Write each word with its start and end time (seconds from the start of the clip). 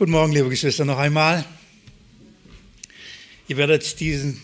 Guten 0.00 0.12
Morgen, 0.12 0.32
liebe 0.32 0.48
Geschwister, 0.48 0.86
noch 0.86 0.96
einmal. 0.96 1.44
Ihr 3.48 3.58
werdet 3.58 4.00
diesen, 4.00 4.40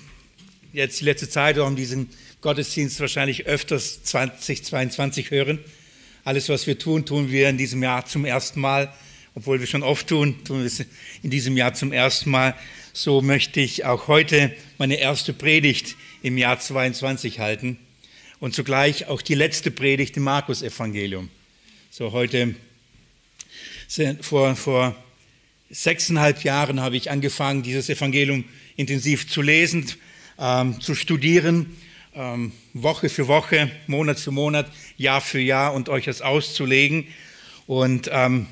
jetzt 0.75 1.01
die 1.01 1.07
letzte 1.07 1.31
Zeit 1.31 1.57
um 1.57 1.75
diesen 1.75 2.11
Gottesdienst 2.43 3.01
wahrscheinlich 3.01 3.47
öfters 3.47 4.03
2022 4.03 5.31
hören. 5.31 5.59
Alles, 6.25 6.51
was 6.51 6.67
wir 6.67 6.79
tun, 6.79 7.07
tun 7.07 7.33
wir 7.33 7.49
in 7.49 7.57
diesem 7.57 7.83
Jahr 7.83 8.05
zum 8.05 8.27
ersten 8.27 8.61
Mal. 8.61 8.93
Obwohl 9.35 9.59
wir 9.59 9.67
schon 9.67 9.83
oft 9.83 10.07
tun, 10.09 10.45
tun 10.45 10.59
wir 10.59 10.67
es 10.67 10.85
in 11.23 11.31
diesem 11.31 11.57
Jahr 11.57 11.73
zum 11.73 11.91
ersten 11.91 12.29
Mal. 12.29 12.55
So 12.93 13.23
möchte 13.23 13.61
ich 13.61 13.87
auch 13.87 14.09
heute 14.09 14.55
meine 14.77 14.97
erste 14.97 15.33
Predigt 15.33 15.97
im 16.23 16.37
Jahr 16.37 16.61
22 16.61 17.41
halten 17.41 17.79
und 18.41 18.55
zugleich 18.55 19.07
auch 19.07 19.23
die 19.23 19.35
letzte 19.35 19.71
Predigt 19.71 20.19
im 20.19 20.25
Markus-Evangelium. 20.25 21.31
So 21.91 22.13
heute 22.13 22.55
vor, 24.21 24.55
vor 24.55 24.95
sechseinhalb 25.71 26.45
Jahren 26.45 26.81
habe 26.81 26.97
ich 26.97 27.11
angefangen, 27.11 27.63
dieses 27.63 27.89
Evangelium 27.89 28.45
intensiv 28.77 29.29
zu 29.29 29.43
lesen, 29.43 29.91
ähm, 30.39 30.81
zu 30.81 30.95
studieren, 30.95 31.77
ähm, 32.15 32.53
Woche 32.73 33.09
für 33.09 33.29
Woche, 33.29 33.71
Monat 33.87 34.19
für 34.19 34.31
Monat, 34.31 34.71
Jahr 34.97 35.21
für 35.21 35.41
Jahr 35.41 35.75
und 35.75 35.89
euch 35.89 36.05
das 36.05 36.23
auszulegen. 36.23 37.07
Und 37.67 38.09
ähm, 38.13 38.47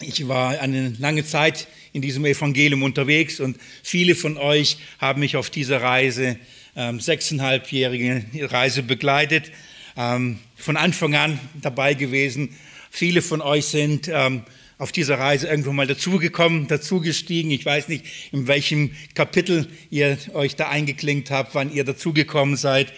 ich 0.00 0.26
war 0.26 0.58
eine 0.60 0.94
lange 0.98 1.24
Zeit 1.24 1.68
in 1.92 2.02
diesem 2.02 2.24
Evangelium 2.24 2.82
unterwegs 2.82 3.38
und 3.38 3.58
viele 3.82 4.14
von 4.14 4.36
euch 4.36 4.78
haben 4.98 5.20
mich 5.20 5.36
auf 5.36 5.50
dieser 5.50 5.82
Reise, 5.82 6.36
ähm, 6.74 7.00
sechseinhalbjährige 7.00 8.50
Reise 8.50 8.82
begleitet, 8.82 9.52
ähm, 9.96 10.38
von 10.56 10.76
Anfang 10.76 11.14
an 11.14 11.38
dabei 11.54 11.94
gewesen. 11.94 12.56
Viele 12.90 13.22
von 13.22 13.40
euch 13.40 13.66
sind 13.66 14.08
ähm, 14.08 14.42
auf 14.78 14.92
dieser 14.92 15.18
Reise 15.18 15.46
irgendwo 15.46 15.72
mal 15.72 15.86
dazugekommen, 15.86 16.66
dazugestiegen. 16.66 17.50
Ich 17.50 17.64
weiß 17.64 17.88
nicht, 17.88 18.04
in 18.32 18.46
welchem 18.46 18.90
Kapitel 19.14 19.68
ihr 19.90 20.18
euch 20.32 20.56
da 20.56 20.68
eingeklinkt 20.68 21.30
habt, 21.30 21.54
wann 21.54 21.72
ihr 21.72 21.84
dazugekommen 21.84 22.56
seid. 22.56 22.92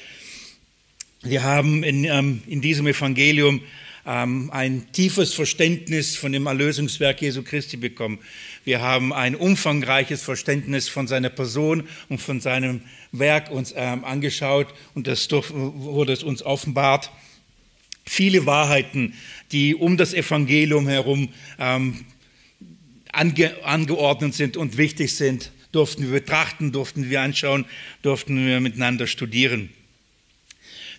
Wir 1.22 1.42
haben 1.42 1.82
in, 1.82 2.04
ähm, 2.04 2.42
in 2.46 2.60
diesem 2.60 2.86
Evangelium 2.86 3.60
ähm, 4.06 4.50
ein 4.52 4.90
tiefes 4.92 5.34
Verständnis 5.34 6.16
von 6.16 6.32
dem 6.32 6.46
Erlösungswerk 6.46 7.20
Jesu 7.20 7.42
Christi 7.42 7.76
bekommen. 7.76 8.20
Wir 8.64 8.80
haben 8.80 9.12
ein 9.12 9.34
umfangreiches 9.34 10.22
Verständnis 10.22 10.88
von 10.88 11.08
seiner 11.08 11.30
Person 11.30 11.88
und 12.08 12.20
von 12.20 12.40
seinem 12.40 12.82
Werk 13.12 13.50
uns 13.50 13.74
ähm, 13.76 14.04
angeschaut 14.04 14.68
und 14.94 15.06
das 15.06 15.28
wurde 15.30 16.12
es 16.12 16.22
uns 16.22 16.42
offenbart 16.42 17.10
viele 18.06 18.46
Wahrheiten, 18.46 19.14
die 19.52 19.74
um 19.74 19.96
das 19.96 20.14
Evangelium 20.14 20.88
herum 20.88 21.28
ähm, 21.58 22.04
ange, 23.12 23.64
angeordnet 23.64 24.34
sind 24.34 24.56
und 24.56 24.76
wichtig 24.76 25.14
sind, 25.14 25.50
durften 25.72 26.04
wir 26.04 26.20
betrachten, 26.20 26.72
durften 26.72 27.10
wir 27.10 27.20
anschauen, 27.20 27.66
durften 28.02 28.46
wir 28.46 28.60
miteinander 28.60 29.06
studieren. 29.06 29.70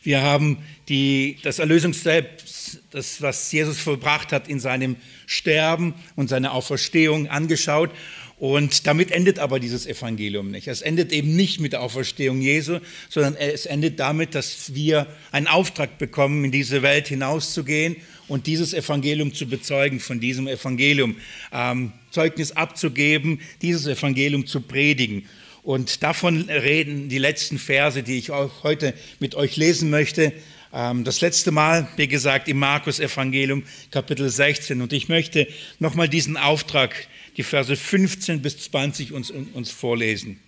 Wir 0.04 0.22
haben 0.22 0.60
die, 0.88 1.38
das 1.44 1.60
Erlösungsselbst, 1.60 2.80
das, 2.92 3.22
was 3.22 3.52
Jesus 3.52 3.80
vollbracht 3.80 4.32
hat 4.32 4.48
in 4.48 4.60
seinem 4.60 4.96
Sterben 5.26 5.94
und 6.16 6.30
seiner 6.30 6.54
Auferstehung 6.54 7.28
angeschaut 7.28 7.92
und 8.40 8.86
damit 8.86 9.10
endet 9.10 9.40
aber 9.40 9.60
dieses 9.60 9.88
Evangelium 9.88 10.52
nicht. 10.52 10.68
Es 10.68 10.84
endet 10.84 11.12
eben 11.12 11.36
nicht 11.36 11.60
mit 11.60 11.74
der 11.74 11.82
Auferstehung 11.82 12.40
Jesu, 12.40 12.80
sondern 13.10 13.36
es 13.36 13.66
endet 13.66 14.00
damit, 14.00 14.36
dass 14.36 14.76
wir 14.76 15.08
einen 15.32 15.48
Auftrag 15.48 15.98
bekommen, 15.98 16.46
in 16.46 16.52
diese 16.52 16.84
Welt 16.84 17.08
hinauszugehen 17.08 17.96
und 18.28 18.46
dieses 18.46 18.76
Evangelium 18.76 19.34
zu 19.34 19.48
bezeugen, 19.48 20.00
von 20.00 20.20
diesem 20.20 20.48
Evangelium 20.48 21.16
ähm, 21.52 21.94
Zeugnis 22.12 22.52
abzugeben, 22.52 23.42
dieses 23.64 23.88
Evangelium 23.88 24.46
zu 24.46 24.62
predigen. 24.62 25.26
Und 25.64 26.04
davon 26.04 26.48
reden 26.48 27.10
die 27.10 27.18
letzten 27.18 27.58
Verse, 27.58 28.04
die 28.04 28.20
ich 28.20 28.30
auch 28.30 28.64
heute 28.64 28.94
mit 29.20 29.34
euch 29.34 29.58
lesen 29.58 29.90
möchte. 29.90 30.32
Ähm, 30.72 31.04
das 31.04 31.22
letzte 31.22 31.50
Mal, 31.50 31.88
wie 31.98 32.08
gesagt, 32.08 32.48
im 32.48 32.60
Markus 32.60 33.00
Evangelium 33.00 33.64
Kapitel 33.90 34.30
16. 34.30 34.80
Und 34.82 34.94
ich 34.94 35.10
möchte 35.10 35.48
nochmal 35.80 36.08
diesen 36.08 36.38
Auftrag 36.38 36.94
die 37.38 37.44
Verse 37.44 37.76
15 37.76 38.42
bis 38.42 38.58
20 38.60 39.14
uns, 39.14 39.32
uns 39.32 39.72
vorlesen. 39.72 40.40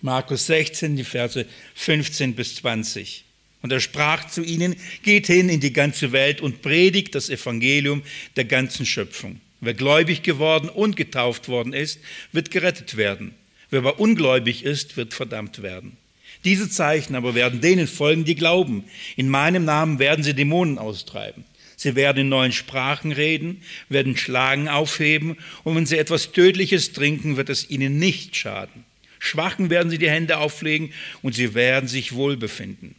Markus 0.00 0.46
16, 0.46 0.96
die 0.96 1.04
Verse 1.04 1.46
15 1.74 2.34
bis 2.34 2.56
20. 2.56 3.24
Und 3.62 3.72
er 3.72 3.80
sprach 3.80 4.28
zu 4.28 4.42
ihnen, 4.42 4.76
geht 5.02 5.26
hin 5.26 5.48
in 5.48 5.60
die 5.60 5.72
ganze 5.72 6.12
Welt 6.12 6.40
und 6.40 6.62
predigt 6.62 7.14
das 7.14 7.30
Evangelium 7.30 8.02
der 8.36 8.44
ganzen 8.44 8.84
Schöpfung. 8.84 9.40
Wer 9.60 9.72
gläubig 9.72 10.22
geworden 10.22 10.68
und 10.68 10.96
getauft 10.96 11.48
worden 11.48 11.72
ist, 11.72 11.98
wird 12.32 12.50
gerettet 12.50 12.98
werden. 12.98 13.34
Wer 13.70 13.78
aber 13.78 13.98
ungläubig 13.98 14.62
ist, 14.62 14.98
wird 14.98 15.14
verdammt 15.14 15.62
werden. 15.62 15.96
Diese 16.44 16.68
Zeichen 16.68 17.14
aber 17.14 17.34
werden 17.34 17.62
denen 17.62 17.86
folgen, 17.86 18.26
die 18.26 18.34
glauben. 18.34 18.84
In 19.16 19.30
meinem 19.30 19.64
Namen 19.64 19.98
werden 19.98 20.22
sie 20.22 20.34
Dämonen 20.34 20.78
austreiben. 20.78 21.44
Sie 21.84 21.96
werden 21.96 22.20
in 22.20 22.28
neuen 22.30 22.52
Sprachen 22.52 23.12
reden, 23.12 23.60
werden 23.90 24.16
Schlagen 24.16 24.70
aufheben 24.70 25.36
und 25.64 25.76
wenn 25.76 25.84
sie 25.84 25.98
etwas 25.98 26.32
Tödliches 26.32 26.94
trinken, 26.94 27.36
wird 27.36 27.50
es 27.50 27.68
ihnen 27.68 27.98
nicht 27.98 28.34
schaden. 28.36 28.86
Schwachen 29.18 29.68
werden 29.68 29.90
sie 29.90 29.98
die 29.98 30.08
Hände 30.08 30.38
auflegen 30.38 30.94
und 31.20 31.34
sie 31.34 31.52
werden 31.52 31.86
sich 31.86 32.14
wohl 32.14 32.38
befinden. 32.38 32.94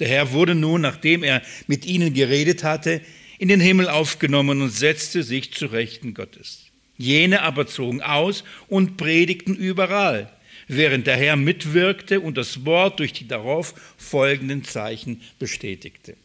Der 0.00 0.08
Herr 0.08 0.32
wurde 0.32 0.56
nun, 0.56 0.80
nachdem 0.80 1.22
er 1.22 1.42
mit 1.68 1.86
ihnen 1.86 2.12
geredet 2.12 2.64
hatte, 2.64 3.02
in 3.38 3.46
den 3.46 3.60
Himmel 3.60 3.88
aufgenommen 3.88 4.62
und 4.62 4.70
setzte 4.70 5.22
sich 5.22 5.52
zu 5.52 5.66
Rechten 5.66 6.12
Gottes. 6.12 6.64
Jene 6.96 7.42
aber 7.42 7.68
zogen 7.68 8.02
aus 8.02 8.42
und 8.66 8.96
predigten 8.96 9.54
überall, 9.54 10.28
während 10.66 11.06
der 11.06 11.16
Herr 11.16 11.36
mitwirkte 11.36 12.18
und 12.18 12.36
das 12.36 12.64
Wort 12.64 12.98
durch 12.98 13.12
die 13.12 13.28
darauf 13.28 13.74
folgenden 13.96 14.64
Zeichen 14.64 15.22
bestätigte. 15.38 16.16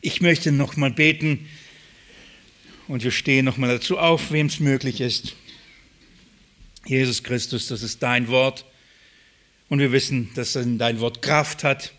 Ich 0.00 0.20
möchte 0.20 0.52
noch 0.52 0.76
mal 0.76 0.90
beten 0.90 1.48
und 2.86 3.02
wir 3.02 3.10
stehen 3.10 3.44
noch 3.44 3.56
mal 3.56 3.68
dazu 3.68 3.98
auf, 3.98 4.30
wem 4.30 4.46
es 4.46 4.60
möglich 4.60 5.00
ist. 5.00 5.34
Jesus 6.86 7.22
Christus, 7.22 7.66
das 7.68 7.82
ist 7.82 8.02
dein 8.02 8.28
Wort 8.28 8.64
und 9.68 9.80
wir 9.80 9.92
wissen, 9.92 10.30
dass 10.34 10.52
dein 10.52 11.00
Wort 11.00 11.20
Kraft 11.20 11.64
hat. 11.64 11.92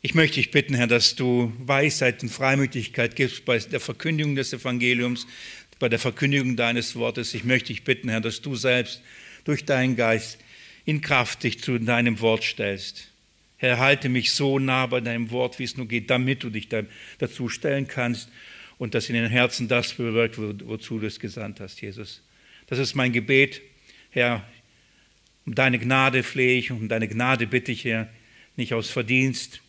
Ich 0.00 0.14
möchte 0.14 0.36
dich 0.36 0.50
bitten, 0.50 0.74
Herr, 0.74 0.86
dass 0.86 1.14
du 1.14 1.52
Weisheit 1.58 2.22
und 2.22 2.30
Freimütigkeit 2.30 3.14
gibst 3.14 3.44
bei 3.44 3.58
der 3.58 3.80
Verkündigung 3.80 4.34
des 4.34 4.52
Evangeliums, 4.52 5.26
bei 5.78 5.88
der 5.88 5.98
Verkündigung 5.98 6.56
deines 6.56 6.96
Wortes. 6.96 7.34
Ich 7.34 7.44
möchte 7.44 7.68
dich 7.68 7.84
bitten, 7.84 8.08
Herr, 8.08 8.20
dass 8.20 8.40
du 8.40 8.56
selbst 8.56 9.02
durch 9.44 9.64
deinen 9.64 9.96
Geist 9.96 10.38
in 10.84 11.02
Kraft 11.02 11.42
dich 11.42 11.60
zu 11.60 11.78
deinem 11.78 12.20
Wort 12.20 12.44
stellst. 12.44 13.08
Herr, 13.58 13.78
halte 13.78 14.08
mich 14.08 14.30
so 14.32 14.58
nah 14.58 14.86
bei 14.86 15.00
deinem 15.00 15.30
Wort, 15.30 15.58
wie 15.58 15.64
es 15.64 15.76
nur 15.76 15.88
geht, 15.88 16.10
damit 16.10 16.44
du 16.44 16.50
dich 16.50 16.68
dazu 17.18 17.48
stellen 17.48 17.88
kannst 17.88 18.30
und 18.78 18.94
dass 18.94 19.08
in 19.08 19.16
den 19.16 19.28
Herzen 19.28 19.68
das 19.68 19.94
bewirkt 19.94 20.38
wozu 20.38 21.00
du 21.00 21.06
es 21.06 21.18
gesandt 21.18 21.60
hast, 21.60 21.80
Jesus. 21.80 22.22
Das 22.68 22.78
ist 22.78 22.94
mein 22.94 23.12
Gebet, 23.12 23.60
Herr. 24.10 24.46
Um 25.44 25.54
deine 25.54 25.78
Gnade 25.78 26.22
flehe 26.22 26.58
ich, 26.58 26.70
um 26.70 26.88
deine 26.88 27.08
Gnade 27.08 27.46
bitte 27.46 27.72
ich, 27.72 27.84
Herr, 27.84 28.08
nicht 28.56 28.74
aus 28.74 28.90
Verdienst, 28.90 29.60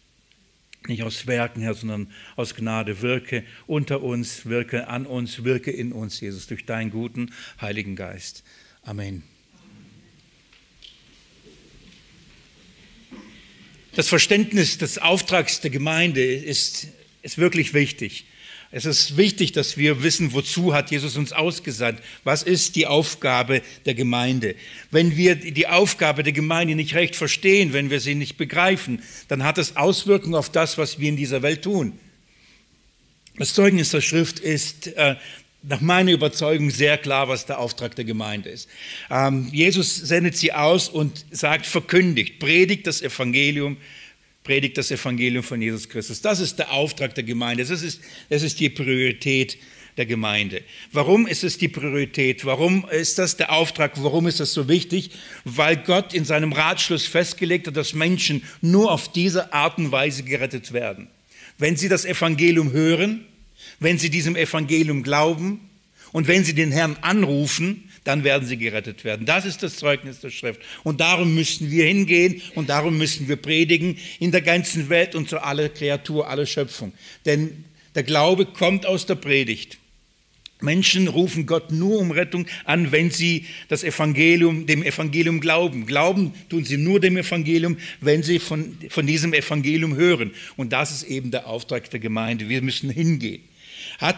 nicht 0.88 1.04
aus 1.04 1.26
Werken, 1.26 1.62
Herr, 1.62 1.74
sondern 1.74 2.12
aus 2.36 2.54
Gnade. 2.54 3.02
Wirke 3.02 3.44
unter 3.66 4.04
uns, 4.04 4.46
wirke 4.46 4.88
an 4.88 5.06
uns, 5.06 5.44
wirke 5.44 5.72
in 5.72 5.94
uns, 5.94 6.20
Jesus, 6.20 6.48
durch 6.48 6.66
deinen 6.66 6.92
guten 6.92 7.32
Heiligen 7.62 7.96
Geist. 7.96 8.44
Amen. 8.84 9.24
Das 14.00 14.08
Verständnis 14.08 14.78
des 14.78 14.98
Auftrags 14.98 15.60
der 15.60 15.72
Gemeinde 15.72 16.24
ist, 16.24 16.88
ist 17.22 17.38
wirklich 17.38 17.74
wichtig. 17.74 18.24
Es 18.72 18.86
ist 18.86 19.18
wichtig, 19.18 19.52
dass 19.52 19.76
wir 19.76 20.04
wissen, 20.04 20.32
wozu 20.32 20.74
hat 20.74 20.90
Jesus 20.90 21.18
uns 21.18 21.34
ausgesandt? 21.34 22.00
Was 22.24 22.44
ist 22.44 22.78
die 22.78 22.88
Aufgabe 22.88 23.62
der 23.86 23.96
Gemeinde? 23.96 24.56
Wenn 24.90 25.18
wir 25.18 25.36
die 25.36 25.68
Aufgabe 25.68 26.24
der 26.24 26.32
Gemeinde 26.32 26.76
nicht 26.76 26.96
recht 26.96 27.18
verstehen, 27.18 27.74
wenn 27.74 27.90
wir 27.90 28.00
sie 28.00 28.16
nicht 28.16 28.38
begreifen, 28.38 29.04
dann 29.28 29.44
hat 29.44 29.58
es 29.58 29.76
Auswirkungen 29.76 30.36
auf 30.36 30.50
das, 30.50 30.78
was 30.78 31.00
wir 31.00 31.10
in 31.10 31.18
dieser 31.18 31.42
Welt 31.42 31.64
tun. 31.64 32.00
Das 33.36 33.54
Zeugnis 33.54 33.92
der 33.92 34.00
Schrift 34.00 34.40
ist 34.40 34.96
äh, 34.96 35.18
nach 35.62 35.82
meiner 35.82 36.12
Überzeugung 36.12 36.70
sehr 36.70 36.98
klar, 36.98 37.28
was 37.28 37.46
der 37.46 37.60
Auftrag 37.60 37.96
der 37.96 38.06
Gemeinde 38.06 38.50
ist. 38.50 38.70
Ähm, 39.10 39.50
Jesus 39.52 39.96
sendet 39.96 40.38
sie 40.38 40.54
aus 40.54 40.88
und 40.88 41.26
sagt, 41.32 41.66
verkündigt, 41.66 42.40
predigt 42.40 42.88
das 42.88 43.02
Evangelium, 43.02 43.78
predigt 44.44 44.78
das 44.78 44.90
Evangelium 44.90 45.44
von 45.44 45.62
Jesus 45.62 45.90
Christus. 45.90 46.22
Das 46.22 46.40
ist 46.40 46.60
der 46.60 46.72
Auftrag 46.72 47.14
der 47.16 47.26
Gemeinde. 47.26 47.66
Das 47.66 47.82
ist, 47.82 48.02
das 48.30 48.42
ist 48.42 48.60
die 48.60 48.70
Priorität 48.70 49.58
der 49.98 50.06
Gemeinde. 50.06 50.62
Warum 50.94 51.28
ist 51.28 51.44
es 51.44 51.58
die 51.58 51.68
Priorität? 51.68 52.46
Warum 52.46 52.88
ist 52.90 53.20
das 53.20 53.36
der 53.36 53.52
Auftrag? 53.52 53.92
Warum 53.98 54.28
ist 54.28 54.40
das 54.40 54.54
so 54.54 54.70
wichtig? 54.70 55.12
Weil 55.44 55.76
Gott 55.76 56.14
in 56.14 56.24
seinem 56.24 56.54
Ratschluss 56.54 57.06
festgelegt 57.06 57.68
hat, 57.68 57.76
dass 57.76 57.94
Menschen 57.94 58.44
nur 58.62 58.92
auf 58.94 59.12
diese 59.12 59.52
Art 59.52 59.78
und 59.78 59.92
Weise 59.92 60.24
gerettet 60.24 60.72
werden. 60.72 61.10
Wenn 61.58 61.76
sie 61.76 61.90
das 61.90 62.06
Evangelium 62.06 62.72
hören, 62.72 63.26
wenn 63.80 63.98
sie 63.98 64.10
diesem 64.10 64.36
Evangelium 64.36 65.04
glauben 65.04 65.70
und 66.12 66.28
wenn 66.28 66.44
sie 66.44 66.54
den 66.54 66.72
Herrn 66.72 66.98
anrufen, 67.02 67.90
dann 68.04 68.24
werden 68.24 68.48
sie 68.48 68.58
gerettet 68.58 69.04
werden. 69.04 69.26
Das 69.26 69.46
ist 69.46 69.62
das 69.62 69.76
Zeugnis 69.76 70.20
der 70.20 70.32
Schrift. 70.32 70.62
Und 70.84 71.00
darum 71.00 71.36
müssen 71.36 71.70
wir 71.70 71.86
hingehen 71.86 72.42
und 72.56 72.70
darum 72.70 72.98
müssen 72.98 73.28
wir 73.28 73.36
predigen 73.36 73.98
in 74.20 74.32
der 74.32 74.42
ganzen 74.42 74.90
Welt 74.90 75.16
und 75.16 75.30
zu 75.30 75.40
aller 75.40 75.70
Kreatur, 75.70 76.28
aller 76.30 76.46
Schöpfung. 76.46 76.94
Denn 77.26 77.66
der 77.96 78.04
Glaube 78.04 78.46
kommt 78.46 78.86
aus 78.86 79.06
der 79.06 79.16
Predigt. 79.16 79.78
Menschen 80.62 81.08
rufen 81.08 81.46
Gott 81.46 81.72
nur 81.72 82.00
um 82.00 82.12
Rettung 82.12 82.46
an, 82.66 82.92
wenn 82.92 83.12
sie 83.12 83.46
das 83.70 83.84
Evangelium, 83.84 84.66
dem 84.66 84.84
Evangelium 84.84 85.40
glauben. 85.40 85.86
Glauben 85.86 86.34
tun 86.50 86.66
sie 86.66 86.78
nur 86.78 87.00
dem 87.00 87.16
Evangelium, 87.16 87.78
wenn 88.02 88.24
sie 88.24 88.40
von, 88.40 88.78
von 88.90 89.08
diesem 89.08 89.34
Evangelium 89.34 89.96
hören. 89.96 90.32
Und 90.58 90.74
das 90.74 90.92
ist 90.92 91.04
eben 91.04 91.32
der 91.32 91.48
Auftrag 91.48 91.90
der 91.90 92.02
Gemeinde. 92.02 92.50
Wir 92.50 92.62
müssen 92.62 92.90
hingehen. 92.90 93.42
Hat, 94.00 94.18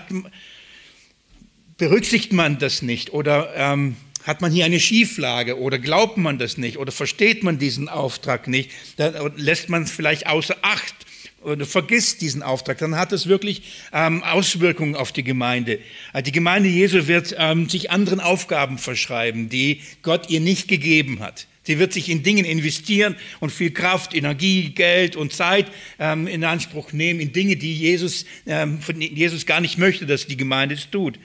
berücksichtigt 1.77 2.31
man 2.31 2.59
das 2.59 2.81
nicht 2.81 3.11
oder 3.11 3.53
ähm, 3.55 3.97
hat 4.23 4.41
man 4.41 4.51
hier 4.51 4.65
eine 4.65 4.79
Schieflage 4.79 5.59
oder 5.59 5.79
glaubt 5.79 6.17
man 6.17 6.37
das 6.37 6.57
nicht 6.57 6.77
oder 6.77 6.91
versteht 6.91 7.43
man 7.43 7.57
diesen 7.57 7.89
Auftrag 7.89 8.47
nicht, 8.47 8.69
dann 8.97 9.15
lässt 9.35 9.69
man 9.69 9.83
es 9.83 9.91
vielleicht 9.91 10.27
außer 10.27 10.57
Acht 10.61 10.93
oder 11.41 11.65
vergisst 11.65 12.21
diesen 12.21 12.43
Auftrag, 12.43 12.77
dann 12.77 12.95
hat 12.95 13.11
es 13.11 13.27
wirklich 13.27 13.63
ähm, 13.93 14.21
Auswirkungen 14.23 14.95
auf 14.95 15.11
die 15.11 15.23
Gemeinde. 15.23 15.79
Äh, 16.13 16.21
die 16.21 16.31
Gemeinde 16.31 16.69
Jesu 16.69 17.07
wird 17.07 17.35
ähm, 17.37 17.67
sich 17.67 17.89
anderen 17.89 18.19
Aufgaben 18.19 18.77
verschreiben, 18.77 19.49
die 19.49 19.81
Gott 20.03 20.29
ihr 20.29 20.39
nicht 20.39 20.67
gegeben 20.67 21.19
hat. 21.19 21.47
Sie 21.63 21.77
wird 21.77 21.93
sich 21.93 22.09
in 22.09 22.23
Dingen 22.23 22.45
investieren 22.45 23.15
und 23.39 23.51
viel 23.51 23.71
Kraft, 23.71 24.15
Energie, 24.15 24.69
Geld 24.69 25.15
und 25.15 25.31
Zeit 25.31 25.67
ähm, 25.99 26.25
in 26.25 26.43
Anspruch 26.43 26.91
nehmen, 26.91 27.19
in 27.19 27.33
Dinge, 27.33 27.55
die 27.55 27.75
Jesus, 27.75 28.25
ähm, 28.47 28.79
von 28.79 28.99
Jesus 28.99 29.45
gar 29.45 29.61
nicht 29.61 29.77
möchte, 29.77 30.07
dass 30.07 30.25
die 30.25 30.37
Gemeinde 30.37 30.73
es 30.75 30.89
tut. 30.89 31.19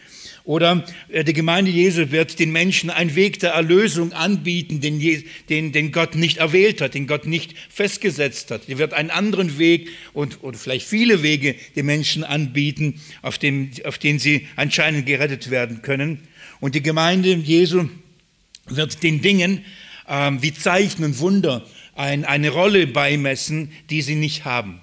Oder 0.45 0.85
äh, 1.09 1.25
die 1.25 1.33
Gemeinde 1.33 1.71
Jesu 1.71 2.11
wird 2.11 2.39
den 2.39 2.53
Menschen 2.53 2.91
einen 2.91 3.17
Weg 3.17 3.41
der 3.41 3.53
Erlösung 3.53 4.13
anbieten, 4.13 4.81
den, 4.81 5.01
den, 5.49 5.73
den 5.73 5.91
Gott 5.91 6.15
nicht 6.15 6.37
erwählt 6.37 6.83
hat, 6.83 6.95
den 6.95 7.07
Gott 7.07 7.27
nicht 7.27 7.55
festgesetzt 7.71 8.51
hat. 8.51 8.65
Sie 8.67 8.77
wird 8.77 8.93
einen 8.93 9.11
anderen 9.11 9.59
Weg 9.59 9.89
und 10.13 10.45
oder 10.45 10.57
vielleicht 10.59 10.87
viele 10.87 11.23
Wege 11.23 11.57
den 11.75 11.87
Menschen 11.87 12.25
anbieten, 12.25 13.01
auf, 13.23 13.39
dem, 13.39 13.71
auf 13.85 13.97
denen 13.97 14.19
sie 14.19 14.47
anscheinend 14.55 15.07
gerettet 15.07 15.51
werden 15.51 15.81
können. 15.81 16.29
Und 16.61 16.75
die 16.75 16.83
Gemeinde 16.83 17.33
Jesu 17.35 17.89
wird 18.69 19.03
den 19.03 19.23
Dingen 19.23 19.65
ähm, 20.09 20.43
wie 20.43 20.53
Zeichen 20.53 21.05
und 21.05 21.19
Wunder 21.19 21.65
ein, 21.95 22.25
eine 22.25 22.51
Rolle 22.51 22.87
beimessen, 22.87 23.73
die 23.91 24.03
sie 24.03 24.17
nicht 24.17 24.45
haben 24.45 24.81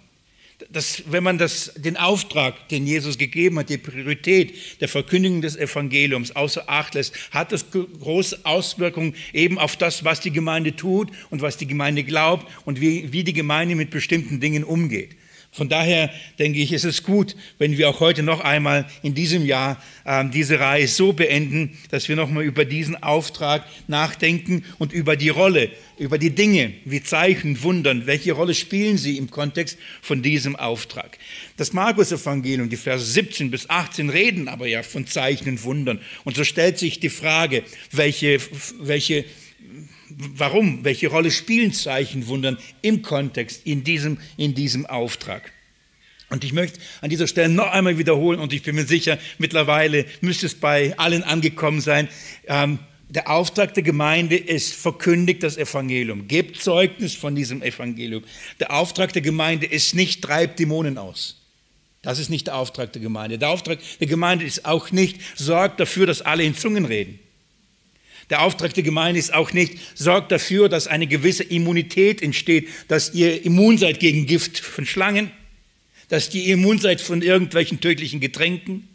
dass, 0.69 1.03
wenn 1.11 1.23
man 1.23 1.37
das, 1.37 1.73
den 1.75 1.97
Auftrag, 1.97 2.67
den 2.69 2.85
Jesus 2.85 3.17
gegeben 3.17 3.59
hat, 3.59 3.69
die 3.69 3.77
Priorität 3.77 4.81
der 4.81 4.87
Verkündigung 4.87 5.41
des 5.41 5.55
Evangeliums 5.55 6.35
außer 6.35 6.63
Acht 6.67 6.95
lässt, 6.95 7.13
hat 7.31 7.51
das 7.51 7.65
große 7.71 8.39
Auswirkungen 8.43 9.15
eben 9.33 9.59
auf 9.59 9.77
das, 9.77 10.03
was 10.03 10.19
die 10.19 10.31
Gemeinde 10.31 10.75
tut 10.75 11.09
und 11.29 11.41
was 11.41 11.57
die 11.57 11.67
Gemeinde 11.67 12.03
glaubt 12.03 12.47
und 12.65 12.81
wie, 12.81 13.11
wie 13.11 13.23
die 13.23 13.33
Gemeinde 13.33 13.75
mit 13.75 13.89
bestimmten 13.89 14.39
Dingen 14.39 14.63
umgeht. 14.63 15.15
Von 15.53 15.69
daher 15.69 16.09
denke 16.39 16.57
ich, 16.57 16.73
ist 16.73 16.83
es 16.83 17.03
gut, 17.03 17.35
wenn 17.59 17.77
wir 17.77 17.87
auch 17.87 17.99
heute 17.99 18.23
noch 18.23 18.39
einmal 18.39 18.87
in 19.03 19.13
diesem 19.13 19.45
Jahr 19.45 19.81
äh, 20.03 20.25
diese 20.27 20.59
Reihe 20.59 20.87
so 20.87 21.13
beenden, 21.13 21.77
dass 21.91 22.09
wir 22.09 22.15
nochmal 22.15 22.43
über 22.43 22.65
diesen 22.65 23.01
Auftrag 23.03 23.63
nachdenken 23.87 24.65
und 24.79 24.91
über 24.93 25.15
die 25.15 25.29
Rolle, 25.29 25.69
über 25.99 26.17
die 26.17 26.31
Dinge 26.31 26.73
wie 26.85 27.03
Zeichen, 27.03 27.61
Wundern, 27.61 28.07
welche 28.07 28.31
Rolle 28.31 28.55
spielen 28.55 28.97
sie 28.97 29.17
im 29.17 29.29
Kontext 29.29 29.77
von 30.01 30.23
diesem 30.23 30.55
Auftrag. 30.55 31.19
Das 31.55 31.71
Markus-Evangelium, 31.71 32.69
die 32.69 32.75
Verse 32.75 33.05
17 33.05 33.51
bis 33.51 33.69
18 33.69 34.09
reden 34.09 34.47
aber 34.47 34.65
ja 34.65 34.81
von 34.81 35.05
Zeichen 35.05 35.49
und 35.49 35.63
Wundern. 35.63 35.99
Und 36.23 36.35
so 36.35 36.43
stellt 36.43 36.79
sich 36.79 36.99
die 36.99 37.09
Frage, 37.09 37.61
welche, 37.91 38.39
welche 38.79 39.25
warum, 40.17 40.83
welche 40.83 41.07
Rolle 41.07 41.31
spielen 41.31 41.73
Zeichenwundern 41.73 42.57
im 42.81 43.01
Kontext, 43.01 43.61
in 43.65 43.83
diesem, 43.83 44.17
in 44.37 44.55
diesem 44.55 44.85
Auftrag. 44.85 45.51
Und 46.29 46.43
ich 46.43 46.53
möchte 46.53 46.79
an 47.01 47.09
dieser 47.09 47.27
Stelle 47.27 47.49
noch 47.49 47.71
einmal 47.71 47.97
wiederholen, 47.97 48.39
und 48.39 48.53
ich 48.53 48.63
bin 48.63 48.75
mir 48.75 48.85
sicher, 48.85 49.19
mittlerweile 49.37 50.05
müsste 50.21 50.47
es 50.47 50.55
bei 50.55 50.97
allen 50.97 51.23
angekommen 51.23 51.79
sein, 51.79 52.09
ähm, 52.47 52.79
der 53.09 53.29
Auftrag 53.29 53.75
der 53.75 53.83
Gemeinde 53.83 54.35
ist, 54.35 54.73
verkündigt 54.73 55.43
das 55.43 55.57
Evangelium, 55.57 56.27
gebt 56.27 56.59
Zeugnis 56.59 57.13
von 57.13 57.35
diesem 57.35 57.61
Evangelium. 57.61 58.23
Der 58.59 58.73
Auftrag 58.73 59.13
der 59.13 59.21
Gemeinde 59.21 59.67
ist 59.67 59.93
nicht, 59.93 60.23
treibt 60.23 60.57
Dämonen 60.57 60.97
aus. 60.97 61.39
Das 62.01 62.17
ist 62.17 62.29
nicht 62.29 62.47
der 62.47 62.57
Auftrag 62.57 62.91
der 62.91 63.01
Gemeinde. 63.01 63.37
Der 63.37 63.49
Auftrag 63.49 63.77
der 63.99 64.07
Gemeinde 64.07 64.45
ist 64.45 64.65
auch 64.65 64.91
nicht, 64.91 65.21
sorgt 65.35 65.79
dafür, 65.79 66.07
dass 66.07 66.23
alle 66.23 66.43
in 66.43 66.55
Zungen 66.55 66.85
reden. 66.85 67.19
Der 68.33 68.41
Auftrag 68.41 68.73
der 68.73 68.81
Gemeinde 68.81 69.19
ist 69.19 69.31
auch 69.31 69.53
nicht, 69.53 69.77
sorgt 69.93 70.31
dafür, 70.31 70.67
dass 70.67 70.87
eine 70.87 71.05
gewisse 71.05 71.43
Immunität 71.43 72.19
entsteht, 72.19 72.67
dass 72.87 73.13
ihr 73.13 73.45
immun 73.45 73.77
seid 73.77 73.99
gegen 73.99 74.25
Gift 74.25 74.57
von 74.57 74.87
Schlangen, 74.87 75.29
dass 76.09 76.33
ihr 76.33 76.55
immun 76.55 76.79
seid 76.79 76.99
von 76.99 77.21
irgendwelchen 77.21 77.79
tödlichen 77.79 78.19
Getränken. 78.19 78.89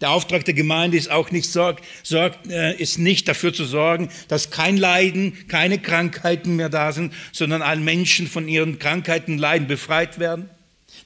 Der 0.00 0.08
Auftrag 0.08 0.46
der 0.46 0.54
Gemeinde 0.54 0.96
ist 0.96 1.10
auch 1.10 1.30
nicht, 1.32 1.50
sorgt, 1.50 1.84
sorgt, 2.02 2.50
äh, 2.50 2.74
ist 2.76 2.98
nicht 2.98 3.28
dafür 3.28 3.52
zu 3.52 3.66
sorgen, 3.66 4.08
dass 4.28 4.50
kein 4.50 4.78
Leiden, 4.78 5.36
keine 5.48 5.78
Krankheiten 5.78 6.56
mehr 6.56 6.70
da 6.70 6.92
sind, 6.92 7.12
sondern 7.32 7.60
alle 7.60 7.82
Menschen 7.82 8.26
von 8.26 8.48
ihren 8.48 8.78
Krankheiten 8.78 9.32
und 9.32 9.38
Leiden 9.38 9.66
befreit 9.66 10.18
werden. 10.18 10.48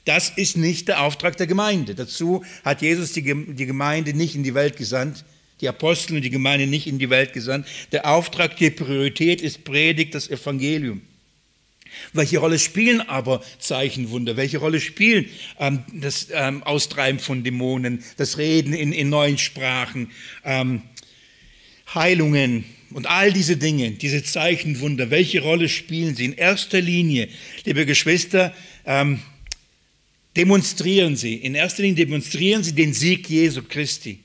Das 0.04 0.28
ist 0.28 0.56
nicht 0.56 0.86
der 0.86 1.02
Auftrag 1.02 1.36
der 1.36 1.48
Gemeinde. 1.48 1.96
Dazu 1.96 2.44
hat 2.64 2.80
Jesus 2.80 3.12
die 3.12 3.24
Gemeinde 3.24 4.14
nicht 4.14 4.36
in 4.36 4.44
die 4.44 4.54
Welt 4.54 4.76
gesandt 4.76 5.24
die 5.60 5.68
Apostel 5.68 6.16
und 6.16 6.22
die 6.22 6.30
Gemeinde 6.30 6.66
nicht 6.66 6.86
in 6.86 6.98
die 6.98 7.10
Welt 7.10 7.32
gesandt. 7.32 7.66
Der 7.92 8.10
Auftrag, 8.10 8.56
die 8.56 8.70
Priorität 8.70 9.42
ist 9.42 9.64
Predigt, 9.64 10.14
das 10.14 10.28
Evangelium. 10.28 11.02
Welche 12.12 12.38
Rolle 12.38 12.58
spielen 12.58 13.00
aber 13.00 13.42
Zeichenwunder? 13.58 14.36
Welche 14.36 14.58
Rolle 14.58 14.80
spielen 14.80 15.26
ähm, 15.58 15.82
das 15.92 16.28
ähm, 16.32 16.62
Austreiben 16.62 17.18
von 17.18 17.42
Dämonen, 17.42 18.04
das 18.16 18.38
Reden 18.38 18.72
in, 18.72 18.92
in 18.92 19.08
neuen 19.08 19.38
Sprachen, 19.38 20.10
ähm, 20.44 20.82
Heilungen 21.92 22.64
und 22.90 23.08
all 23.08 23.32
diese 23.32 23.56
Dinge, 23.56 23.90
diese 23.90 24.22
Zeichenwunder? 24.22 25.10
Welche 25.10 25.40
Rolle 25.40 25.68
spielen 25.68 26.14
sie? 26.14 26.26
In 26.26 26.34
erster 26.34 26.80
Linie, 26.80 27.28
liebe 27.64 27.84
Geschwister, 27.86 28.54
ähm, 28.86 29.20
demonstrieren 30.36 31.16
sie, 31.16 31.34
in 31.34 31.56
erster 31.56 31.82
Linie 31.82 32.06
demonstrieren 32.06 32.62
sie 32.62 32.72
den 32.72 32.94
Sieg 32.94 33.28
Jesu 33.28 33.62
Christi 33.68 34.20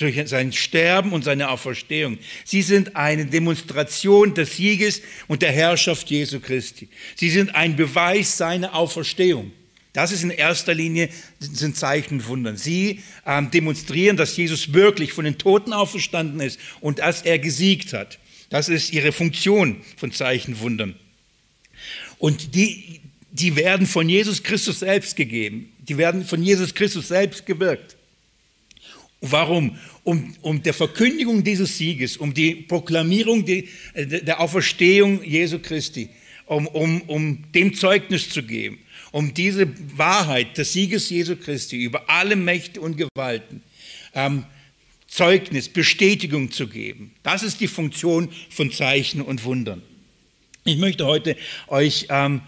durch 0.00 0.20
sein 0.28 0.52
Sterben 0.52 1.12
und 1.12 1.24
seine 1.24 1.50
Auferstehung. 1.50 2.18
Sie 2.44 2.62
sind 2.62 2.96
eine 2.96 3.26
Demonstration 3.26 4.34
des 4.34 4.56
Sieges 4.56 5.02
und 5.26 5.42
der 5.42 5.52
Herrschaft 5.52 6.08
Jesu 6.10 6.40
Christi. 6.40 6.88
Sie 7.16 7.30
sind 7.30 7.54
ein 7.54 7.76
Beweis 7.76 8.36
seiner 8.36 8.74
Auferstehung. 8.74 9.52
Das 9.92 10.12
ist 10.12 10.22
in 10.22 10.30
erster 10.30 10.74
Linie 10.74 11.08
sind 11.40 11.76
Zeichen 11.76 12.24
Wundern. 12.26 12.56
Sie 12.56 13.00
ähm, 13.26 13.50
demonstrieren, 13.50 14.16
dass 14.16 14.36
Jesus 14.36 14.72
wirklich 14.72 15.12
von 15.12 15.24
den 15.24 15.38
Toten 15.38 15.72
auferstanden 15.72 16.40
ist 16.40 16.60
und 16.80 17.00
dass 17.00 17.22
er 17.22 17.38
gesiegt 17.38 17.92
hat. 17.92 18.18
Das 18.50 18.68
ist 18.68 18.92
ihre 18.92 19.12
Funktion 19.12 19.80
von 19.96 20.12
Zeichenwundern. 20.12 20.94
Und 22.18 22.54
die, 22.54 23.00
die 23.32 23.56
werden 23.56 23.86
von 23.86 24.08
Jesus 24.08 24.42
Christus 24.42 24.80
selbst 24.80 25.16
gegeben. 25.16 25.72
Die 25.80 25.98
werden 25.98 26.24
von 26.24 26.42
Jesus 26.42 26.74
Christus 26.74 27.08
selbst 27.08 27.44
gewirkt. 27.44 27.97
Warum? 29.20 29.76
Um, 30.04 30.34
um 30.42 30.62
der 30.62 30.74
Verkündigung 30.74 31.42
dieses 31.42 31.76
Sieges, 31.76 32.16
um 32.16 32.32
die 32.32 32.54
Proklamierung 32.54 33.44
die, 33.44 33.68
äh, 33.94 34.06
der 34.06 34.40
Auferstehung 34.40 35.22
Jesu 35.24 35.58
Christi, 35.58 36.08
um, 36.46 36.66
um, 36.68 37.02
um 37.02 37.52
dem 37.52 37.74
Zeugnis 37.74 38.30
zu 38.30 38.42
geben, 38.42 38.78
um 39.10 39.34
diese 39.34 39.68
Wahrheit 39.96 40.56
des 40.56 40.72
Sieges 40.72 41.10
Jesu 41.10 41.36
Christi 41.36 41.82
über 41.82 42.08
alle 42.08 42.36
Mächte 42.36 42.80
und 42.80 42.96
Gewalten, 42.96 43.62
ähm, 44.14 44.44
Zeugnis, 45.08 45.68
Bestätigung 45.68 46.52
zu 46.52 46.68
geben. 46.68 47.14
Das 47.22 47.42
ist 47.42 47.60
die 47.60 47.66
Funktion 47.66 48.28
von 48.50 48.70
Zeichen 48.70 49.20
und 49.20 49.44
Wundern. 49.44 49.82
Ich 50.64 50.76
möchte 50.76 51.06
heute 51.06 51.36
euch 51.68 52.06
ähm, 52.10 52.42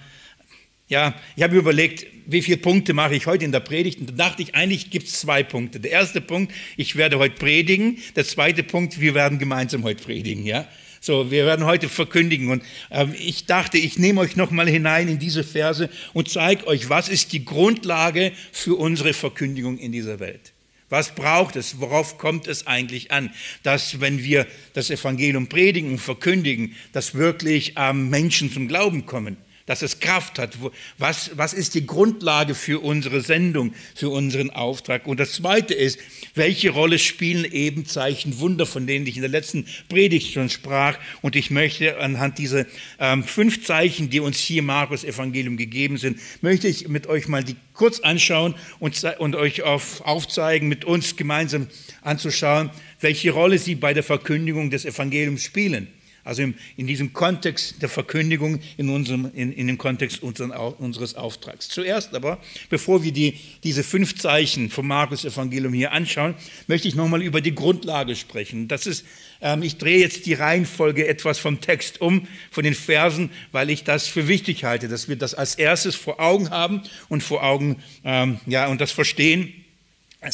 ja, 0.91 1.15
ich 1.37 1.43
habe 1.45 1.57
überlegt, 1.57 2.05
wie 2.27 2.43
viele 2.43 2.57
Punkte 2.57 2.95
mache 2.95 3.15
ich 3.15 3.27
heute 3.27 3.45
in 3.45 3.53
der 3.53 3.61
Predigt? 3.61 4.01
Und 4.01 4.11
da 4.11 4.29
dachte 4.29 4.43
ich, 4.43 4.57
eigentlich 4.57 4.91
gibt 4.91 5.07
es 5.07 5.21
zwei 5.21 5.45
Punkte. 5.45 5.79
Der 5.79 5.93
erste 5.93 6.21
Punkt, 6.21 6.53
ich 6.77 6.97
werde 6.97 7.19
heute 7.19 7.37
predigen. 7.37 7.99
Der 8.17 8.25
zweite 8.25 8.65
Punkt, 8.65 9.01
wir 9.01 9.15
werden 9.15 9.39
gemeinsam 9.39 9.85
heute 9.85 10.03
predigen. 10.03 10.45
Ja, 10.45 10.67
so, 11.01 11.31
wir 11.31 11.47
werden 11.47 11.65
heute 11.65 11.89
verkündigen. 11.89 12.51
Und 12.51 12.65
ähm, 12.91 13.15
ich 13.17 13.47
dachte, 13.47 13.79
ich 13.79 14.01
nehme 14.01 14.21
euch 14.21 14.35
nochmal 14.35 14.69
hinein 14.69 15.07
in 15.07 15.21
diese 15.21 15.45
Verse 15.45 15.89
und 16.13 16.29
zeige 16.29 16.67
euch, 16.67 16.89
was 16.89 17.09
ist 17.09 17.33
die 17.33 17.45
Grundlage 17.45 18.33
für 18.51 18.75
unsere 18.75 19.13
Verkündigung 19.13 19.79
in 19.79 19.93
dieser 19.93 20.19
Welt. 20.19 20.53
Was 20.89 21.15
braucht 21.15 21.55
es? 21.55 21.79
Worauf 21.79 22.19
kommt 22.19 22.49
es 22.49 22.67
eigentlich 22.67 23.13
an? 23.13 23.31
Dass, 23.63 24.01
wenn 24.01 24.25
wir 24.25 24.45
das 24.73 24.91
Evangelium 24.91 25.47
predigen 25.47 25.93
und 25.93 25.99
verkündigen, 25.99 26.75
dass 26.93 27.15
wirklich 27.15 27.75
ähm, 27.77 28.11
Menschen 28.11 28.53
zum 28.53 28.67
Glauben 28.67 29.07
kommen 29.07 29.37
dass 29.71 29.83
es 29.83 30.01
Kraft 30.01 30.41
hat. 30.41 30.59
Was, 30.99 31.31
was 31.37 31.53
ist 31.53 31.77
die 31.77 31.87
Grundlage 31.87 32.57
für 32.57 32.83
unsere 32.83 33.21
Sendung, 33.21 33.73
für 33.95 34.09
unseren 34.09 34.51
Auftrag? 34.51 35.07
Und 35.07 35.21
das 35.21 35.35
Zweite 35.35 35.75
ist, 35.75 36.01
welche 36.35 36.71
Rolle 36.71 36.99
spielen 36.99 37.45
eben 37.45 37.87
Zeichen, 37.87 38.41
Wunder, 38.41 38.67
von 38.67 38.89
denen 38.89 39.07
ich 39.07 39.15
in 39.15 39.23
der 39.23 39.31
letzten 39.31 39.67
Predigt 39.89 40.33
schon 40.33 40.51
sprach? 40.51 40.99
Und 41.23 41.37
ich 41.37 41.53
möchte 41.53 41.99
anhand 41.99 42.39
dieser 42.39 42.67
ähm, 42.99 43.23
fünf 43.23 43.65
Zeichen, 43.65 44.11
die 44.11 44.19
uns 44.19 44.41
hier 44.41 44.65
Markus 44.65 45.05
Evangelium 45.05 45.57
gegeben 45.57 45.99
sind, 45.99 46.19
möchte 46.41 46.67
ich 46.67 46.89
mit 46.89 47.07
euch 47.07 47.29
mal 47.29 47.45
die 47.45 47.55
kurz 47.73 48.01
anschauen 48.01 48.57
und, 48.81 49.05
und 49.21 49.37
euch 49.37 49.63
auf, 49.63 50.01
aufzeigen, 50.01 50.67
mit 50.67 50.85
uns 50.85 51.15
gemeinsam 51.15 51.69
anzuschauen, 52.03 52.71
welche 52.99 53.31
Rolle 53.31 53.57
sie 53.59 53.77
bei 53.77 53.95
der 53.95 54.03
Verkündigung 54.03 54.71
des 54.71 54.85
Evangeliums 54.85 55.45
spielen. 55.45 55.87
Also 56.25 56.43
in, 56.43 56.55
in 56.77 56.87
diesem 56.87 57.13
Kontext 57.13 57.81
der 57.83 57.89
Verkündigung, 57.89 58.61
in, 58.77 58.89
unserem, 58.89 59.31
in, 59.35 59.53
in 59.53 59.67
dem 59.67 59.79
Kontext 59.79 60.23
unseren, 60.23 60.51
unseres 60.51 61.15
Auftrags. 61.15 61.69
Zuerst 61.69 62.15
aber, 62.15 62.39
bevor 62.69 63.03
wir 63.03 63.13
die, 63.13 63.39
diese 63.65 63.83
fünf 63.83 64.17
Zeichen 64.17 64.71
vom 64.71 64.87
Markus 64.87 65.25
Evangelium 65.25 65.73
hier 65.73 65.93
anschauen, 65.93 66.35
möchte 66.67 66.89
ich 66.89 66.95
nochmal 66.95 67.23
über 67.23 67.41
die 67.41 67.55
Grundlage 67.55 68.17
sprechen. 68.17 68.69
Das 68.69 68.87
ist, 68.87 69.05
ähm, 69.41 69.63
ich 69.63 69.79
drehe 69.79 69.99
jetzt 69.99 70.27
die 70.27 70.35
Reihenfolge 70.35 71.07
etwas 71.07 71.39
vom 71.39 71.61
Text 71.61 72.01
um, 72.01 72.27
von 72.51 72.65
den 72.65 72.75
Versen, 72.75 73.31
weil 73.53 73.71
ich 73.71 73.85
das 73.85 74.07
für 74.07 74.29
wichtig 74.29 74.65
halte, 74.65 74.89
dass 74.89 75.09
wir 75.09 75.17
das 75.17 75.35
als 75.35 75.55
erstes 75.55 75.95
vor 75.97 76.21
Augen 76.21 76.51
haben 76.51 76.83
und 77.09 77.23
vor 77.23 77.43
Augen, 77.43 77.83
ähm, 78.05 78.41
ja, 78.47 78.67
und 78.69 78.81
das 78.81 78.93
verstehen 78.93 79.55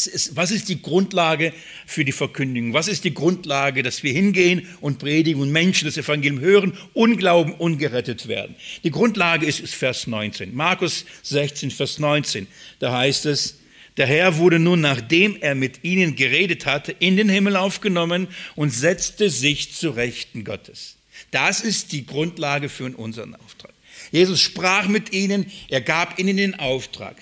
ist, 0.09 0.35
was 0.35 0.51
ist 0.51 0.69
die 0.69 0.83
Grundlage 0.83 1.53
für 1.87 2.05
die 2.05 2.13
Verkündigung? 2.13 2.73
Was 2.73 2.89
ist 2.89 3.05
die 3.05 3.15
Grundlage, 3.15 3.85
dass 3.85 4.03
wir 4.03 4.13
hingehen 4.13 4.67
und 4.81 4.99
predigen 4.99 5.41
und 5.41 5.53
Menschen 5.53 5.87
das 5.87 5.97
Evangelium 5.97 6.41
hören, 6.41 6.73
unglauben, 6.93 7.55
ungerettet 7.55 8.27
werden? 8.27 8.57
Die 8.83 8.91
Grundlage 8.91 9.47
ist, 9.47 9.61
ist 9.61 9.75
Vers 9.75 10.09
19. 10.09 10.55
Markus 10.57 11.05
16, 11.23 11.71
Vers 11.71 12.01
19. 12.01 12.49
Da 12.81 12.99
heißt 12.99 13.27
es, 13.27 13.59
der 13.97 14.07
Herr 14.07 14.37
wurde 14.39 14.59
nun, 14.59 14.81
nachdem 14.81 15.37
er 15.41 15.55
mit 15.55 15.85
ihnen 15.85 16.17
geredet 16.17 16.67
hatte, 16.67 16.95
in 16.99 17.17
den 17.17 17.29
Himmel 17.29 17.55
aufgenommen 17.57 18.27
und 18.57 18.71
setzte 18.71 19.31
sich 19.31 19.73
zu 19.73 19.91
Rechten 19.91 20.45
Gottes. 20.45 20.97
Das 21.31 21.61
ist 21.61 21.93
die 21.93 22.05
Grundlage 22.05 22.69
für 22.69 22.85
unseren 22.97 23.37
Auftrag. 23.37 23.73
Jesus 24.11 24.41
sprach 24.41 24.89
mit 24.89 25.13
ihnen, 25.13 25.47
er 25.69 25.81
gab 25.81 26.19
ihnen 26.19 26.37
den 26.37 26.59
Auftrag. 26.59 27.17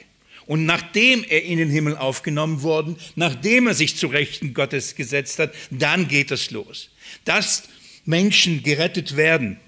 Und 0.46 0.66
nachdem 0.66 1.24
er 1.24 1.42
in 1.42 1.58
den 1.58 1.70
Himmel 1.70 1.96
aufgenommen 1.96 2.62
worden, 2.62 2.96
nachdem 3.16 3.66
er 3.66 3.74
sich 3.74 3.96
zu 3.96 4.08
Rechten 4.08 4.54
Gottes 4.54 4.94
gesetzt 4.94 5.38
hat, 5.38 5.54
dann 5.70 6.08
geht 6.08 6.30
es 6.30 6.50
los. 6.50 6.90
Dass 7.24 7.64
Menschen 8.04 8.62
gerettet 8.62 9.16
werden, 9.16 9.58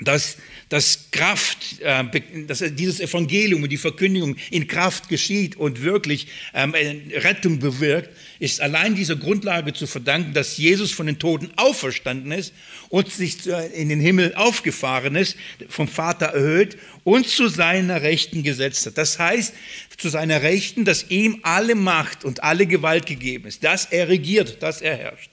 dass, 0.00 0.38
dass 0.68 1.10
Kraft, 1.10 1.80
äh, 1.80 2.04
dass 2.46 2.62
dieses 2.74 3.00
Evangelium 3.00 3.62
und 3.62 3.68
die 3.70 3.76
Verkündigung 3.76 4.36
in 4.50 4.66
Kraft 4.66 5.08
geschieht 5.08 5.56
und 5.56 5.82
wirklich 5.82 6.28
ähm, 6.54 6.74
Rettung 6.74 7.58
bewirkt, 7.58 8.10
ist 8.38 8.60
allein 8.60 8.94
dieser 8.94 9.16
Grundlage 9.16 9.72
zu 9.72 9.86
verdanken, 9.86 10.32
dass 10.32 10.56
Jesus 10.56 10.92
von 10.92 11.06
den 11.06 11.18
Toten 11.18 11.50
auferstanden 11.56 12.32
ist 12.32 12.52
und 12.88 13.10
sich 13.10 13.46
in 13.74 13.88
den 13.88 14.00
Himmel 14.00 14.34
aufgefahren 14.34 15.16
ist, 15.16 15.36
vom 15.68 15.88
Vater 15.88 16.26
erhöht 16.26 16.78
und 17.04 17.26
zu 17.28 17.48
seiner 17.48 18.02
Rechten 18.02 18.42
gesetzt 18.42 18.86
hat. 18.86 18.98
Das 18.98 19.18
heißt, 19.18 19.54
zu 19.96 20.08
seiner 20.08 20.42
Rechten, 20.42 20.84
dass 20.84 21.10
ihm 21.10 21.40
alle 21.42 21.74
Macht 21.74 22.24
und 22.24 22.42
alle 22.42 22.66
Gewalt 22.66 23.06
gegeben 23.06 23.46
ist, 23.48 23.64
dass 23.64 23.86
er 23.86 24.08
regiert, 24.08 24.62
dass 24.62 24.80
er 24.80 24.96
herrscht. 24.96 25.30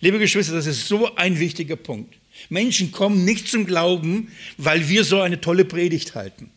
Liebe 0.00 0.18
Geschwister, 0.18 0.54
das 0.54 0.66
ist 0.66 0.86
so 0.86 1.14
ein 1.16 1.38
wichtiger 1.40 1.76
Punkt. 1.76 2.14
Menschen 2.48 2.92
kommen 2.92 3.24
nicht 3.24 3.48
zum 3.48 3.66
Glauben, 3.66 4.30
weil 4.56 4.88
wir 4.88 5.02
so 5.02 5.20
eine 5.20 5.40
tolle 5.40 5.64
Predigt 5.64 6.14
halten. 6.14 6.50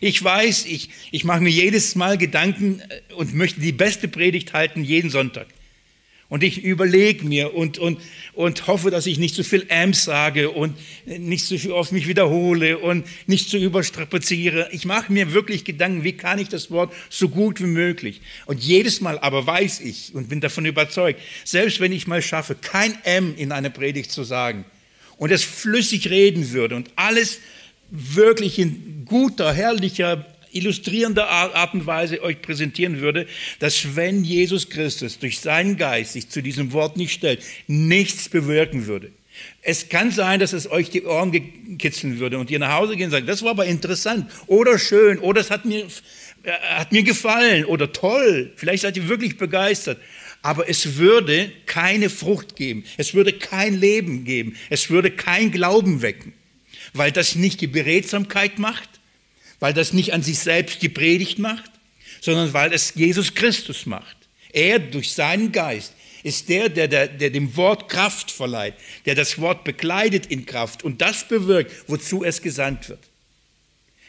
Ich 0.00 0.22
weiß, 0.22 0.66
ich, 0.66 0.90
ich 1.10 1.24
mache 1.24 1.40
mir 1.40 1.50
jedes 1.50 1.94
Mal 1.94 2.18
Gedanken 2.18 2.80
äh, 2.80 3.14
und 3.14 3.34
möchte 3.34 3.60
die 3.60 3.72
beste 3.72 4.08
Predigt 4.08 4.52
halten 4.52 4.84
jeden 4.84 5.10
Sonntag. 5.10 5.46
Und 6.30 6.42
ich 6.42 6.64
überlege 6.64 7.24
mir 7.24 7.54
und, 7.54 7.78
und, 7.78 8.00
und 8.32 8.66
hoffe, 8.66 8.90
dass 8.90 9.06
ich 9.06 9.18
nicht 9.18 9.34
zu 9.34 9.44
viel 9.44 9.66
Amps 9.70 10.04
sage 10.04 10.50
und 10.50 10.76
nicht 11.04 11.46
zu 11.46 11.58
viel 11.58 11.70
oft 11.70 11.92
mich 11.92 12.08
wiederhole 12.08 12.78
und 12.78 13.06
nicht 13.26 13.50
zu 13.50 13.58
überstrapaziere. 13.58 14.68
Ich 14.72 14.86
mache 14.86 15.12
mir 15.12 15.32
wirklich 15.34 15.64
Gedanken, 15.64 16.02
wie 16.02 16.14
kann 16.14 16.38
ich 16.38 16.48
das 16.48 16.70
Wort 16.70 16.92
so 17.10 17.28
gut 17.28 17.60
wie 17.60 17.66
möglich. 17.66 18.22
Und 18.46 18.64
jedes 18.64 19.00
Mal 19.00 19.18
aber 19.18 19.46
weiß 19.46 19.80
ich 19.80 20.14
und 20.14 20.28
bin 20.28 20.40
davon 20.40 20.64
überzeugt, 20.64 21.20
selbst 21.44 21.78
wenn 21.78 21.92
ich 21.92 22.06
mal 22.06 22.22
schaffe, 22.22 22.54
kein 22.54 22.96
M 23.04 23.34
in 23.36 23.52
einer 23.52 23.70
Predigt 23.70 24.10
zu 24.10 24.24
sagen 24.24 24.64
und 25.18 25.30
es 25.30 25.44
flüssig 25.44 26.08
reden 26.10 26.50
würde 26.50 26.74
und 26.74 26.90
alles 26.96 27.38
wirklich 27.94 28.58
in 28.58 29.04
guter, 29.04 29.52
herrlicher, 29.52 30.26
illustrierender 30.52 31.28
Art 31.28 31.74
und 31.74 31.86
Weise 31.86 32.22
euch 32.22 32.42
präsentieren 32.42 33.00
würde, 33.00 33.26
dass 33.60 33.96
wenn 33.96 34.24
Jesus 34.24 34.68
Christus 34.68 35.18
durch 35.18 35.40
seinen 35.40 35.76
Geist 35.76 36.12
sich 36.12 36.28
zu 36.28 36.42
diesem 36.42 36.72
Wort 36.72 36.96
nicht 36.96 37.12
stellt, 37.12 37.42
nichts 37.66 38.28
bewirken 38.28 38.86
würde. 38.86 39.10
Es 39.62 39.88
kann 39.88 40.12
sein, 40.12 40.38
dass 40.38 40.52
es 40.52 40.70
euch 40.70 40.90
die 40.90 41.04
Ohren 41.04 41.32
kitzeln 41.78 42.20
würde 42.20 42.38
und 42.38 42.50
ihr 42.50 42.60
nach 42.60 42.72
Hause 42.72 42.96
gehen 42.96 43.06
und 43.06 43.10
sagt, 43.10 43.28
das 43.28 43.42
war 43.42 43.50
aber 43.50 43.66
interessant 43.66 44.30
oder 44.46 44.78
schön 44.78 45.18
oder 45.18 45.40
es 45.40 45.50
hat 45.50 45.64
mir, 45.64 45.86
äh, 46.44 46.52
hat 46.76 46.92
mir 46.92 47.02
gefallen 47.02 47.64
oder 47.64 47.92
toll. 47.92 48.52
Vielleicht 48.54 48.82
seid 48.82 48.96
ihr 48.96 49.08
wirklich 49.08 49.36
begeistert. 49.36 49.98
Aber 50.42 50.68
es 50.68 50.98
würde 50.98 51.50
keine 51.66 52.10
Frucht 52.10 52.54
geben. 52.54 52.84
Es 52.96 53.14
würde 53.14 53.32
kein 53.32 53.80
Leben 53.80 54.24
geben. 54.24 54.56
Es 54.68 54.90
würde 54.90 55.10
kein 55.10 55.50
Glauben 55.50 56.02
wecken 56.02 56.32
weil 56.94 57.12
das 57.12 57.34
nicht 57.34 57.60
die 57.60 57.66
Beredsamkeit 57.66 58.58
macht, 58.58 58.88
weil 59.60 59.74
das 59.74 59.92
nicht 59.92 60.14
an 60.14 60.22
sich 60.22 60.38
selbst 60.38 60.80
die 60.80 60.88
Predigt 60.88 61.38
macht, 61.38 61.70
sondern 62.20 62.52
weil 62.54 62.72
es 62.72 62.94
Jesus 62.94 63.34
Christus 63.34 63.84
macht. 63.84 64.16
Er 64.52 64.78
durch 64.78 65.12
seinen 65.12 65.52
Geist 65.52 65.92
ist 66.22 66.48
der, 66.48 66.70
der, 66.70 66.88
der, 66.88 67.08
der 67.08 67.30
dem 67.30 67.54
Wort 67.56 67.90
Kraft 67.90 68.30
verleiht, 68.30 68.74
der 69.04 69.14
das 69.14 69.38
Wort 69.38 69.64
bekleidet 69.64 70.26
in 70.26 70.46
Kraft 70.46 70.82
und 70.82 71.02
das 71.02 71.28
bewirkt, 71.28 71.72
wozu 71.88 72.24
es 72.24 72.40
gesandt 72.40 72.88
wird. 72.88 73.10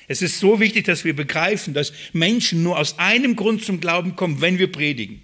Es 0.08 0.22
ist 0.22 0.40
so 0.40 0.60
wichtig, 0.60 0.86
dass 0.86 1.04
wir 1.04 1.16
begreifen, 1.16 1.74
dass 1.74 1.92
Menschen 2.14 2.62
nur 2.62 2.78
aus 2.78 3.00
einem 3.00 3.36
Grund 3.36 3.66
zum 3.66 3.82
Glauben 3.82 4.16
kommen, 4.16 4.40
wenn 4.40 4.60
wir 4.60 4.72
predigen. 4.72 5.24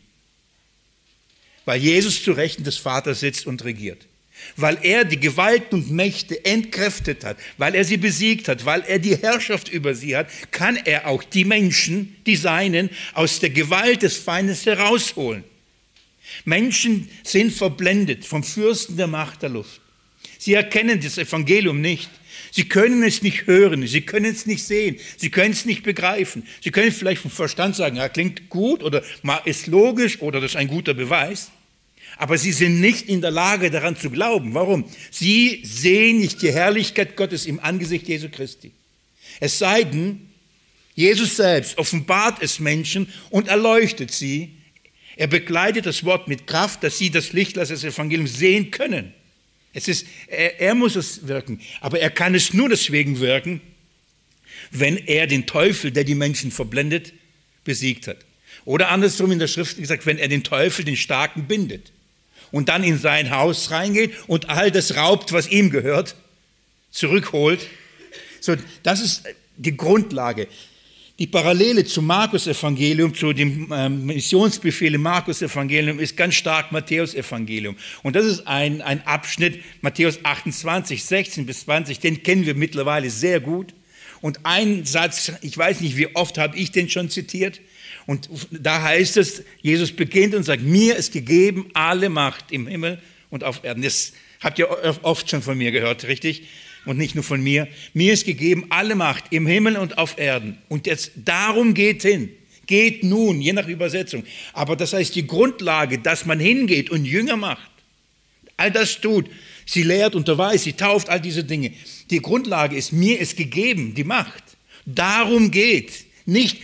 Weil 1.66 1.80
Jesus 1.80 2.24
zu 2.24 2.32
Rechten 2.32 2.64
des 2.64 2.78
Vaters 2.78 3.20
sitzt 3.20 3.46
und 3.46 3.64
regiert 3.64 4.08
weil 4.58 4.78
er 4.82 5.06
die 5.06 5.20
Gewalten 5.20 5.76
und 5.76 5.92
Mächte 5.92 6.44
entkräftet 6.46 7.24
hat, 7.24 7.38
weil 7.58 7.76
er 7.76 7.84
sie 7.84 7.98
besiegt 7.98 8.48
hat, 8.48 8.66
weil 8.66 8.82
er 8.88 9.00
die 9.00 9.16
Herrschaft 9.16 9.70
über 9.70 9.96
sie 9.96 10.16
hat, 10.16 10.28
kann 10.52 10.78
er 10.78 11.08
auch 11.08 11.24
die 11.24 11.46
Menschen, 11.46 12.16
die 12.26 12.36
Seinen, 12.36 12.90
aus 13.14 13.40
der 13.40 13.50
Gewalt 13.50 14.02
des 14.02 14.18
Feindes 14.18 14.66
herausholen. 14.66 15.44
Menschen 16.46 17.10
sind 17.24 17.52
verblendet 17.52 18.26
vom 18.26 18.44
Fürsten 18.44 18.98
der 18.98 19.08
Macht 19.08 19.42
der 19.42 19.50
Luft. 19.50 19.82
Sie 20.38 20.54
erkennen 20.54 21.00
das 21.02 21.18
Evangelium 21.18 21.82
nicht. 21.82 22.10
Sie 22.52 22.68
können 22.68 23.04
es 23.04 23.22
nicht 23.22 23.48
hören, 23.48 23.88
sie 23.88 24.02
können 24.02 24.32
es 24.32 24.46
nicht 24.46 24.66
sehen, 24.66 24.98
sie 25.16 25.30
können 25.30 25.52
es 25.52 25.66
nicht 25.66 25.84
begreifen. 25.84 26.44
Sie 26.62 26.72
können 26.72 26.92
vielleicht 26.92 27.22
vom 27.22 27.32
Verstand 27.32 27.76
sagen, 27.76 27.96
ja, 27.96 28.10
klingt 28.10 28.50
gut 28.50 28.84
oder 28.84 29.04
ist 29.46 29.68
logisch 29.68 30.22
oder 30.22 30.42
das 30.42 30.52
ist 30.52 30.58
ein 30.58 30.68
guter 30.68 30.94
Beweis. 30.94 31.52
Aber 32.22 32.38
sie 32.38 32.52
sind 32.52 32.80
nicht 32.80 33.10
in 33.10 33.22
der 33.22 33.32
Lage, 33.32 33.72
daran 33.72 33.96
zu 33.96 34.12
glauben. 34.12 34.54
Warum? 34.54 34.86
Sie 35.10 35.62
sehen 35.66 36.20
nicht 36.20 36.44
die 36.44 36.54
Herrlichkeit 36.54 37.16
Gottes 37.16 37.48
im 37.48 37.60
Angesicht 37.60 38.08
Jesu 38.08 38.30
Christi. 38.30 38.74
Es 39.40 39.58
sei 39.58 39.86
denn, 39.86 40.30
Jesus 40.94 41.38
selbst 41.38 41.80
offenbart 41.80 42.44
es 42.44 42.60
Menschen 42.60 43.12
und 43.32 43.48
erleuchtet 43.48 44.12
sie. 44.12 44.52
Er 45.16 45.26
begleitet 45.26 45.88
das 45.88 46.04
Wort 46.04 46.28
mit 46.28 46.46
Kraft, 46.46 46.84
dass 46.84 47.00
sie 47.00 47.10
das 47.10 47.34
Licht 47.34 47.56
des 47.56 47.84
Evangeliums 47.84 48.38
sehen 48.38 48.70
können. 48.70 49.16
Es 49.74 49.88
ist, 49.88 50.06
er, 50.28 50.62
er 50.62 50.76
muss 50.76 50.96
es 50.96 51.28
wirken, 51.28 51.60
aber 51.80 52.02
er 52.02 52.12
kann 52.12 52.36
es 52.36 52.54
nur 52.54 52.70
deswegen 52.70 53.20
wirken, 53.20 53.62
wenn 54.70 54.96
er 54.96 55.26
den 55.26 55.48
Teufel, 55.48 55.90
der 55.90 56.04
die 56.04 56.14
Menschen 56.14 56.52
verblendet, 56.52 57.14
besiegt 57.64 58.06
hat. 58.06 58.18
Oder 58.64 58.90
andersrum 58.90 59.32
in 59.32 59.40
der 59.40 59.48
Schrift 59.48 59.78
gesagt, 59.78 60.06
wenn 60.06 60.20
er 60.20 60.28
den 60.28 60.44
Teufel, 60.44 60.86
den 60.86 60.98
Starken, 60.98 61.48
bindet 61.48 61.92
und 62.52 62.70
dann 62.70 62.84
in 62.84 62.98
sein 62.98 63.32
Haus 63.32 63.72
reingeht 63.72 64.14
und 64.28 64.50
all 64.50 64.72
das 64.72 64.96
raubt, 64.96 65.34
was 65.34 65.48
ihm 65.50 65.70
gehört, 65.70 66.16
zurückholt. 66.92 67.68
So, 68.40 68.56
das 68.84 69.02
ist 69.02 69.24
die 69.58 69.76
Grundlage. 69.76 70.48
Die 71.20 71.28
Parallele 71.28 71.86
zum 71.86 72.08
Markus-Evangelium, 72.08 73.14
zu 73.14 73.32
dem 73.32 73.72
ähm, 73.72 74.08
Missionsbefehl 74.08 74.96
im 74.96 75.04
Markus-Evangelium 75.04 76.00
ist 76.00 76.18
ganz 76.18 76.34
stark 76.34 76.72
Matthäus-Evangelium. 76.72 77.76
Und 78.02 78.16
das 78.16 78.26
ist 78.26 78.48
ein, 78.48 78.82
ein 78.82 79.06
Abschnitt, 79.06 79.62
Matthäus 79.82 80.20
28, 80.24 81.04
16 81.04 81.46
bis 81.46 81.62
20, 81.66 82.00
den 82.00 82.24
kennen 82.24 82.48
wir 82.48 82.56
mittlerweile 82.56 83.12
sehr 83.12 83.40
gut. 83.40 83.76
Und 84.22 84.40
ein 84.44 84.86
Satz, 84.86 85.32
ich 85.42 85.56
weiß 85.56 85.82
nicht, 85.82 85.96
wie 85.96 86.16
oft 86.16 86.40
habe 86.40 86.58
ich 86.58 86.72
den 86.72 86.90
schon 86.90 87.10
zitiert, 87.10 87.62
und 88.06 88.30
da 88.52 88.82
heißt 88.82 89.18
es, 89.18 89.44
Jesus 89.62 89.92
beginnt 89.92 90.36
und 90.36 90.44
sagt, 90.44 90.64
mir 90.64 90.96
ist 90.96 91.14
gegeben 91.14 91.70
alle 91.74 92.10
Macht 92.10 92.52
im 92.52 92.68
Himmel 92.68 93.00
und 93.30 93.44
auf 93.44 93.64
Erden. 93.64 93.84
Das 93.84 94.14
habt 94.40 94.60
ihr 94.60 94.70
oft 95.04 95.30
schon 95.30 95.42
von 95.42 95.58
mir 95.58 95.72
gehört, 95.72 96.06
richtig? 96.08 96.44
und 96.86 96.98
nicht 96.98 97.16
nur 97.16 97.24
von 97.24 97.42
mir. 97.42 97.68
Mir 97.94 98.14
ist 98.14 98.26
gegeben 98.26 98.66
alle 98.70 98.96
Macht 98.96 99.26
im 99.30 99.48
Himmel 99.48 99.78
und 99.78 99.98
auf 99.98 100.18
Erden. 100.18 100.58
Und 100.70 100.88
jetzt 100.88 101.12
darum 101.16 101.74
geht 101.74 102.02
hin. 102.02 102.30
Geht 102.68 103.04
nun, 103.04 103.42
je 103.42 103.54
nach 103.54 103.68
Übersetzung. 103.68 104.24
Aber 104.54 104.76
das 104.76 104.94
heißt 104.94 105.16
die 105.16 105.28
Grundlage, 105.28 106.00
dass 106.00 106.26
man 106.26 106.40
hingeht 106.40 106.90
und 106.90 107.06
Jünger 107.06 107.36
macht. 107.36 107.70
All 108.58 108.72
das 108.72 109.02
tut. 109.02 109.30
Sie 109.66 109.84
lehrt, 109.84 110.16
unterweist, 110.16 110.64
sie 110.64 110.74
tauft, 110.74 111.10
all 111.10 111.20
diese 111.20 111.44
Dinge. 111.44 111.74
Die 112.10 112.22
Grundlage 112.22 112.76
ist, 112.76 112.92
mir 112.92 113.20
ist 113.20 113.38
gegeben 113.38 113.94
die 113.94 114.04
Macht. 114.04 114.44
Darum 114.86 115.52
geht. 115.52 116.06
Nicht, 116.26 116.62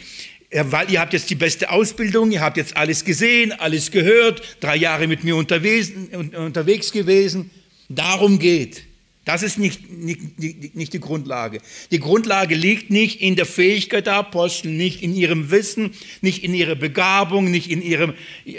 weil 0.52 0.92
ihr 0.92 1.00
habt 1.00 1.14
jetzt 1.14 1.30
die 1.30 1.36
beste 1.36 1.70
Ausbildung, 1.70 2.32
ihr 2.32 2.42
habt 2.42 2.58
jetzt 2.58 2.78
alles 2.78 3.04
gesehen, 3.04 3.52
alles 3.52 3.92
gehört, 3.92 4.42
drei 4.60 4.78
Jahre 4.78 5.08
mit 5.08 5.24
mir 5.24 5.36
unterwegs, 5.36 5.92
unterwegs 6.12 6.92
gewesen. 6.92 7.52
Darum 7.90 8.40
geht. 8.40 8.84
Das 9.28 9.44
ist 9.44 9.60
nicht, 9.60 9.92
nicht, 9.92 10.40
nicht, 10.74 10.94
die 10.94 11.02
Grundlage. 11.02 11.60
Die 11.92 12.00
Grundlage 12.00 12.56
liegt 12.56 12.92
nicht 12.92 13.20
in 13.20 13.36
der 13.36 13.46
Fähigkeit 13.46 14.08
der 14.08 14.14
Apostel, 14.14 14.72
nicht 14.72 15.04
in 15.04 15.14
ihrem 15.14 15.52
Wissen, 15.52 15.92
nicht 16.22 16.46
in 16.46 16.54
ihrer 16.54 16.76
Begabung, 16.76 17.52
nicht 17.52 17.70
in 17.70 17.82
ihrem 17.82 18.14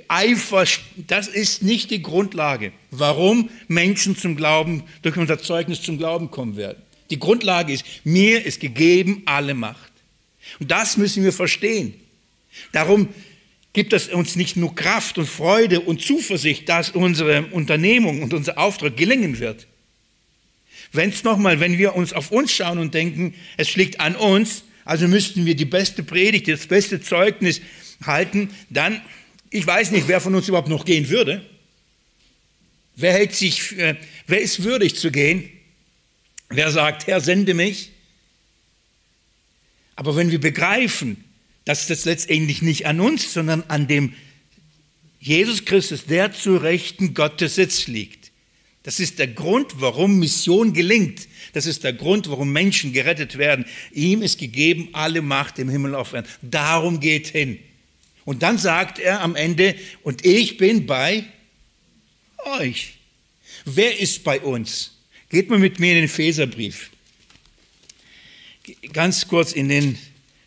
Eifer. 0.08 0.66
Das 1.06 1.26
ist 1.26 1.62
nicht 1.62 1.90
die 1.90 2.02
Grundlage, 2.02 2.72
warum 2.90 3.48
Menschen 3.66 4.14
zum 4.14 4.36
Glauben, 4.36 4.82
durch 5.00 5.16
unser 5.16 5.38
Zeugnis 5.38 5.80
zum 5.80 5.96
Glauben 5.96 6.30
kommen 6.30 6.56
werden. 6.56 6.82
Die 7.08 7.18
Grundlage 7.18 7.72
ist, 7.72 7.86
mir 8.04 8.44
ist 8.44 8.60
gegeben 8.60 9.22
alle 9.24 9.54
Macht. 9.54 9.90
Und 10.58 10.70
das 10.70 10.96
müssen 10.96 11.24
wir 11.24 11.32
verstehen. 11.32 11.94
Darum 12.72 13.08
gibt 13.72 13.92
es 13.92 14.08
uns 14.08 14.36
nicht 14.36 14.56
nur 14.56 14.74
Kraft 14.74 15.18
und 15.18 15.28
Freude 15.28 15.80
und 15.80 16.02
Zuversicht, 16.02 16.68
dass 16.68 16.90
unsere 16.90 17.46
Unternehmung 17.46 18.22
und 18.22 18.34
unser 18.34 18.58
Auftrag 18.58 18.96
gelingen 18.96 19.38
wird 19.38 19.66
wenn 20.92 21.10
es 21.10 21.24
nochmal, 21.24 21.60
wenn 21.60 21.78
wir 21.78 21.94
uns 21.94 22.12
auf 22.12 22.30
uns 22.30 22.52
schauen 22.52 22.78
und 22.78 22.94
denken, 22.94 23.34
es 23.56 23.76
liegt 23.76 24.00
an 24.00 24.16
uns, 24.16 24.64
also 24.84 25.06
müssten 25.06 25.44
wir 25.44 25.54
die 25.54 25.64
beste 25.64 26.02
Predigt, 26.02 26.48
das 26.48 26.66
beste 26.66 27.00
Zeugnis 27.00 27.60
halten, 28.04 28.50
dann, 28.70 29.02
ich 29.50 29.66
weiß 29.66 29.90
nicht, 29.90 30.08
wer 30.08 30.20
von 30.20 30.34
uns 30.34 30.48
überhaupt 30.48 30.68
noch 30.68 30.84
gehen 30.84 31.08
würde. 31.10 31.44
Wer 32.96 33.12
hält 33.12 33.34
sich, 33.34 33.62
für, 33.62 33.96
wer 34.26 34.40
ist 34.40 34.64
würdig 34.64 34.96
zu 34.96 35.10
gehen? 35.10 35.50
Wer 36.48 36.70
sagt, 36.70 37.06
Herr, 37.06 37.20
sende 37.20 37.54
mich? 37.54 37.90
Aber 39.98 40.14
wenn 40.14 40.30
wir 40.30 40.38
begreifen, 40.38 41.24
dass 41.64 41.88
das 41.88 42.04
letztendlich 42.04 42.62
nicht 42.62 42.86
an 42.86 43.00
uns, 43.00 43.32
sondern 43.32 43.64
an 43.66 43.88
dem 43.88 44.12
Jesus 45.18 45.64
Christus, 45.64 46.06
der 46.06 46.32
zu 46.32 46.56
Rechten 46.56 47.14
Gottes 47.14 47.56
sitzt, 47.56 47.88
liegt, 47.88 48.30
das 48.84 49.00
ist 49.00 49.18
der 49.18 49.26
Grund, 49.26 49.80
warum 49.80 50.20
Mission 50.20 50.72
gelingt. 50.72 51.26
Das 51.52 51.66
ist 51.66 51.82
der 51.82 51.94
Grund, 51.94 52.30
warum 52.30 52.52
Menschen 52.52 52.92
gerettet 52.92 53.38
werden. 53.38 53.64
Ihm 53.92 54.22
ist 54.22 54.38
gegeben 54.38 54.90
alle 54.92 55.20
Macht 55.20 55.58
im 55.58 55.68
Himmel 55.68 55.96
auf 55.96 56.12
Erden. 56.12 56.28
Darum 56.42 57.00
geht 57.00 57.26
hin. 57.26 57.58
Und 58.24 58.44
dann 58.44 58.56
sagt 58.56 59.00
er 59.00 59.20
am 59.22 59.34
Ende, 59.34 59.74
und 60.04 60.24
ich 60.24 60.58
bin 60.58 60.86
bei 60.86 61.24
euch. 62.60 62.94
Wer 63.64 63.98
ist 63.98 64.22
bei 64.22 64.40
uns? 64.40 64.96
Geht 65.28 65.50
mal 65.50 65.58
mit 65.58 65.80
mir 65.80 65.90
in 65.90 65.96
den 65.96 66.04
Epheserbrief. 66.04 66.90
Ganz 68.92 69.26
kurz 69.28 69.52
in 69.52 69.68
den 69.68 69.98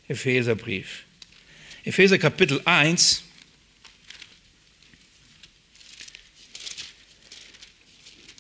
Epheserbrief. 0.08 1.04
Epheser 1.84 2.20
Kapitel 2.20 2.62
1. 2.66 3.24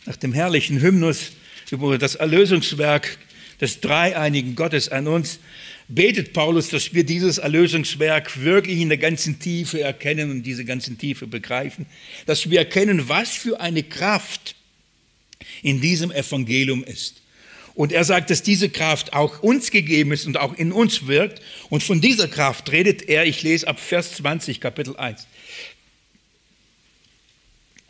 nach 0.05 0.17
dem 0.17 0.33
herrlichen 0.33 0.81
Hymnus 0.81 1.31
über 1.69 1.97
das 1.97 2.15
Erlösungswerk 2.15 3.17
des 3.61 3.79
dreieinigen 3.79 4.55
Gottes 4.55 4.89
an 4.89 5.07
uns, 5.07 5.39
betet 5.87 6.33
Paulus, 6.33 6.69
dass 6.69 6.93
wir 6.93 7.05
dieses 7.05 7.37
Erlösungswerk 7.37 8.41
wirklich 8.41 8.79
in 8.79 8.89
der 8.89 8.97
ganzen 8.97 9.39
Tiefe 9.39 9.79
erkennen 9.81 10.31
und 10.31 10.43
diese 10.43 10.65
ganzen 10.65 10.97
Tiefe 10.97 11.27
begreifen, 11.27 11.85
dass 12.25 12.49
wir 12.49 12.59
erkennen, 12.59 13.07
was 13.07 13.31
für 13.31 13.61
eine 13.61 13.83
Kraft 13.83 14.55
in 15.61 15.79
diesem 15.79 16.11
Evangelium 16.11 16.83
ist. 16.83 17.21
Und 17.73 17.91
er 17.91 18.03
sagt, 18.03 18.29
dass 18.29 18.43
diese 18.43 18.69
Kraft 18.69 19.13
auch 19.13 19.41
uns 19.41 19.71
gegeben 19.71 20.11
ist 20.11 20.25
und 20.25 20.37
auch 20.37 20.53
in 20.53 20.71
uns 20.71 21.07
wirkt. 21.07 21.41
Und 21.69 21.83
von 21.83 22.01
dieser 22.01 22.27
Kraft 22.27 22.71
redet 22.71 23.07
er, 23.07 23.25
ich 23.25 23.43
lese 23.43 23.67
ab 23.67 23.79
Vers 23.79 24.15
20, 24.15 24.59
Kapitel 24.59 24.95
1. 24.97 25.27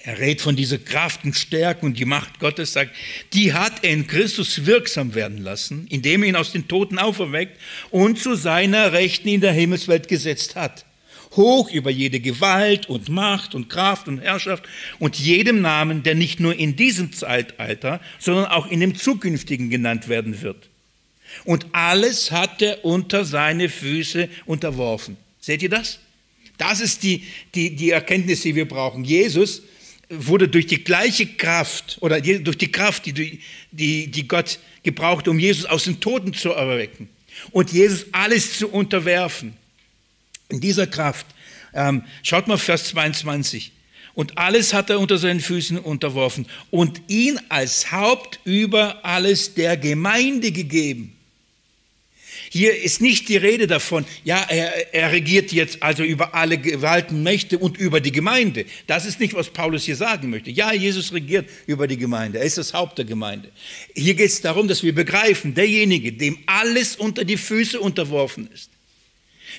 Er 0.03 0.17
redet 0.17 0.41
von 0.41 0.55
dieser 0.55 0.79
Kraft 0.79 1.23
und 1.25 1.35
Stärke 1.35 1.85
und 1.85 1.99
die 1.99 2.05
Macht 2.05 2.39
Gottes, 2.39 2.73
sagt, 2.73 2.95
die 3.33 3.53
hat 3.53 3.83
er 3.83 3.91
in 3.91 4.07
Christus 4.07 4.65
wirksam 4.65 5.13
werden 5.13 5.37
lassen, 5.37 5.85
indem 5.89 6.23
er 6.23 6.29
ihn 6.29 6.35
aus 6.35 6.51
den 6.51 6.67
Toten 6.67 6.97
auferweckt 6.97 7.59
und 7.91 8.19
zu 8.19 8.35
seiner 8.35 8.93
Rechten 8.93 9.27
in 9.27 9.41
der 9.41 9.53
Himmelswelt 9.53 10.07
gesetzt 10.07 10.55
hat. 10.55 10.85
Hoch 11.35 11.71
über 11.71 11.89
jede 11.89 12.19
Gewalt 12.19 12.89
und 12.89 13.09
Macht 13.09 13.55
und 13.55 13.69
Kraft 13.69 14.07
und 14.07 14.19
Herrschaft 14.19 14.63
und 14.99 15.17
jedem 15.17 15.61
Namen, 15.61 16.03
der 16.03 16.15
nicht 16.15 16.39
nur 16.39 16.55
in 16.55 16.75
diesem 16.75 17.13
Zeitalter, 17.13 18.01
sondern 18.19 18.45
auch 18.45 18.67
in 18.67 18.79
dem 18.79 18.95
zukünftigen 18.95 19.69
genannt 19.69 20.07
werden 20.07 20.41
wird. 20.41 20.69
Und 21.45 21.67
alles 21.71 22.31
hat 22.31 22.61
er 22.61 22.83
unter 22.83 23.23
seine 23.23 23.69
Füße 23.69 24.27
unterworfen. 24.45 25.15
Seht 25.39 25.63
ihr 25.63 25.69
das? 25.69 25.99
Das 26.57 26.81
ist 26.81 27.03
die, 27.03 27.23
die, 27.55 27.75
die 27.75 27.91
Erkenntnis, 27.91 28.41
die 28.41 28.55
wir 28.55 28.67
brauchen. 28.67 29.03
Jesus 29.03 29.63
wurde 30.09 30.47
durch 30.49 30.67
die 30.67 30.83
gleiche 30.83 31.25
Kraft 31.25 31.97
oder 32.01 32.19
durch 32.19 32.57
die 32.57 32.71
Kraft, 32.71 33.05
die, 33.05 33.39
die, 33.71 34.07
die 34.07 34.27
Gott 34.27 34.59
gebraucht, 34.83 35.27
um 35.27 35.39
Jesus 35.39 35.65
aus 35.65 35.85
den 35.85 35.99
Toten 35.99 36.33
zu 36.33 36.49
erwecken 36.49 37.07
und 37.51 37.71
Jesus 37.71 38.05
alles 38.11 38.59
zu 38.59 38.67
unterwerfen. 38.67 39.53
In 40.51 40.59
dieser 40.59 40.87
Kraft, 40.87 41.25
ähm, 41.73 42.03
schaut 42.23 42.47
mal 42.47 42.57
Vers 42.57 42.85
22, 42.85 43.71
und 44.13 44.37
alles 44.37 44.73
hat 44.73 44.89
er 44.89 44.99
unter 44.99 45.17
seinen 45.17 45.39
Füßen 45.39 45.79
unterworfen 45.79 46.45
und 46.69 47.01
ihn 47.07 47.39
als 47.47 47.93
Haupt 47.93 48.39
über 48.43 49.05
alles 49.05 49.53
der 49.53 49.77
Gemeinde 49.77 50.51
gegeben 50.51 51.15
hier 52.53 52.77
ist 52.83 52.99
nicht 52.99 53.29
die 53.29 53.37
Rede 53.37 53.65
davon, 53.65 54.03
ja, 54.25 54.45
er, 54.49 54.93
er 54.93 55.13
regiert 55.13 55.53
jetzt 55.53 55.81
also 55.81 56.03
über 56.03 56.35
alle 56.35 56.57
Gewalten, 56.57 57.23
Mächte 57.23 57.57
und 57.57 57.77
über 57.77 58.01
die 58.01 58.11
Gemeinde. 58.11 58.65
Das 58.87 59.05
ist 59.05 59.21
nicht, 59.21 59.33
was 59.33 59.49
Paulus 59.49 59.85
hier 59.85 59.95
sagen 59.95 60.29
möchte. 60.29 60.51
Ja, 60.51 60.73
Jesus 60.73 61.13
regiert 61.13 61.49
über 61.65 61.87
die 61.87 61.95
Gemeinde. 61.95 62.39
Er 62.39 62.45
ist 62.45 62.57
das 62.57 62.73
Haupt 62.73 62.97
der 62.97 63.05
Gemeinde. 63.05 63.49
Hier 63.95 64.15
geht 64.15 64.31
es 64.31 64.41
darum, 64.41 64.67
dass 64.67 64.83
wir 64.83 64.93
begreifen, 64.93 65.53
derjenige, 65.53 66.11
dem 66.11 66.39
alles 66.45 66.97
unter 66.97 67.23
die 67.23 67.37
Füße 67.37 67.79
unterworfen 67.79 68.49
ist, 68.53 68.70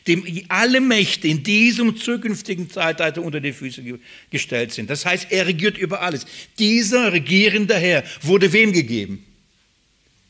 dem 0.07 0.24
alle 0.48 0.81
Mächte 0.81 1.28
in 1.28 1.42
diesem 1.42 1.96
zukünftigen 1.96 2.70
Zeitalter 2.70 3.22
unter 3.22 3.40
die 3.40 3.52
Füße 3.52 3.83
gestellt 4.31 4.72
sind. 4.72 4.90
Das 4.90 5.05
heißt, 5.05 5.28
er 5.31 5.46
regiert 5.46 5.78
über 5.78 6.02
alles. 6.02 6.26
Dieser 6.59 7.12
regierende 7.12 7.76
Herr 7.76 8.05
wurde 8.22 8.52
wem 8.52 8.72
gegeben? 8.72 9.24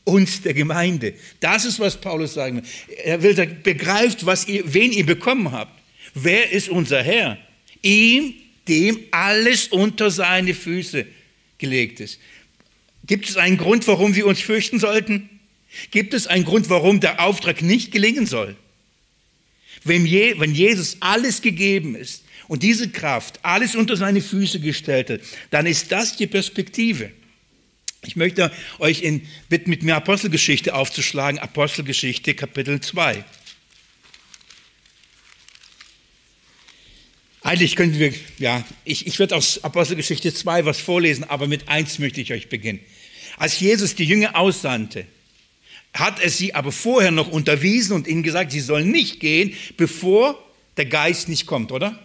uns 0.05 0.41
der 0.41 0.53
Gemeinde. 0.53 1.13
Das 1.39 1.65
ist, 1.65 1.79
was 1.79 1.99
Paulus 1.99 2.33
sagen 2.33 2.57
will. 2.57 2.63
Er 3.03 3.23
will 3.23 3.35
sagen, 3.35 3.59
begreift, 3.63 4.25
was 4.25 4.47
ihr, 4.47 4.73
wen 4.73 4.91
ihr 4.91 5.05
bekommen 5.05 5.51
habt. 5.51 5.79
Wer 6.13 6.51
ist 6.51 6.69
unser 6.69 7.01
Herr? 7.01 7.37
Ihm, 7.81 8.33
dem 8.67 8.99
alles 9.11 9.67
unter 9.67 10.11
seine 10.11 10.53
Füße 10.53 11.05
gelegt 11.57 11.99
ist. 11.99 12.19
Gibt 13.05 13.29
es 13.29 13.37
einen 13.37 13.57
Grund, 13.57 13.87
warum 13.87 14.15
wir 14.15 14.25
uns 14.25 14.39
fürchten 14.39 14.79
sollten? 14.79 15.29
Gibt 15.91 16.13
es 16.13 16.27
einen 16.27 16.45
Grund, 16.45 16.69
warum 16.69 16.99
der 16.99 17.21
Auftrag 17.21 17.61
nicht 17.61 17.91
gelingen 17.91 18.25
soll? 18.25 18.55
Wenn, 19.83 20.05
Je, 20.05 20.39
wenn 20.39 20.53
Jesus 20.55 20.97
alles 20.99 21.41
gegeben 21.41 21.95
ist 21.95 22.23
und 22.47 22.63
diese 22.63 22.89
Kraft 22.89 23.39
alles 23.43 23.75
unter 23.75 23.97
seine 23.97 24.21
Füße 24.21 24.59
gestellt 24.59 25.09
hat, 25.09 25.21
dann 25.49 25.65
ist 25.65 25.91
das 25.91 26.15
die 26.15 26.27
Perspektive. 26.27 27.11
Ich 28.05 28.15
möchte 28.15 28.51
euch 28.79 29.01
in, 29.01 29.25
bitten, 29.49 29.69
mit 29.69 29.83
mir 29.83 29.95
Apostelgeschichte 29.95 30.75
aufzuschlagen, 30.75 31.39
Apostelgeschichte 31.39 32.33
Kapitel 32.33 32.81
2. 32.81 33.23
Eigentlich 37.41 37.75
könnten 37.75 37.99
wir, 37.99 38.13
ja, 38.39 38.65
ich, 38.85 39.05
ich 39.05 39.19
werde 39.19 39.35
aus 39.35 39.63
Apostelgeschichte 39.63 40.33
2 40.33 40.65
was 40.65 40.79
vorlesen, 40.79 41.25
aber 41.25 41.47
mit 41.47 41.67
eins 41.67 41.99
möchte 41.99 42.21
ich 42.21 42.31
euch 42.31 42.47
beginnen. 42.47 42.79
Als 43.37 43.59
Jesus 43.59 43.95
die 43.95 44.05
Jünger 44.05 44.37
aussandte, 44.37 45.05
hat 45.93 46.19
er 46.19 46.29
sie 46.29 46.55
aber 46.55 46.71
vorher 46.71 47.11
noch 47.11 47.27
unterwiesen 47.27 47.95
und 47.95 48.07
ihnen 48.07 48.23
gesagt, 48.23 48.51
sie 48.51 48.59
sollen 48.59 48.91
nicht 48.91 49.19
gehen, 49.19 49.53
bevor 49.77 50.43
der 50.77 50.85
Geist 50.85 51.29
nicht 51.29 51.45
kommt, 51.45 51.71
oder? 51.71 51.99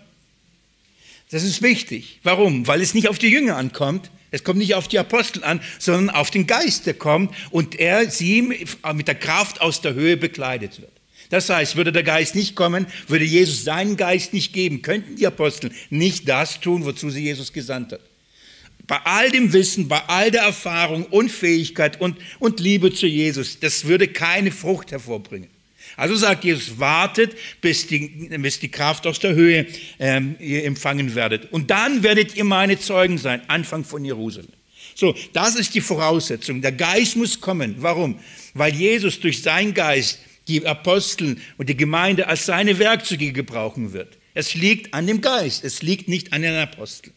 Das 1.30 1.42
ist 1.42 1.62
wichtig. 1.62 2.20
Warum? 2.22 2.66
Weil 2.66 2.80
es 2.80 2.94
nicht 2.94 3.08
auf 3.08 3.18
die 3.18 3.28
Jünger 3.28 3.56
ankommt, 3.56 4.10
es 4.30 4.44
kommt 4.44 4.58
nicht 4.58 4.74
auf 4.74 4.88
die 4.88 4.98
Apostel 4.98 5.42
an, 5.42 5.60
sondern 5.78 6.14
auf 6.14 6.30
den 6.30 6.46
Geist, 6.46 6.86
der 6.86 6.94
kommt 6.94 7.34
und 7.50 7.78
er 7.78 8.10
sie 8.10 8.42
mit 8.42 9.08
der 9.08 9.14
Kraft 9.14 9.60
aus 9.60 9.80
der 9.80 9.94
Höhe 9.94 10.16
bekleidet 10.16 10.80
wird. 10.80 10.92
Das 11.30 11.48
heißt, 11.48 11.76
würde 11.76 11.92
der 11.92 12.02
Geist 12.02 12.34
nicht 12.34 12.54
kommen, 12.54 12.86
würde 13.06 13.24
Jesus 13.24 13.64
seinen 13.64 13.96
Geist 13.96 14.32
nicht 14.32 14.52
geben, 14.52 14.82
könnten 14.82 15.16
die 15.16 15.26
Apostel 15.26 15.70
nicht 15.90 16.28
das 16.28 16.60
tun, 16.60 16.84
wozu 16.84 17.10
sie 17.10 17.22
Jesus 17.22 17.52
gesandt 17.52 17.92
hat. 17.92 18.00
Bei 18.88 18.98
all 19.04 19.30
dem 19.30 19.52
Wissen, 19.52 19.86
bei 19.86 20.02
all 20.08 20.30
der 20.30 20.42
Erfahrung 20.42 21.04
und 21.04 21.30
Fähigkeit 21.30 22.00
und, 22.00 22.16
und 22.40 22.58
Liebe 22.58 22.92
zu 22.92 23.06
Jesus, 23.06 23.60
das 23.60 23.84
würde 23.84 24.08
keine 24.08 24.50
Frucht 24.50 24.90
hervorbringen. 24.90 25.50
Also 25.96 26.16
sagt 26.16 26.44
Jesus, 26.44 26.78
wartet, 26.78 27.36
bis 27.60 27.86
die, 27.86 28.30
bis 28.38 28.60
die 28.60 28.70
Kraft 28.70 29.06
aus 29.06 29.20
der 29.20 29.34
Höhe 29.34 29.66
ähm, 29.98 30.36
ihr 30.38 30.64
empfangen 30.64 31.14
werdet. 31.14 31.52
Und 31.52 31.70
dann 31.70 32.02
werdet 32.02 32.36
ihr 32.36 32.44
meine 32.44 32.78
Zeugen 32.78 33.18
sein, 33.18 33.42
Anfang 33.48 33.84
von 33.84 34.04
Jerusalem. 34.04 34.52
So, 34.94 35.14
das 35.32 35.54
ist 35.54 35.74
die 35.74 35.80
Voraussetzung. 35.80 36.62
Der 36.62 36.72
Geist 36.72 37.16
muss 37.16 37.40
kommen. 37.40 37.76
Warum? 37.78 38.18
Weil 38.54 38.74
Jesus 38.74 39.20
durch 39.20 39.42
seinen 39.42 39.74
Geist 39.74 40.18
die 40.48 40.66
Apostel 40.66 41.36
und 41.56 41.68
die 41.68 41.76
Gemeinde 41.76 42.26
als 42.26 42.46
seine 42.46 42.78
Werkzeuge 42.78 43.32
gebrauchen 43.32 43.92
wird. 43.92 44.16
Es 44.34 44.54
liegt 44.54 44.94
an 44.94 45.06
dem 45.06 45.20
Geist, 45.20 45.64
es 45.64 45.82
liegt 45.82 46.08
nicht 46.08 46.32
an 46.32 46.42
den 46.42 46.54
Aposteln. 46.54 47.12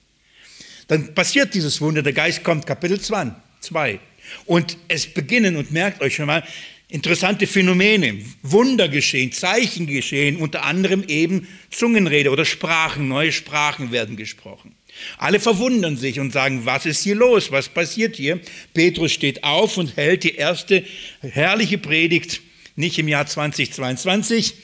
Dann 0.92 1.14
passiert 1.16 1.54
dieses 1.54 1.80
Wunder, 1.80 2.02
der 2.02 2.12
Geist 2.12 2.44
kommt, 2.44 2.66
Kapitel 2.66 3.00
2. 3.00 4.00
Und 4.46 4.78
es 4.90 5.08
beginnen, 5.08 5.56
und 5.56 5.72
merkt 5.72 6.02
euch 6.02 6.16
schon 6.16 6.26
mal, 6.26 6.44
interessante 6.90 7.48
Phänomene, 7.48 8.18
Wunder 8.44 8.90
geschehen, 8.90 9.32
Zeichen 9.32 9.88
geschehen, 9.88 10.36
unter 10.36 10.66
anderem 10.66 11.06
eben 11.08 11.48
Zungenrede 11.70 12.30
oder 12.30 12.44
Sprachen, 12.44 13.08
neue 13.08 13.32
Sprachen 13.32 13.94
werden 13.94 14.18
gesprochen. 14.18 14.76
Alle 15.18 15.40
verwundern 15.40 15.96
sich 15.96 16.20
und 16.20 16.34
sagen, 16.34 16.66
was 16.66 16.86
ist 16.86 17.04
hier 17.04 17.16
los? 17.16 17.54
Was 17.54 17.70
passiert 17.70 18.18
hier? 18.18 18.42
Petrus 18.74 19.14
steht 19.14 19.46
auf 19.46 19.78
und 19.78 19.96
hält 19.96 20.26
die 20.26 20.36
erste 20.36 20.84
herrliche 21.22 21.78
Predigt, 21.78 22.42
nicht 22.76 23.00
im 23.00 23.08
Jahr 23.08 23.28
2022, 23.28 24.56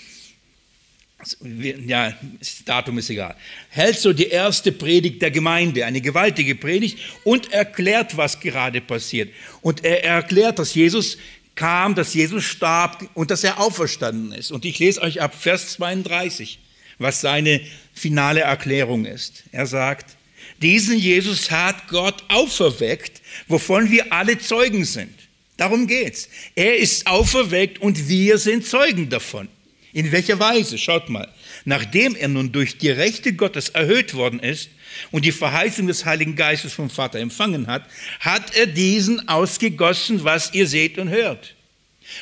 ja, 1.86 2.14
das 2.40 2.64
Datum 2.64 3.00
ist 3.00 3.10
egal, 3.10 3.36
hält 3.70 3.98
so 4.00 4.14
die 4.14 4.28
erste 4.28 4.72
Predigt 4.72 5.22
der 5.22 5.32
Gemeinde, 5.32 5.86
eine 5.86 6.02
gewaltige 6.02 6.56
Predigt 6.56 7.00
und 7.24 7.52
erklärt, 7.52 8.18
was 8.18 8.40
gerade 8.40 8.82
passiert. 8.82 9.34
Und 9.62 9.84
er 9.84 10.04
erklärt, 10.04 10.60
dass 10.60 10.76
Jesus 10.76 11.18
kam, 11.56 11.96
dass 11.96 12.14
Jesus 12.14 12.44
starb 12.44 13.10
und 13.16 13.32
dass 13.32 13.44
er 13.44 13.60
auferstanden 13.60 14.32
ist. 14.32 14.52
Und 14.52 14.64
ich 14.64 14.78
lese 14.78 15.02
euch 15.02 15.22
ab 15.22 15.34
Vers 15.34 15.74
32, 15.74 16.60
was 17.00 17.22
seine 17.22 17.62
finale 17.94 18.42
Erklärung 18.42 19.06
ist. 19.06 19.44
Er 19.52 19.66
sagt, 19.66 20.16
diesen 20.62 20.98
Jesus 20.98 21.52
hat 21.52 21.88
Gott 21.88 22.24
auferweckt, 22.30 23.22
wovon 23.48 23.92
wir 23.92 24.14
alle 24.14 24.40
Zeugen 24.40 24.86
sind. 24.86 25.14
Darum 25.58 25.88
geht's. 25.88 26.30
Er 26.56 26.78
ist 26.78 27.08
auferweckt 27.08 27.82
und 27.82 28.08
wir 28.08 28.38
sind 28.38 28.66
Zeugen 28.66 29.10
davon. 29.10 29.50
In 29.98 30.12
welcher 30.12 30.38
Weise? 30.38 30.78
Schaut 30.78 31.10
mal. 31.10 31.28
Nachdem 31.66 32.16
er 32.16 32.28
nun 32.28 32.52
durch 32.52 32.78
die 32.78 32.92
Rechte 32.92 33.34
Gottes 33.34 33.70
erhöht 33.70 34.14
worden 34.14 34.40
ist 34.40 34.70
und 35.10 35.26
die 35.26 35.32
Verheißung 35.32 35.88
des 35.88 36.06
Heiligen 36.06 36.36
Geistes 36.36 36.72
vom 36.74 36.92
Vater 36.92 37.18
empfangen 37.18 37.66
hat, 37.66 37.84
hat 38.20 38.56
er 38.56 38.68
diesen 38.68 39.28
ausgegossen, 39.28 40.24
was 40.24 40.54
ihr 40.54 40.68
seht 40.68 41.00
und 41.00 41.10
hört. 41.10 41.56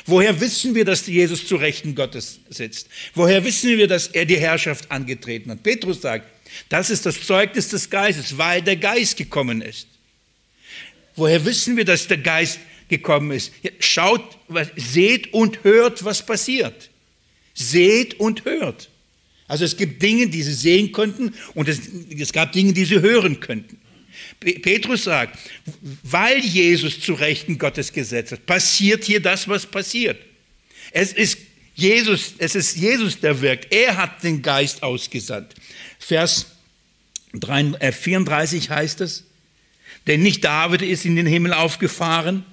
Woher 0.06 0.40
wissen 0.40 0.74
wir, 0.74 0.86
dass 0.86 1.06
Jesus 1.06 1.46
zu 1.46 1.56
Rechten 1.56 1.94
Gottes 1.94 2.40
sitzt? 2.48 2.88
Woher 3.14 3.44
wissen 3.44 3.76
wir, 3.76 3.88
dass 3.88 4.06
er 4.06 4.24
die 4.24 4.38
Herrschaft 4.38 4.90
angetreten 4.90 5.50
hat? 5.50 5.62
Petrus 5.62 6.00
sagt, 6.00 6.24
das 6.70 6.88
ist 6.88 7.04
das 7.04 7.26
Zeugnis 7.26 7.68
des 7.68 7.90
Geistes, 7.90 8.38
weil 8.38 8.62
der 8.62 8.76
Geist 8.76 9.18
gekommen 9.18 9.60
ist. 9.60 9.86
Woher 11.14 11.44
wissen 11.44 11.76
wir, 11.76 11.84
dass 11.84 12.08
der 12.08 12.16
Geist 12.16 12.58
gekommen 12.88 13.32
ist? 13.32 13.52
Schaut, 13.80 14.38
seht 14.76 15.34
und 15.34 15.62
hört, 15.62 16.06
was 16.06 16.24
passiert. 16.24 16.88
Seht 17.56 18.20
und 18.20 18.44
hört. 18.44 18.90
Also 19.48 19.64
es 19.64 19.76
gibt 19.76 20.02
Dinge, 20.02 20.28
die 20.28 20.42
sie 20.42 20.52
sehen 20.52 20.92
konnten 20.92 21.34
und 21.54 21.68
es, 21.68 21.80
es 22.16 22.32
gab 22.32 22.52
Dinge, 22.52 22.72
die 22.72 22.84
sie 22.84 23.00
hören 23.00 23.40
könnten. 23.40 23.78
Petrus 24.40 25.04
sagt, 25.04 25.38
weil 26.02 26.38
Jesus 26.40 27.00
zu 27.00 27.14
Rechten 27.14 27.58
Gottes 27.58 27.92
gesetzt 27.92 28.32
hat, 28.32 28.46
passiert 28.46 29.04
hier 29.04 29.20
das, 29.20 29.48
was 29.48 29.66
passiert. 29.66 30.18
Es 30.92 31.12
ist 31.12 31.38
Jesus, 31.74 32.34
es 32.38 32.54
ist 32.54 32.76
Jesus, 32.76 33.20
der 33.20 33.40
wirkt. 33.40 33.72
Er 33.72 33.96
hat 33.96 34.22
den 34.22 34.42
Geist 34.42 34.82
ausgesandt. 34.82 35.54
Vers 35.98 36.46
34 37.40 38.66
äh, 38.66 38.68
heißt 38.70 39.00
es, 39.02 39.24
denn 40.06 40.22
nicht 40.22 40.44
David 40.44 40.82
ist 40.82 41.04
in 41.04 41.16
den 41.16 41.26
Himmel 41.26 41.52
aufgefahren, 41.52 42.44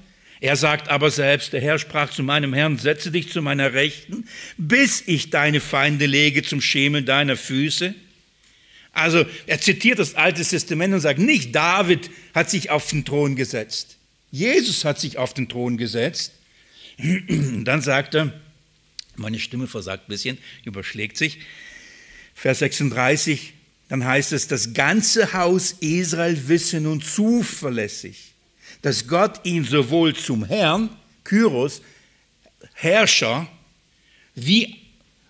er 0.44 0.58
sagt 0.58 0.90
aber 0.90 1.10
selbst, 1.10 1.54
der 1.54 1.62
Herr 1.62 1.80
sprach 1.80 2.12
zu 2.12 2.22
meinem 2.22 2.54
Herrn, 2.54 2.78
setze 2.78 3.12
dich 3.12 3.32
zu 3.32 3.42
meiner 3.42 3.72
Rechten, 3.72 4.28
bis 4.58 5.02
ich 5.06 5.30
deine 5.30 5.62
Feinde 5.62 6.06
lege 6.06 6.44
zum 6.44 6.60
Schemel 6.60 7.04
deiner 7.04 7.38
Füße. 7.38 7.96
Also 8.92 9.26
er 9.48 9.62
zitiert 9.62 10.00
das 10.00 10.16
Alte 10.16 10.44
Testament 10.44 10.94
und 10.94 11.00
sagt, 11.00 11.20
nicht 11.20 11.56
David 11.56 12.10
hat 12.34 12.50
sich 12.50 12.72
auf 12.72 12.90
den 12.90 13.06
Thron 13.06 13.38
gesetzt. 13.38 13.96
Jesus 14.32 14.84
hat 14.84 15.00
sich 15.00 15.18
auf 15.18 15.34
den 15.34 15.48
Thron 15.48 15.78
gesetzt. 15.78 16.34
Und 17.00 17.64
dann 17.64 17.82
sagt 17.82 18.14
er, 18.14 18.34
meine 19.16 19.40
Stimme 19.40 19.68
versagt 19.68 20.10
ein 20.10 20.12
bisschen, 20.12 20.38
überschlägt 20.66 21.16
sich, 21.16 21.40
Vers 22.36 22.60
36, 22.60 23.54
dann 23.88 24.04
heißt 24.04 24.34
es, 24.34 24.50
das 24.50 24.74
ganze 24.74 25.32
Haus 25.32 25.72
Israel 25.80 26.50
wisse 26.50 26.82
nun 26.82 27.02
zuverlässig, 27.02 28.33
dass 28.84 29.08
Gott 29.08 29.39
ihn 29.43 29.63
sowohl 29.63 30.15
zum 30.15 30.46
Herrn, 30.46 30.89
Kyros, 31.24 31.82
Herrscher, 32.74 33.48
wie 34.36 34.76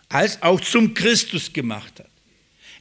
als 0.09 0.41
auch 0.41 0.59
zum 0.59 0.93
Christus 0.93 1.53
gemacht 1.53 1.99
hat. 1.99 2.09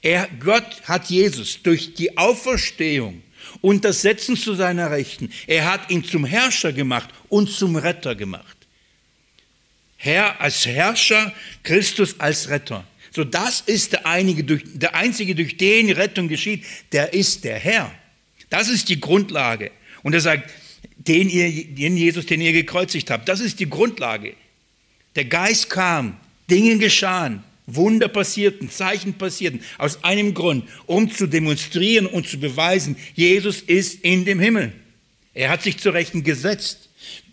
Er, 0.01 0.29
Gott 0.41 0.83
hat 0.85 1.09
Jesus 1.11 1.63
durch 1.63 1.95
die 1.95 2.17
Auferstehung 2.17 3.23
und 3.61 3.85
das 3.85 4.03
Setzen 4.03 4.37
zu 4.37 4.55
seiner 4.55 4.91
Rechten, 4.91 5.31
er 5.47 5.71
hat 5.71 5.91
ihn 5.91 6.03
zum 6.03 6.25
Herrscher 6.25 6.73
gemacht 6.73 7.11
und 7.29 7.51
zum 7.51 7.77
Retter 7.77 8.15
gemacht. 8.15 8.57
Herr 9.97 10.41
als 10.41 10.67
Herrscher, 10.67 11.33
Christus 11.63 12.19
als 12.19 12.49
Retter. 12.49 12.85
So, 13.15 13.25
das 13.25 13.61
ist 13.61 13.93
der, 13.93 14.07
einige, 14.07 14.43
der 14.43 14.95
einzige, 14.95 15.35
durch 15.35 15.59
den 15.59 15.91
Rettung 15.93 16.29
geschieht, 16.29 16.65
der 16.93 17.13
ist 17.13 17.45
der 17.45 17.59
Herr. 17.59 17.93
Das 18.49 18.69
ist 18.69 18.89
die 18.89 18.99
Grundlage. 18.99 19.71
Und 20.03 20.15
er 20.15 20.21
sagt, 20.21 20.51
den, 20.97 21.29
ihr, 21.29 21.65
den 21.67 21.97
Jesus, 21.97 22.27
den 22.27 22.41
ihr 22.41 22.53
gekreuzigt 22.53 23.11
habt. 23.11 23.29
Das 23.29 23.41
ist 23.41 23.61
die 23.61 23.69
Grundlage. 23.69 24.35
Der 25.17 25.25
Geist 25.25 25.71
kam, 25.71 26.17
Dinge 26.51 26.79
geschahen, 26.79 27.43
Wunder 27.67 28.09
passierten, 28.09 28.71
Zeichen 28.71 29.15
passierten, 29.15 29.61
aus 29.79 30.03
einem 30.05 30.35
Grund, 30.35 30.65
um 30.87 31.11
zu 31.11 31.27
demonstrieren 31.27 32.07
und 32.07 32.27
zu 32.27 32.39
beweisen, 32.39 32.97
Jesus 33.15 33.61
ist 33.61 34.03
in 34.03 34.25
dem 34.25 34.41
Himmel. 34.41 34.73
Er 35.35 35.49
hat 35.49 35.63
sich 35.63 35.79
zur 35.79 35.95
Rechten 35.95 36.25
gesetzt, 36.25 36.89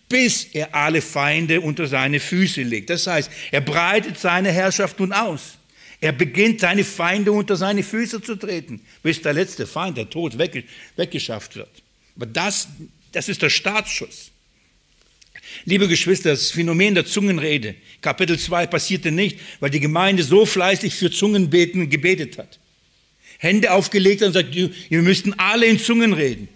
bis 0.08 0.46
er 0.54 0.74
alle 0.74 1.02
Feinde 1.02 1.62
unter 1.62 1.88
seine 1.88 2.20
Füße 2.20 2.62
legt. 2.62 2.90
Das 2.90 3.08
heißt, 3.08 3.30
er 3.52 3.62
breitet 3.62 4.18
seine 4.18 4.52
Herrschaft 4.52 5.00
nun 5.00 5.14
aus. 5.14 5.58
Er 6.02 6.14
beginnt, 6.14 6.62
seine 6.62 6.84
Feinde 6.84 7.32
unter 7.32 7.56
seine 7.58 7.84
Füße 7.84 8.22
zu 8.22 8.36
treten, 8.36 8.82
bis 9.04 9.22
der 9.22 9.34
letzte 9.34 9.68
Feind, 9.68 9.98
der 9.98 10.10
Tod, 10.10 10.38
weggeschafft 10.38 11.56
wird. 11.58 11.70
Aber 12.20 12.26
das 12.26 12.68
das 13.12 13.30
ist 13.30 13.42
der 13.42 13.50
Startschuss. 13.50 14.32
Liebe 15.66 15.88
Geschwister, 15.88 16.30
das 16.30 16.52
Phänomen 16.52 16.94
der 16.94 17.06
Zungenrede, 17.06 17.76
Kapitel 18.02 18.38
2 18.38 18.68
passierte 18.68 19.12
nicht, 19.12 19.40
weil 19.60 19.72
die 19.72 19.80
Gemeinde 19.80 20.24
so 20.24 20.46
fleißig 20.46 20.94
für 20.94 21.10
Zungenbeten 21.10 21.90
gebetet 21.90 22.38
hat. 22.38 22.60
Hände 23.40 23.72
aufgelegt 23.72 24.22
und 24.22 24.34
sagt, 24.34 24.54
wir 24.54 25.02
müssten 25.02 25.34
alle 25.40 25.66
in 25.66 25.80
Zungen 25.80 26.14
reden. 26.14 26.50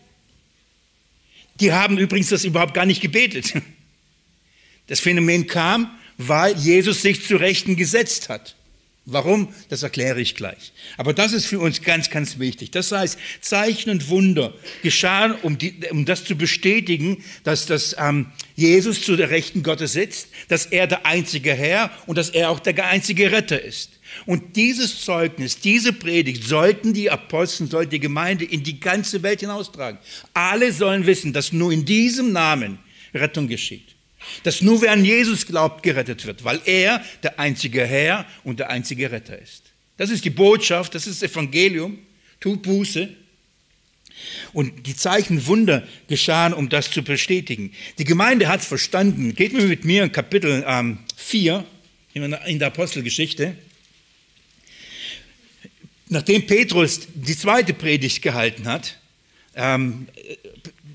Die 1.59 1.71
haben 1.71 1.97
übrigens 1.97 2.29
das 2.29 2.45
überhaupt 2.45 2.73
gar 2.73 2.85
nicht 2.85 3.01
gebetet. 3.01 3.53
Das 4.87 4.99
Phänomen 4.99 5.47
kam, 5.47 5.97
weil 6.17 6.57
Jesus 6.57 7.01
sich 7.01 7.25
zu 7.25 7.37
Rechten 7.37 7.77
gesetzt 7.77 8.27
hat. 8.27 8.57
Warum? 9.05 9.53
Das 9.67 9.83
erkläre 9.83 10.21
ich 10.21 10.33
gleich. 10.33 10.71
Aber 10.95 11.13
das 11.13 11.33
ist 11.33 11.45
für 11.45 11.59
uns 11.59 11.81
ganz, 11.81 12.09
ganz 12.09 12.39
wichtig. 12.39 12.71
Das 12.71 12.89
heißt, 12.93 13.19
Zeichen 13.41 13.89
und 13.89 14.07
Wunder 14.07 14.53
geschahen, 14.81 15.35
um, 15.41 15.57
die, 15.57 15.75
um 15.91 16.05
das 16.05 16.23
zu 16.23 16.37
bestätigen, 16.37 17.21
dass 17.43 17.65
das, 17.65 17.97
ähm, 17.99 18.27
Jesus 18.55 19.01
zu 19.01 19.17
der 19.17 19.29
Rechten 19.29 19.61
Gottes 19.61 19.91
sitzt, 19.91 20.29
dass 20.47 20.67
er 20.67 20.87
der 20.87 21.05
einzige 21.05 21.53
Herr 21.53 21.91
und 22.07 22.17
dass 22.17 22.29
er 22.29 22.49
auch 22.49 22.59
der 22.59 22.87
einzige 22.87 23.29
Retter 23.33 23.61
ist. 23.61 23.99
Und 24.25 24.55
dieses 24.55 25.03
Zeugnis, 25.03 25.59
diese 25.59 25.91
Predigt 25.91 26.45
sollten 26.45 26.93
die 26.93 27.11
Apostel, 27.11 27.67
sollte 27.67 27.91
die 27.91 27.99
Gemeinde 27.99 28.45
in 28.45 28.63
die 28.63 28.79
ganze 28.79 29.21
Welt 29.21 29.41
hinaustragen. 29.41 29.99
Alle 30.33 30.71
sollen 30.71 31.05
wissen, 31.05 31.33
dass 31.33 31.51
nur 31.51 31.73
in 31.73 31.83
diesem 31.83 32.31
Namen 32.31 32.79
Rettung 33.13 33.49
geschieht. 33.49 33.92
Dass 34.43 34.61
nur 34.61 34.81
wer 34.81 34.91
an 34.91 35.05
Jesus 35.05 35.45
glaubt, 35.45 35.83
gerettet 35.83 36.25
wird, 36.25 36.43
weil 36.43 36.61
er 36.65 37.03
der 37.23 37.39
einzige 37.39 37.85
Herr 37.85 38.25
und 38.43 38.59
der 38.59 38.69
einzige 38.69 39.11
Retter 39.11 39.37
ist. 39.39 39.63
Das 39.97 40.09
ist 40.09 40.25
die 40.25 40.29
Botschaft, 40.29 40.95
das 40.95 41.07
ist 41.07 41.21
das 41.21 41.31
Evangelium. 41.31 41.99
Tut 42.39 42.61
Buße. 42.61 43.09
Und 44.53 44.85
die 44.85 44.95
Zeichen 44.95 45.45
Wunder 45.47 45.87
geschahen, 46.07 46.53
um 46.53 46.69
das 46.69 46.91
zu 46.91 47.03
bestätigen. 47.03 47.73
Die 47.97 48.03
Gemeinde 48.03 48.47
hat 48.47 48.61
es 48.61 48.67
verstanden. 48.67 49.35
Geht 49.35 49.53
mir 49.53 49.63
mit 49.63 49.85
mir 49.85 50.03
in 50.03 50.11
Kapitel 50.11 50.63
ähm, 50.67 50.99
4 51.15 51.65
in 52.13 52.59
der 52.59 52.67
Apostelgeschichte. 52.67 53.55
Nachdem 56.09 56.45
Petrus 56.45 57.07
die 57.13 57.35
zweite 57.35 57.73
Predigt 57.73 58.21
gehalten 58.21 58.67
hat, 58.67 58.97
Ähm, 59.55 60.07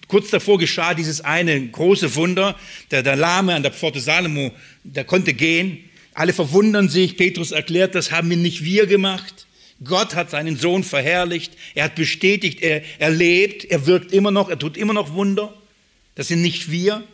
kurz 0.08 0.30
davor 0.30 0.58
geschah 0.58 0.94
dieses 0.94 1.20
eine 1.20 1.68
große 1.68 2.14
Wunder. 2.16 2.56
Der, 2.90 3.02
der 3.02 3.16
Lahme 3.16 3.54
an 3.54 3.62
der 3.62 3.72
Pforte 3.72 4.00
Salomo, 4.00 4.52
der 4.82 5.04
konnte 5.04 5.34
gehen. 5.34 5.78
Alle 6.14 6.32
verwundern 6.32 6.88
sich. 6.88 7.16
Petrus 7.16 7.52
erklärt, 7.52 7.94
das 7.94 8.10
haben 8.10 8.30
wir 8.30 8.36
nicht 8.36 8.64
wir 8.64 8.86
gemacht. 8.86 9.46
Gott 9.84 10.14
hat 10.14 10.30
seinen 10.30 10.56
Sohn 10.56 10.82
verherrlicht. 10.82 11.52
Er 11.74 11.84
hat 11.84 11.94
bestätigt, 11.94 12.60
er, 12.62 12.82
er 12.98 13.10
lebt, 13.10 13.64
er 13.64 13.86
wirkt 13.86 14.12
immer 14.12 14.32
noch, 14.32 14.48
er 14.48 14.58
tut 14.58 14.76
immer 14.76 14.94
noch 14.94 15.12
Wunder. 15.12 15.54
Das 16.16 16.28
sind 16.28 16.42
nicht 16.42 16.70
wir. 16.70 17.04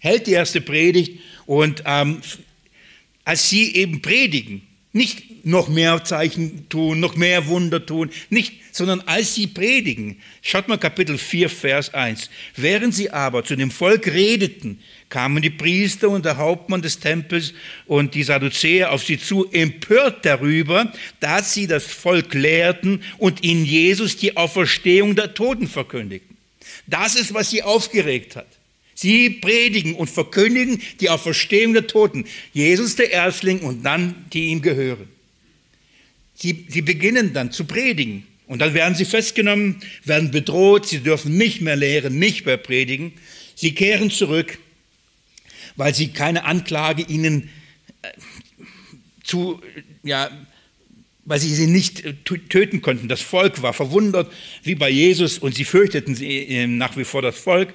Hält 0.00 0.26
die 0.26 0.32
erste 0.32 0.60
Predigt 0.60 1.18
und 1.46 1.82
ähm, 1.86 2.20
als 3.24 3.48
sie 3.48 3.74
eben 3.74 4.02
predigen, 4.02 4.62
nicht 4.92 5.46
noch 5.46 5.68
mehr 5.68 6.02
Zeichen 6.04 6.68
tun, 6.68 7.00
noch 7.00 7.14
mehr 7.14 7.46
Wunder 7.46 7.84
tun, 7.86 8.10
nicht, 8.28 8.54
sondern 8.72 9.00
als 9.02 9.34
sie 9.34 9.46
predigen. 9.46 10.20
Schaut 10.42 10.68
mal 10.68 10.78
Kapitel 10.78 11.16
4, 11.16 11.48
Vers 11.48 11.94
1. 11.94 12.28
Während 12.56 12.94
sie 12.94 13.10
aber 13.10 13.44
zu 13.44 13.56
dem 13.56 13.70
Volk 13.70 14.08
redeten, 14.08 14.80
kamen 15.08 15.42
die 15.42 15.50
Priester 15.50 16.08
und 16.08 16.24
der 16.24 16.36
Hauptmann 16.36 16.82
des 16.82 16.98
Tempels 16.98 17.54
und 17.86 18.14
die 18.14 18.24
Sadduzäer 18.24 18.92
auf 18.92 19.04
sie 19.04 19.18
zu, 19.18 19.50
empört 19.52 20.24
darüber, 20.24 20.92
dass 21.20 21.54
sie 21.54 21.66
das 21.66 21.84
Volk 21.84 22.34
lehrten 22.34 23.02
und 23.18 23.44
ihnen 23.44 23.64
Jesus 23.64 24.16
die 24.16 24.36
Auferstehung 24.36 25.14
der 25.14 25.34
Toten 25.34 25.68
verkündigten. 25.68 26.36
Das 26.86 27.14
ist, 27.14 27.32
was 27.32 27.50
sie 27.50 27.62
aufgeregt 27.62 28.36
hat. 28.36 28.59
Sie 29.00 29.30
predigen 29.30 29.94
und 29.94 30.10
verkündigen 30.10 30.82
die 31.00 31.08
Auferstehung 31.08 31.72
der 31.72 31.86
Toten. 31.86 32.26
Jesus 32.52 32.96
der 32.96 33.10
Erstling 33.10 33.60
und 33.60 33.82
dann 33.82 34.26
die 34.30 34.48
ihm 34.48 34.60
gehören. 34.60 35.08
Sie, 36.34 36.66
sie 36.68 36.82
beginnen 36.82 37.32
dann 37.32 37.50
zu 37.50 37.64
predigen. 37.64 38.26
Und 38.46 38.58
dann 38.58 38.74
werden 38.74 38.94
sie 38.94 39.06
festgenommen, 39.06 39.80
werden 40.04 40.30
bedroht, 40.30 40.86
sie 40.86 40.98
dürfen 40.98 41.38
nicht 41.38 41.62
mehr 41.62 41.76
lehren, 41.76 42.18
nicht 42.18 42.44
mehr 42.44 42.58
predigen. 42.58 43.14
Sie 43.54 43.74
kehren 43.74 44.10
zurück, 44.10 44.58
weil 45.76 45.94
sie 45.94 46.08
keine 46.08 46.44
Anklage 46.44 47.00
ihnen 47.00 47.48
äh, 48.02 48.08
zu, 49.24 49.62
ja, 50.02 50.30
weil 51.24 51.40
sie 51.40 51.54
sie 51.54 51.68
nicht 51.68 52.04
äh, 52.04 52.12
töten 52.24 52.82
konnten. 52.82 53.08
Das 53.08 53.22
Volk 53.22 53.62
war 53.62 53.72
verwundert, 53.72 54.30
wie 54.62 54.74
bei 54.74 54.90
Jesus, 54.90 55.38
und 55.38 55.54
sie 55.54 55.64
fürchteten 55.64 56.20
äh, 56.20 56.66
nach 56.66 56.98
wie 56.98 57.04
vor 57.04 57.22
das 57.22 57.38
Volk. 57.38 57.72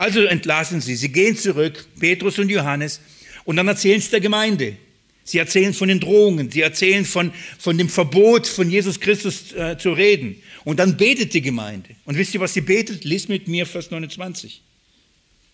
Also 0.00 0.22
entlassen 0.22 0.80
sie, 0.80 0.96
sie 0.96 1.12
gehen 1.12 1.36
zurück, 1.36 1.86
Petrus 1.98 2.38
und 2.38 2.48
Johannes, 2.48 3.02
und 3.44 3.56
dann 3.56 3.68
erzählen 3.68 4.00
sie 4.00 4.08
der 4.08 4.20
Gemeinde. 4.20 4.78
Sie 5.24 5.36
erzählen 5.36 5.74
von 5.74 5.88
den 5.88 6.00
Drohungen, 6.00 6.50
sie 6.50 6.62
erzählen 6.62 7.04
von, 7.04 7.34
von 7.58 7.76
dem 7.76 7.90
Verbot 7.90 8.46
von 8.46 8.70
Jesus 8.70 8.98
Christus 8.98 9.52
äh, 9.52 9.76
zu 9.76 9.92
reden. 9.92 10.42
Und 10.64 10.78
dann 10.78 10.96
betet 10.96 11.34
die 11.34 11.42
Gemeinde. 11.42 11.90
Und 12.06 12.16
wisst 12.16 12.32
ihr, 12.32 12.40
was 12.40 12.54
sie 12.54 12.62
betet? 12.62 13.04
Lies 13.04 13.28
mit 13.28 13.46
mir 13.46 13.66
Vers 13.66 13.90
29. 13.90 14.62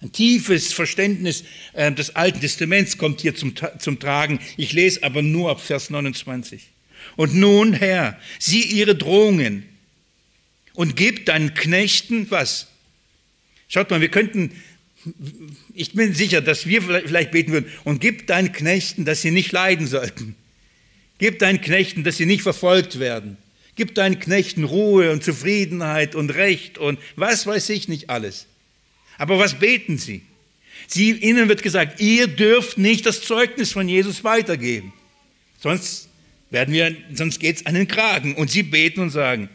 Ein 0.00 0.12
tiefes 0.12 0.72
Verständnis 0.72 1.42
äh, 1.72 1.90
des 1.90 2.14
Alten 2.14 2.40
Testaments 2.40 2.98
kommt 2.98 3.22
hier 3.22 3.34
zum, 3.34 3.52
zum 3.80 3.98
Tragen. 3.98 4.38
Ich 4.56 4.72
lese 4.72 5.02
aber 5.02 5.22
nur 5.22 5.50
ab 5.50 5.60
Vers 5.60 5.90
29. 5.90 6.68
Und 7.16 7.34
nun, 7.34 7.72
Herr, 7.72 8.16
sieh 8.38 8.62
ihre 8.62 8.94
Drohungen 8.94 9.64
und 10.72 10.94
gib 10.94 11.26
deinen 11.26 11.54
Knechten 11.54 12.30
was? 12.30 12.68
Schaut 13.68 13.90
mal, 13.90 14.00
wir 14.00 14.08
könnten, 14.08 14.52
ich 15.74 15.92
bin 15.92 16.14
sicher, 16.14 16.40
dass 16.40 16.66
wir 16.66 16.82
vielleicht 16.82 17.30
beten 17.30 17.52
würden, 17.52 17.70
und 17.84 18.00
gib 18.00 18.26
deinen 18.26 18.52
Knechten, 18.52 19.04
dass 19.04 19.22
sie 19.22 19.30
nicht 19.30 19.52
leiden 19.52 19.86
sollten. 19.86 20.34
Gib 21.18 21.38
deinen 21.38 21.60
Knechten, 21.60 22.04
dass 22.04 22.16
sie 22.16 22.26
nicht 22.26 22.42
verfolgt 22.42 22.98
werden. 22.98 23.36
Gib 23.74 23.94
deinen 23.94 24.18
Knechten 24.18 24.64
Ruhe 24.64 25.10
und 25.12 25.22
Zufriedenheit 25.22 26.14
und 26.14 26.30
Recht 26.30 26.78
und 26.78 26.98
was 27.14 27.46
weiß 27.46 27.68
ich 27.70 27.88
nicht 27.88 28.10
alles. 28.10 28.46
Aber 29.18 29.38
was 29.38 29.58
beten 29.58 29.98
sie? 29.98 30.22
sie 30.86 31.12
ihnen 31.12 31.48
wird 31.48 31.62
gesagt, 31.62 32.00
ihr 32.00 32.26
dürft 32.26 32.78
nicht 32.78 33.06
das 33.06 33.22
Zeugnis 33.22 33.72
von 33.72 33.88
Jesus 33.88 34.24
weitergeben. 34.24 34.92
Sonst 35.60 36.08
werden 36.50 36.72
wir, 36.72 36.94
sonst 37.14 37.40
geht 37.40 37.56
es 37.56 37.66
an 37.66 37.74
den 37.74 37.88
Kragen. 37.88 38.34
Und 38.34 38.50
sie 38.50 38.62
beten 38.62 39.00
und 39.00 39.10
sagen, 39.10 39.48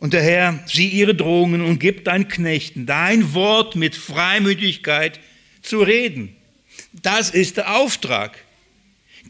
und 0.00 0.12
der 0.12 0.22
Herr, 0.22 0.62
sieh 0.66 0.88
ihre 0.88 1.14
Drohungen 1.14 1.60
und 1.60 1.80
gib 1.80 2.04
deinen 2.04 2.28
Knechten 2.28 2.86
dein 2.86 3.34
Wort 3.34 3.74
mit 3.74 3.96
Freimütigkeit 3.96 5.18
zu 5.60 5.82
reden. 5.82 6.36
Das 6.92 7.30
ist 7.30 7.56
der 7.56 7.76
Auftrag. 7.76 8.44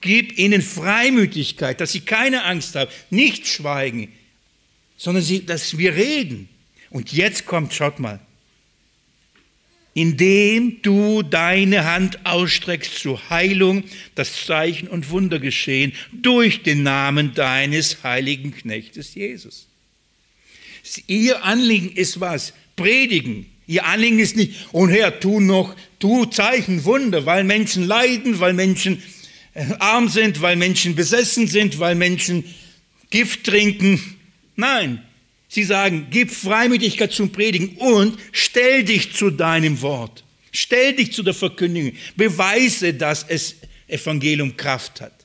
Gib 0.00 0.38
ihnen 0.38 0.62
Freimütigkeit, 0.62 1.81
dass 1.81 1.92
sie 1.92 2.00
keine 2.00 2.44
Angst 2.44 2.74
haben, 2.74 2.90
nicht 3.11 3.46
schweigen, 3.46 4.12
sondern 4.96 5.24
sie, 5.24 5.44
dass 5.44 5.78
wir 5.78 5.94
reden. 5.94 6.48
Und 6.90 7.12
jetzt 7.12 7.46
kommt, 7.46 7.72
schaut 7.72 7.98
mal, 7.98 8.20
indem 9.94 10.83
du 10.83 11.22
deine 11.22 11.85
Hand 11.85 12.24
ausstreckst 12.24 12.98
zur 12.98 13.31
Heilung, 13.31 13.85
das 14.14 14.44
Zeichen 14.44 14.87
und 14.87 15.11
Wunder 15.11 15.38
geschehen 15.38 15.92
durch 16.12 16.62
den 16.62 16.83
Namen 16.83 17.35
deines 17.35 18.04
heiligen 18.04 18.54
Knechtes 18.54 19.14
Jesus. 19.14 19.68
Ihr 21.07 21.44
Anliegen 21.44 21.92
ist 21.92 22.20
was? 22.20 22.53
Predigen. 22.77 23.46
Ihr 23.66 23.85
Anliegen 23.85 24.18
ist 24.18 24.37
nicht, 24.37 24.55
und 24.72 24.88
Herr, 24.88 25.20
tu 25.20 25.40
noch, 25.40 25.74
tu 25.98 26.24
Zeichen, 26.24 26.85
Wunder, 26.85 27.27
weil 27.27 27.44
Menschen 27.44 27.87
leiden, 27.87 28.40
weil 28.40 28.55
Menschen 28.55 29.03
äh, 29.53 29.66
arm 29.79 30.09
sind, 30.09 30.40
weil 30.40 30.57
Menschen 30.57 30.94
besessen 30.94 31.46
sind, 31.46 31.79
weil 31.79 31.94
Menschen 31.94 32.44
Gift 33.11 33.44
trinken. 33.44 34.01
Nein, 34.57 35.03
sie 35.48 35.64
sagen, 35.64 36.07
gib 36.11 36.31
Freimütigkeit 36.31 37.12
zum 37.12 37.31
Predigen 37.31 37.77
und 37.77 38.18
stell 38.33 38.85
dich 38.85 39.12
zu 39.12 39.31
deinem 39.31 39.83
Wort. 39.83 40.24
Stell 40.51 40.94
dich 40.94 41.12
zu 41.12 41.22
der 41.22 41.35
Verkündigung. 41.35 41.92
Beweise, 42.16 42.94
dass 42.94 43.24
es 43.29 43.57
Evangelium 43.87 44.57
Kraft 44.57 45.01
hat. 45.01 45.17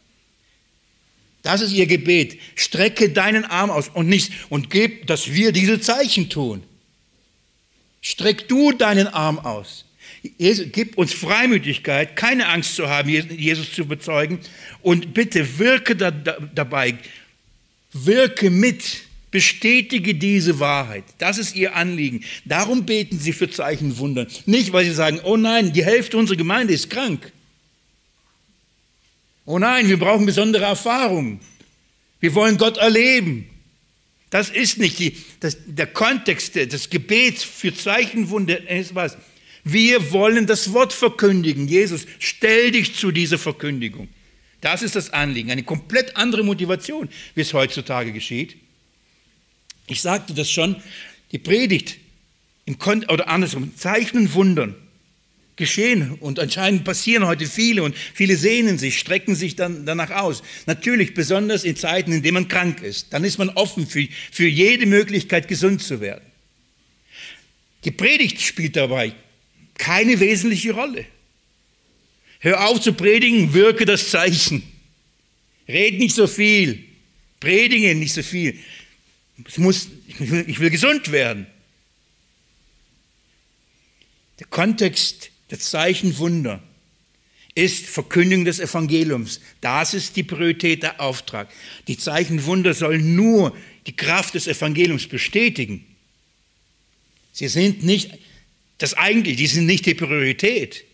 Das 1.44 1.62
ist 1.62 1.74
ihr 1.74 1.86
Gebet. 1.86 2.40
Strecke 2.56 3.10
deinen 3.10 3.46
Arm 3.46 3.70
aus 3.70 3.90
und 3.90 4.08
nicht 4.08 4.32
und 4.50 4.70
gib, 4.70 5.06
dass 5.08 5.32
wir 5.32 5.52
diese 5.52 5.80
Zeichen 5.80 6.30
tun. 6.30 6.64
Streck 8.02 8.48
du 8.48 8.72
deinen 8.72 9.08
Arm 9.08 9.40
aus. 9.40 9.86
Jesus, 10.38 10.68
gib 10.72 10.98
uns 10.98 11.14
Freimütigkeit, 11.14 12.16
keine 12.16 12.48
Angst 12.48 12.76
zu 12.76 12.90
haben, 12.90 13.10
Jesus 13.10 13.74
zu 13.74 13.86
bezeugen. 13.86 14.40
Und 14.82 15.14
bitte 15.14 15.60
wirke 15.60 15.96
da, 15.98 16.12
da, 16.12 16.38
dabei, 16.56 16.96
wirke 17.92 18.50
mit, 18.50 19.02
bestätige 19.30 20.16
diese 20.16 20.60
Wahrheit. 20.60 21.04
Das 21.18 21.38
ist 21.38 21.56
ihr 21.56 21.76
Anliegen. 21.76 22.24
Darum 22.46 22.86
beten 22.86 23.20
sie 23.20 23.34
für 23.34 23.50
Zeichen, 23.50 23.98
Wunder. 23.98 24.28
Nicht, 24.46 24.72
weil 24.72 24.86
sie 24.86 24.94
sagen, 24.94 25.20
oh 25.24 25.36
nein, 25.36 25.74
die 25.74 25.84
Hälfte 25.84 26.18
unserer 26.18 26.38
Gemeinde 26.38 26.74
ist 26.74 26.90
krank. 26.90 27.34
Oh 29.46 29.60
nein, 29.60 29.90
wir 29.90 29.98
brauchen 29.98 30.26
besondere 30.26 30.66
Erfahrungen. 30.66 31.40
Wir 32.20 32.34
wollen 32.36 32.58
Gott 32.58 32.78
erleben. 32.78 33.50
Das 34.30 34.50
ist 34.50 34.80
nicht 34.80 34.98
die, 35.00 35.18
das, 35.42 35.58
der 35.66 35.88
Kontext 35.88 36.56
des 36.56 36.90
Gebets 36.90 37.44
für 37.44 37.76
Zeichenwunder. 37.76 38.70
Ist 38.70 38.96
was? 38.96 39.18
Wir 39.64 40.12
wollen 40.12 40.48
das 40.48 40.74
Wort 40.74 40.94
verkündigen. 40.94 41.68
Jesus, 41.68 42.06
stell 42.20 42.72
dich 42.72 42.96
zu 42.96 43.12
dieser 43.12 43.38
Verkündigung. 43.38 44.08
Das 44.62 44.82
ist 44.82 44.96
das 44.96 45.12
Anliegen. 45.12 45.52
Eine 45.52 45.64
komplett 45.64 46.16
andere 46.16 46.44
Motivation, 46.44 47.10
wie 47.36 47.42
es 47.42 47.54
heutzutage 47.54 48.14
geschieht. 48.14 48.56
Ich 49.88 50.02
sagte 50.02 50.34
das 50.34 50.50
schon, 50.50 50.78
die 51.32 51.38
Predigt 51.38 51.98
im 52.66 52.80
Kon 52.80 53.04
oder 53.06 53.28
andersrum, 53.28 53.76
Zeichnen, 53.76 54.34
Wundern 54.34 54.76
geschehen 55.56 56.14
und 56.20 56.40
anscheinend 56.40 56.84
passieren 56.84 57.26
heute 57.26 57.46
viele 57.46 57.84
und 57.84 57.96
viele 57.96 58.38
sehnen 58.38 58.78
sich, 58.78 58.98
strecken 58.98 59.36
sich 59.36 59.56
dann 59.56 59.86
danach 59.86 60.10
aus. 60.10 60.42
Natürlich 60.66 61.14
besonders 61.14 61.64
in 61.64 61.76
Zeiten, 61.76 62.12
in 62.12 62.24
denen 62.24 62.36
man 62.36 62.48
krank 62.48 62.82
ist. 62.82 63.14
Dann 63.14 63.24
ist 63.24 63.38
man 63.38 63.50
offen 63.50 63.88
für, 63.88 64.08
für 64.32 64.48
jede 64.48 64.86
Möglichkeit, 64.86 65.48
gesund 65.48 65.84
zu 65.84 66.02
werden. 66.02 66.24
Die 67.86 67.92
Predigt 67.92 68.42
spielt 68.42 68.76
dabei 68.76 69.14
keine 69.76 70.20
wesentliche 70.20 70.72
Rolle. 70.72 71.06
Hör 72.40 72.68
auf 72.68 72.82
zu 72.82 72.94
predigen, 72.94 73.54
wirke 73.54 73.86
das 73.86 74.10
Zeichen. 74.10 74.64
Red 75.68 75.98
nicht 75.98 76.16
so 76.16 76.28
viel, 76.28 76.84
predige 77.40 77.96
nicht 77.96 78.14
so 78.14 78.22
viel. 78.22 78.60
Ich, 79.48 79.58
muss, 79.58 79.90
ich, 80.08 80.20
will, 80.20 80.46
ich 80.48 80.60
will 80.60 80.70
gesund 80.70 81.12
werden. 81.12 81.48
Der 84.40 84.48
Kontext 84.48 85.32
das 85.54 85.70
Zeichen 85.70 86.18
Wunder 86.18 86.64
ist 87.54 87.86
Verkündigung 87.86 88.44
des 88.44 88.60
Evangeliums. 88.60 89.40
Das 89.62 89.94
ist 89.94 90.16
die 90.16 90.24
Priorität, 90.24 90.82
der 90.82 91.00
Auftrag. 91.00 91.48
Die 91.88 91.96
Zeichen 91.96 92.44
Wunder 92.46 92.74
sollen 92.74 93.16
nur 93.16 93.56
die 93.86 93.96
Kraft 93.96 94.34
des 94.34 94.48
Evangeliums 94.48 95.06
bestätigen. 95.06 95.86
Sie 97.34 97.48
sind 97.48 97.84
nicht 97.84 98.18
das 98.80 98.96
eigentlich, 98.96 99.38
die 99.38 99.46
sind 99.46 99.68
nicht 99.68 99.86
die 99.86 99.94
Priorität. 99.94 100.86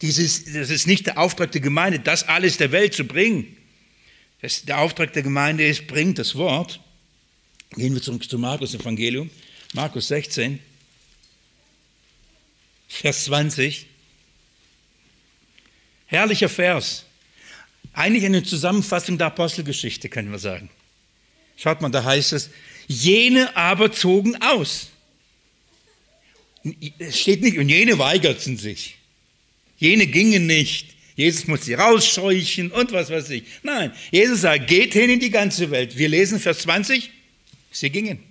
Dieses, 0.00 0.46
das 0.54 0.70
ist 0.70 0.86
nicht 0.86 1.06
der 1.06 1.18
Auftrag 1.18 1.52
der 1.52 1.60
Gemeinde, 1.60 1.98
das 1.98 2.26
alles 2.26 2.56
der 2.56 2.72
Welt 2.72 2.94
zu 2.94 3.04
bringen. 3.04 3.58
Das, 4.40 4.64
der 4.64 4.78
Auftrag 4.78 5.12
der 5.12 5.22
Gemeinde 5.22 5.66
ist, 5.66 5.86
bringt 5.86 6.18
das 6.18 6.34
Wort. 6.34 6.80
Gehen 7.72 7.92
wir 7.92 8.00
zurück 8.00 8.26
zum 8.26 8.40
Markus 8.40 8.72
Evangelium. 8.72 9.28
Markus 9.74 10.08
16, 10.08 10.60
Vers 12.88 13.24
20. 13.24 13.86
Herrlicher 16.06 16.48
Vers. 16.48 17.04
Eigentlich 17.92 18.24
eine 18.24 18.42
Zusammenfassung 18.42 19.18
der 19.18 19.28
Apostelgeschichte, 19.28 20.08
können 20.08 20.30
wir 20.30 20.38
sagen. 20.38 20.70
Schaut 21.56 21.80
mal, 21.80 21.88
da 21.88 22.04
heißt 22.04 22.32
es, 22.34 22.50
jene 22.86 23.56
aber 23.56 23.90
zogen 23.92 24.40
aus. 24.42 24.90
Es 26.98 27.18
steht 27.18 27.42
nicht, 27.42 27.58
und 27.58 27.68
jene 27.68 27.98
weigerten 27.98 28.56
sich. 28.56 28.96
Jene 29.78 30.06
gingen 30.06 30.46
nicht. 30.46 30.94
Jesus 31.16 31.46
muss 31.46 31.64
sie 31.64 31.74
rausscheuchen 31.74 32.70
und 32.70 32.92
was 32.92 33.08
weiß 33.08 33.30
ich. 33.30 33.44
Nein, 33.62 33.92
Jesus 34.10 34.42
sagt, 34.42 34.66
geht 34.66 34.92
hin 34.92 35.08
in 35.08 35.20
die 35.20 35.30
ganze 35.30 35.70
Welt. 35.70 35.96
Wir 35.96 36.08
lesen 36.08 36.38
Vers 36.38 36.60
20, 36.60 37.10
sie 37.70 37.90
gingen. 37.90 38.22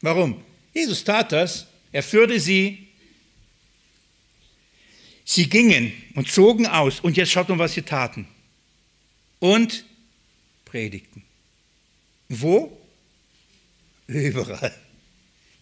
Warum? 0.00 0.42
Jesus 0.72 1.04
tat 1.04 1.32
das. 1.32 1.66
Er 1.92 2.02
führte 2.02 2.40
sie. 2.40 2.87
Sie 5.30 5.46
gingen 5.46 5.92
und 6.14 6.30
zogen 6.30 6.66
aus. 6.66 7.00
Und 7.00 7.18
jetzt 7.18 7.30
schaut 7.30 7.50
mal, 7.50 7.58
was 7.58 7.74
sie 7.74 7.82
taten. 7.82 8.26
Und 9.40 9.84
predigten. 10.64 11.22
Wo? 12.30 12.74
Überall. 14.06 14.74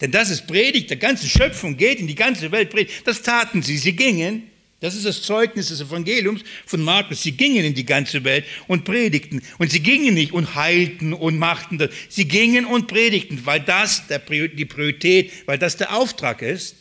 Denn 0.00 0.12
das 0.12 0.30
ist 0.30 0.46
Predigt, 0.46 0.90
der 0.90 0.98
ganze 0.98 1.26
Schöpfung 1.26 1.76
geht 1.76 1.98
in 1.98 2.06
die 2.06 2.14
ganze 2.14 2.52
Welt. 2.52 2.70
Predigt. 2.70 3.04
Das 3.08 3.22
taten 3.22 3.60
sie. 3.60 3.76
Sie 3.76 3.96
gingen 3.96 4.44
das 4.78 4.94
ist 4.94 5.06
das 5.06 5.22
Zeugnis 5.22 5.68
des 5.68 5.80
Evangeliums 5.80 6.42
von 6.66 6.82
Markus. 6.82 7.22
Sie 7.22 7.32
gingen 7.32 7.64
in 7.64 7.74
die 7.74 7.86
ganze 7.86 8.22
Welt 8.22 8.44
und 8.68 8.84
predigten. 8.84 9.42
Und 9.58 9.72
sie 9.72 9.80
gingen 9.80 10.14
nicht 10.14 10.32
und 10.32 10.54
heilten 10.54 11.14
und 11.14 11.38
machten 11.38 11.78
das. 11.78 11.90
Sie 12.08 12.28
gingen 12.28 12.66
und 12.66 12.86
predigten, 12.86 13.44
weil 13.46 13.60
das 13.60 14.04
die 14.06 14.64
Priorität, 14.66 15.32
weil 15.46 15.58
das 15.58 15.76
der 15.78 15.96
Auftrag 15.96 16.42
ist. 16.42 16.76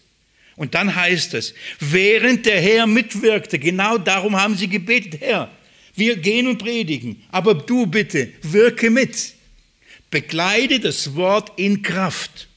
Und 0.55 0.73
dann 0.73 0.95
heißt 0.95 1.33
es, 1.33 1.53
während 1.79 2.45
der 2.45 2.61
Herr 2.61 2.87
mitwirkte, 2.87 3.59
genau 3.59 3.97
darum 3.97 4.35
haben 4.35 4.55
sie 4.55 4.69
gebetet, 4.69 5.19
Herr, 5.21 5.51
wir 5.95 6.17
gehen 6.17 6.47
und 6.47 6.57
predigen, 6.57 7.23
aber 7.29 7.53
du 7.53 7.87
bitte, 7.87 8.31
wirke 8.41 8.89
mit. 8.89 9.33
Bekleide 10.11 10.79
das 10.79 11.15
Wort 11.15 11.57
in 11.57 11.81
Kraft. 11.81 12.47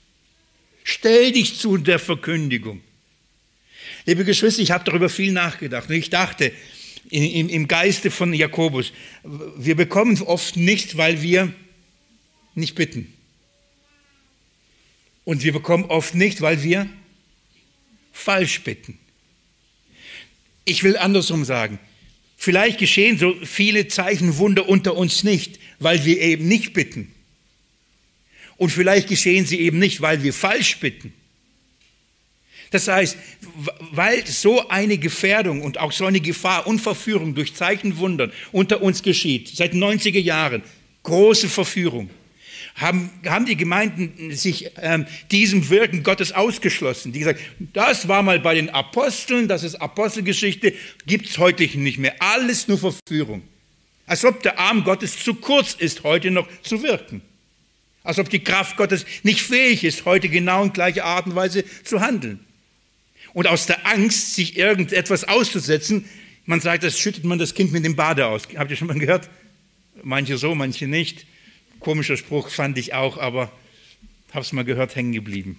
Stell 0.85 1.33
dich 1.33 1.59
zu 1.59 1.77
der 1.77 1.99
Verkündigung. 1.99 2.81
Liebe 4.07 4.25
Geschwister, 4.25 4.63
ich 4.63 4.71
habe 4.71 4.85
darüber 4.85 5.09
viel 5.09 5.33
nachgedacht. 5.33 5.89
Und 5.89 5.97
ich 5.97 6.09
dachte 6.09 6.53
im, 7.11 7.49
im 7.49 7.69
Geiste 7.69 8.11
von 8.11 8.33
Jakobus, 8.33 8.93
wir 9.57 9.75
bekommen 9.75 10.21
oft 10.23 10.57
nicht, 10.57 10.97
weil 10.97 11.21
wir 11.23 11.53
nicht 12.55 12.75
bitten. 12.75 13.13
Und 15.25 15.43
wir 15.43 15.53
bekommen 15.53 15.85
oft 15.85 16.15
nicht, 16.15 16.41
weil 16.41 16.63
wir 16.63 16.89
falsch 18.19 18.61
bitten. 18.63 18.99
Ich 20.65 20.83
will 20.83 20.97
andersrum 20.97 21.45
sagen. 21.45 21.79
Vielleicht 22.37 22.79
geschehen 22.79 23.19
so 23.19 23.35
viele 23.45 23.89
Zeichen, 23.89 24.39
Wunder 24.39 24.69
unter 24.69 24.97
uns 24.97 25.25
nicht, 25.25 25.59
weil 25.79 26.05
wir 26.05 26.21
eben 26.21 26.47
nicht 26.47 26.73
bitten. 26.73 27.13
Und 28.57 28.71
vielleicht 28.71 29.09
geschehen 29.09 29.47
sie 29.47 29.61
eben 29.61 29.79
nicht, 29.79 30.01
weil 30.01 30.23
wir 30.23 30.33
falsch 30.33 30.79
bitten. 30.79 31.13
Das 32.71 32.87
heißt, 32.87 33.17
weil 33.93 34.27
so 34.27 34.69
eine 34.69 34.99
Gefährdung 34.99 35.63
und 35.63 35.79
auch 35.79 35.93
so 35.93 36.05
eine 36.05 36.21
Gefahr 36.21 36.67
und 36.67 36.81
Verführung 36.81 37.35
durch 37.35 37.55
Zeichenwundern 37.55 38.31
unter 38.53 38.83
uns 38.83 39.03
geschieht, 39.03 39.49
seit 39.55 39.73
90er 39.73 40.21
Jahren, 40.21 40.63
große 41.03 41.49
Verführung, 41.49 42.11
haben, 42.79 43.11
haben 43.27 43.47
die 43.47 43.57
Gemeinden 43.57 44.35
sich 44.35 44.71
ähm, 44.81 45.07
diesem 45.31 45.69
Wirken 45.69 46.03
Gottes 46.03 46.33
ausgeschlossen. 46.33 47.12
Die 47.12 47.19
gesagt, 47.19 47.41
das 47.73 48.09
war 48.09 48.23
mal 48.23 48.41
bei 48.41 48.55
den 48.55 48.71
Aposteln, 48.71 49.49
das 49.49 49.64
ist 49.64 49.77
Apostelgeschichte, 49.77 50.73
gibt 51.07 51.27
es 51.27 51.38
heute 51.38 51.64
nicht 51.79 51.99
mehr. 51.99 52.14
Alles 52.21 52.69
nur 52.69 52.79
Verführung. 52.79 53.43
Als 54.07 54.25
ob 54.25 54.43
der 54.43 54.59
Arm 54.59 54.85
Gottes 54.85 55.23
zu 55.23 55.35
kurz 55.35 55.75
ist, 55.75 56.05
heute 56.05 56.31
noch 56.31 56.49
zu 56.62 56.83
wirken. 56.83 57.21
Als 58.03 58.19
ob 58.19 58.31
die 58.31 58.43
Kraft 58.43 58.77
Gottes 58.77 59.05
nicht 59.23 59.43
fähig 59.43 59.85
ist, 59.85 60.07
heute 60.07 60.29
genau 60.29 60.64
in 60.64 60.73
gleicher 60.73 61.05
Art 61.05 61.27
und 61.27 61.35
Weise 61.35 61.64
zu 61.85 62.01
handeln 62.01 62.41
und 63.35 63.47
aus 63.47 63.67
der 63.67 63.87
Angst, 63.87 64.35
sich 64.35 64.57
irgendetwas 64.57 65.25
auszusetzen, 65.25 66.07
man 66.47 66.61
sagt, 66.61 66.85
das 66.85 66.99
schüttet 66.99 67.25
man 67.25 67.38
das 67.38 67.55
Kind 67.55 67.73
mit 67.73 67.85
dem 67.85 67.97
Bade 67.97 68.27
aus. 68.27 68.49
Habt 68.57 68.71
ihr 68.71 68.77
schon 68.77 68.88
mal 68.88 68.99
gehört? 68.99 69.29
Manche 70.03 70.38
so, 70.38 70.55
manche 70.55 70.87
nicht. 70.87 71.27
Komischer 71.81 72.17
Spruch 72.17 72.49
fand 72.51 72.79
ich 72.79 72.95
auch, 72.95 73.19
aber 73.19 73.53
habe 74.33 74.45
es 74.45 74.53
mal 74.53 74.64
gehört, 74.64 74.97
hängen 74.97 75.12
geblieben. 75.12 75.59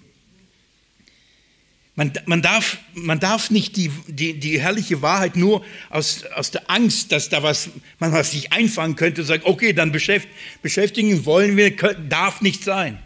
Man, 1.96 2.12
man, 2.24 2.40
darf, 2.40 2.78
man 2.94 3.20
darf 3.20 3.50
nicht 3.50 3.76
die, 3.76 3.90
die, 4.06 4.38
die 4.38 4.60
herrliche 4.60 5.02
Wahrheit 5.02 5.36
nur 5.36 5.64
aus, 5.90 6.24
aus 6.24 6.50
der 6.50 6.70
Angst, 6.70 7.12
dass 7.12 7.28
da 7.28 7.42
was, 7.42 7.70
man 7.98 8.12
was 8.12 8.30
sich 8.30 8.52
einfangen 8.52 8.96
könnte, 8.96 9.22
sagen, 9.24 9.42
okay, 9.44 9.72
dann 9.72 9.92
beschäftigen 9.92 11.26
wollen 11.26 11.56
wir, 11.56 11.76
darf 12.08 12.40
nicht 12.40 12.64
sein. 12.64 12.98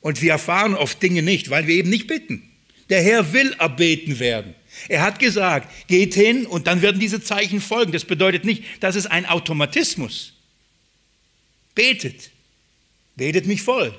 Und 0.00 0.20
wir 0.20 0.32
erfahren 0.32 0.74
oft 0.74 1.02
Dinge 1.02 1.22
nicht, 1.22 1.48
weil 1.48 1.66
wir 1.66 1.76
eben 1.76 1.90
nicht 1.90 2.06
bitten. 2.06 2.42
Der 2.90 3.02
Herr 3.02 3.32
will 3.32 3.54
erbeten 3.58 4.18
werden. 4.18 4.54
Er 4.88 5.02
hat 5.02 5.18
gesagt, 5.18 5.72
geht 5.88 6.14
hin 6.14 6.44
und 6.44 6.66
dann 6.66 6.82
werden 6.82 7.00
diese 7.00 7.22
Zeichen 7.22 7.60
folgen. 7.60 7.92
Das 7.92 8.04
bedeutet 8.04 8.44
nicht, 8.44 8.62
das 8.80 8.94
ist 8.94 9.06
ein 9.06 9.26
Automatismus. 9.26 10.35
Betet. 11.76 12.30
Betet 13.14 13.46
mich 13.46 13.62
voll. 13.62 13.94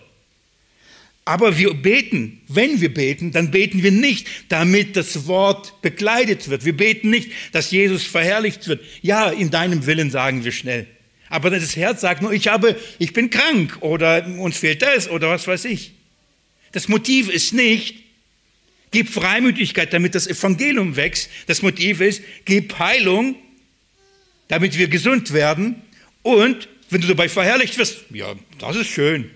Aber 1.24 1.58
wir 1.58 1.74
beten, 1.74 2.42
wenn 2.50 2.82
wir 2.82 2.94
beten, 2.94 3.32
dann 3.32 3.52
beten 3.52 3.84
wir 3.84 3.92
nicht, 3.92 4.28
damit 4.50 4.98
das 4.98 5.28
Wort 5.28 5.82
bekleidet 5.82 6.50
wird. 6.50 6.66
Wir 6.66 6.76
beten 6.76 7.10
nicht, 7.10 7.32
dass 7.54 7.72
Jesus 7.72 8.04
verherrlicht 8.04 8.68
wird. 8.68 8.84
Ja, 9.02 9.30
in 9.30 9.50
deinem 9.50 9.86
Willen 9.86 10.12
sagen 10.12 10.44
wir 10.44 10.52
schnell. 10.52 10.88
Aber 11.30 11.50
das 11.50 11.78
Herz 11.78 12.02
sagt 12.02 12.22
nur, 12.22 12.34
ich 12.34 12.50
habe, 12.50 12.78
ich 13.00 13.14
bin 13.14 13.30
krank 13.30 13.78
oder 13.80 14.26
uns 14.38 14.58
fehlt 14.58 14.82
das 14.82 15.10
oder 15.10 15.30
was 15.30 15.48
weiß 15.48 15.64
ich. 15.66 15.94
Das 16.74 16.90
Motiv 16.90 17.30
ist 17.30 17.54
nicht, 17.54 18.08
Gib 18.92 19.10
Freimütigkeit, 19.10 19.92
damit 19.94 20.16
das 20.16 20.28
Evangelium 20.28 20.96
wächst. 20.96 21.30
Das 21.48 21.62
Motiv 21.62 22.00
ist, 22.00 22.22
gib 22.46 22.80
Heilung, 22.80 23.36
damit 24.48 24.78
wir 24.78 24.88
gesund 24.88 25.34
werden. 25.34 25.82
Und 26.24 26.70
wenn 26.90 27.02
du 27.02 27.08
dabei 27.08 27.30
verherrlicht 27.30 27.78
wirst, 27.78 28.06
ja, 28.12 28.36
das 28.60 28.76
ist 28.76 28.88
schön. 28.88 29.32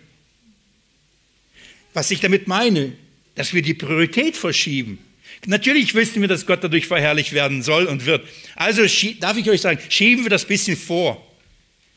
Was 1.93 2.11
ich 2.11 2.19
damit 2.21 2.47
meine, 2.47 2.93
dass 3.35 3.53
wir 3.53 3.61
die 3.61 3.73
Priorität 3.73 4.37
verschieben. 4.37 4.99
Natürlich 5.45 5.95
wissen 5.95 6.21
wir, 6.21 6.27
dass 6.27 6.45
Gott 6.45 6.63
dadurch 6.63 6.87
verherrlicht 6.87 7.33
werden 7.33 7.63
soll 7.63 7.85
und 7.85 8.05
wird. 8.05 8.27
Also 8.55 8.83
darf 9.19 9.37
ich 9.37 9.49
euch 9.49 9.61
sagen, 9.61 9.79
schieben 9.89 10.23
wir 10.23 10.29
das 10.29 10.45
bisschen 10.45 10.77
vor. 10.77 11.25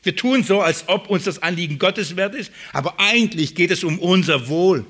Wir 0.03 0.15
tun 0.15 0.43
so, 0.43 0.61
als 0.61 0.87
ob 0.87 1.09
uns 1.09 1.23
das 1.23 1.41
Anliegen 1.41 1.79
Gottes 1.79 2.15
wert 2.15 2.35
ist, 2.35 2.51
aber 2.73 2.99
eigentlich 2.99 3.55
geht 3.55 3.71
es 3.71 3.83
um 3.83 3.99
unser 3.99 4.47
Wohl, 4.47 4.85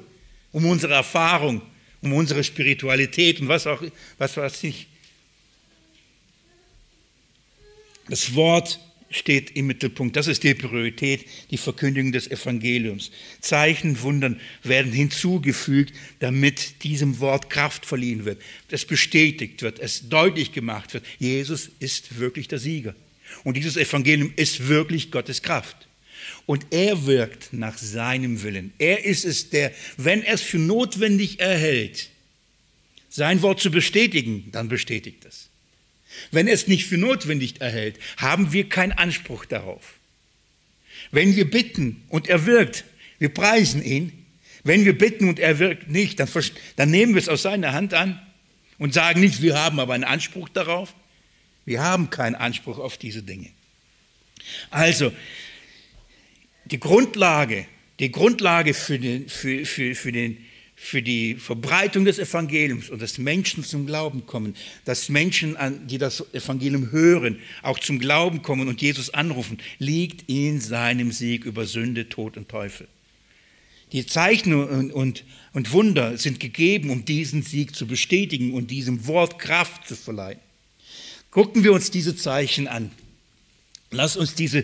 um 0.52 0.66
unsere 0.66 0.94
Erfahrung, 0.94 1.62
um 2.02 2.14
unsere 2.14 2.44
Spiritualität 2.44 3.40
und 3.40 3.48
was 3.48 3.66
auch, 3.68 3.82
was 4.18 4.36
weiß 4.36 4.64
ich. 4.64 4.88
Das 8.10 8.36
Wort 8.36 8.80
steht 9.16 9.52
im 9.56 9.68
Mittelpunkt. 9.68 10.16
Das 10.16 10.28
ist 10.28 10.44
die 10.44 10.54
Priorität, 10.54 11.26
die 11.52 11.58
Verkündigung 11.58 12.12
des 12.12 12.30
Evangeliums. 12.30 13.12
Zeichen, 13.42 14.02
Wundern 14.02 14.40
werden 14.64 14.92
hinzugefügt, 14.92 15.94
damit 16.20 16.84
diesem 16.84 17.20
Wort 17.20 17.50
Kraft 17.50 17.86
verliehen 17.86 18.26
wird, 18.26 18.42
es 18.70 18.86
bestätigt 18.86 19.62
wird, 19.62 19.80
es 19.80 20.10
deutlich 20.10 20.52
gemacht 20.52 20.94
wird. 20.94 21.06
Jesus 21.20 21.70
ist 21.80 22.20
wirklich 22.20 22.48
der 22.48 22.60
Sieger. 22.60 22.96
Und 23.44 23.58
dieses 23.58 23.78
Evangelium 23.78 24.34
ist 24.36 24.68
wirklich 24.68 25.12
Gottes 25.12 25.42
Kraft. 25.42 25.88
Und 26.46 26.68
er 26.72 27.06
wirkt 27.06 27.54
nach 27.54 27.78
seinem 27.78 28.44
Willen. 28.44 28.74
Er 28.78 29.06
ist 29.06 29.26
es, 29.26 29.50
der, 29.50 29.72
wenn 29.98 30.22
er 30.22 30.36
es 30.36 30.42
für 30.42 30.60
notwendig 30.60 31.40
erhält, 31.40 32.10
sein 33.10 33.42
Wort 33.42 33.62
zu 33.62 33.72
bestätigen, 33.72 34.50
dann 34.52 34.68
bestätigt 34.68 35.26
es. 35.26 35.50
Wenn 36.32 36.48
er 36.48 36.54
es 36.54 36.68
nicht 36.68 36.86
für 36.86 36.98
notwendig 36.98 37.62
erhält, 37.62 37.98
haben 38.18 38.54
wir 38.54 38.70
keinen 38.70 38.94
Anspruch 38.94 39.46
darauf. 39.46 39.96
Wenn 41.12 41.36
wir 41.36 41.50
bitten 41.50 42.04
und 42.10 42.28
er 42.28 42.46
wirkt, 42.46 42.86
wir 43.20 43.30
preisen 43.30 43.84
ihn. 43.84 44.26
Wenn 44.64 44.84
wir 44.84 44.98
bitten 44.98 45.30
und 45.30 45.40
er 45.40 45.60
wirkt 45.60 45.90
nicht, 45.90 46.20
dann, 46.20 46.28
dann 46.76 46.90
nehmen 46.90 47.14
wir 47.14 47.22
es 47.22 47.30
aus 47.30 47.44
seiner 47.44 47.74
Hand 47.74 47.94
an 47.94 48.20
und 48.78 48.94
sagen 48.94 49.20
nicht, 49.20 49.42
wir 49.42 49.58
haben 49.58 49.80
aber 49.80 49.94
einen 49.94 50.04
Anspruch 50.04 50.50
darauf. 50.50 50.94
Wir 51.66 51.84
haben 51.84 52.10
keinen 52.10 52.36
Anspruch 52.36 52.80
auf 52.80 52.98
diese 52.98 53.22
Dinge. 53.24 53.50
Also, 54.72 55.12
die 56.66 56.80
Grundlage, 56.80 57.68
die 58.00 58.12
Grundlage 58.12 58.74
für, 58.74 59.00
den, 59.00 59.30
für, 59.30 59.66
für, 59.66 59.96
für, 59.96 60.12
den, 60.12 60.44
für 60.86 61.02
die 61.02 61.34
Verbreitung 61.34 62.06
des 62.06 62.20
Evangeliums 62.20 62.92
und 62.92 63.02
dass 63.02 63.18
Menschen 63.18 63.64
zum 63.64 63.88
Glauben 63.88 64.28
kommen, 64.28 64.56
dass 64.86 65.10
Menschen, 65.10 65.58
die 65.88 65.98
das 65.98 66.24
Evangelium 66.32 66.92
hören, 66.92 67.40
auch 67.64 67.80
zum 67.80 67.98
Glauben 67.98 68.44
kommen 68.44 68.68
und 68.68 68.84
Jesus 68.84 69.12
anrufen, 69.12 69.58
liegt 69.80 70.30
in 70.30 70.62
seinem 70.62 71.12
Sieg 71.12 71.44
über 71.44 71.66
Sünde, 71.66 72.08
Tod 72.08 72.38
und 72.38 72.50
Teufel. 72.50 72.88
Die 73.94 74.06
Zeichen 74.06 74.54
und, 74.54 74.92
und, 74.92 75.24
und 75.54 75.72
Wunder 75.72 76.20
sind 76.20 76.40
gegeben, 76.40 76.92
um 76.92 77.04
diesen 77.04 77.42
Sieg 77.42 77.76
zu 77.76 77.88
bestätigen 77.88 78.54
und 78.54 78.70
diesem 78.70 79.08
Wort 79.08 79.40
Kraft 79.40 79.88
zu 79.88 79.96
verleihen. 79.96 80.40
Gucken 81.32 81.64
wir 81.64 81.74
uns 81.74 81.90
diese 81.90 82.16
Zeichen 82.16 82.68
an. 82.68 82.92
Lass 83.96 84.18
uns 84.18 84.36
diese, 84.36 84.64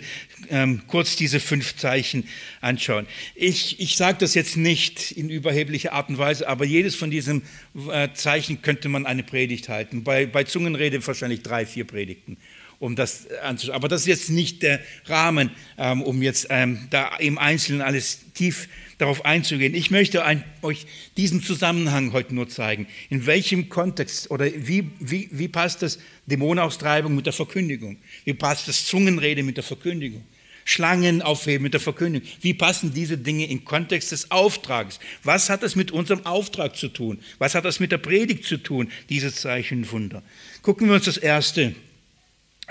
ähm, 0.50 0.84
kurz 0.88 1.16
diese 1.16 1.40
fünf 1.40 1.76
Zeichen 1.76 2.28
anschauen. 2.62 3.08
Ich, 3.36 3.80
ich 3.80 3.96
sage 3.96 4.18
das 4.20 4.36
jetzt 4.36 4.58
nicht 4.58 5.12
in 5.12 5.30
überheblicher 5.30 5.94
Art 5.94 6.10
und 6.10 6.18
Weise, 6.18 6.48
aber 6.48 6.66
jedes 6.66 6.96
von 6.96 7.10
diesen 7.10 7.44
äh, 7.92 8.10
Zeichen 8.14 8.62
könnte 8.62 8.90
man 8.90 9.06
eine 9.06 9.24
Predigt 9.24 9.70
halten. 9.70 10.04
Bei, 10.04 10.26
bei 10.26 10.44
Zungenrede 10.44 11.06
wahrscheinlich 11.06 11.42
drei, 11.42 11.66
vier 11.66 11.86
Predigten 11.86 12.38
um 12.82 12.96
das 12.96 13.30
anzuschauen. 13.44 13.76
Aber 13.76 13.88
das 13.88 14.02
ist 14.02 14.08
jetzt 14.08 14.30
nicht 14.32 14.64
der 14.64 14.80
Rahmen, 15.06 15.52
ähm, 15.78 16.02
um 16.02 16.24
jetzt 16.24 16.48
ähm, 16.50 16.88
da 16.90 17.16
im 17.18 17.38
Einzelnen 17.38 17.82
alles 17.82 18.22
tief 18.34 18.68
darauf 19.02 19.26
einzugehen. 19.26 19.74
Ich 19.74 19.91
möchte 19.91 20.24
ein, 20.24 20.43
euch 20.62 20.86
diesen 21.18 21.43
Zusammenhang 21.43 22.14
heute 22.14 22.36
nur 22.36 22.47
zeigen. 22.47 22.88
In 23.10 23.26
welchem 23.26 23.70
Kontext 23.70 24.32
oder 24.32 24.45
wie, 24.45 24.89
wie, 24.99 25.30
wie 25.32 25.47
passt 25.47 25.82
das 25.82 25.99
Dämonenaustreibung 26.28 27.16
mit 27.16 27.26
der 27.26 27.34
Verkündigung? 27.34 27.97
Wie 28.24 28.34
passt 28.34 28.68
das 28.68 28.86
Zungenrede 28.86 29.43
mit 29.43 29.58
der 29.58 29.64
Verkündigung? 29.64 30.24
Schlangen 30.64 31.22
aufheben 31.22 31.64
mit 31.64 31.74
der 31.74 31.82
Verkündigung. 31.82 32.28
Wie 32.41 32.54
passen 32.54 32.93
diese 32.93 33.18
Dinge 33.18 33.49
im 33.49 33.66
Kontext 33.66 34.12
des 34.12 34.30
Auftrags? 34.30 34.99
Was 35.24 35.49
hat 35.49 35.64
das 35.64 35.76
mit 35.76 35.91
unserem 35.91 36.26
Auftrag 36.26 36.78
zu 36.78 36.88
tun? 36.88 37.20
Was 37.39 37.56
hat 37.56 37.66
das 37.66 37.80
mit 37.80 37.91
der 37.91 37.97
Predigt 37.97 38.45
zu 38.45 38.58
tun, 38.58 38.91
diese 39.10 39.34
Zeichen 39.34 39.80
und 39.80 39.91
Wunder? 39.91 40.24
Gucken 40.62 40.88
wir 40.88 40.95
uns 40.95 41.06
das 41.06 41.18
erste 41.18 41.76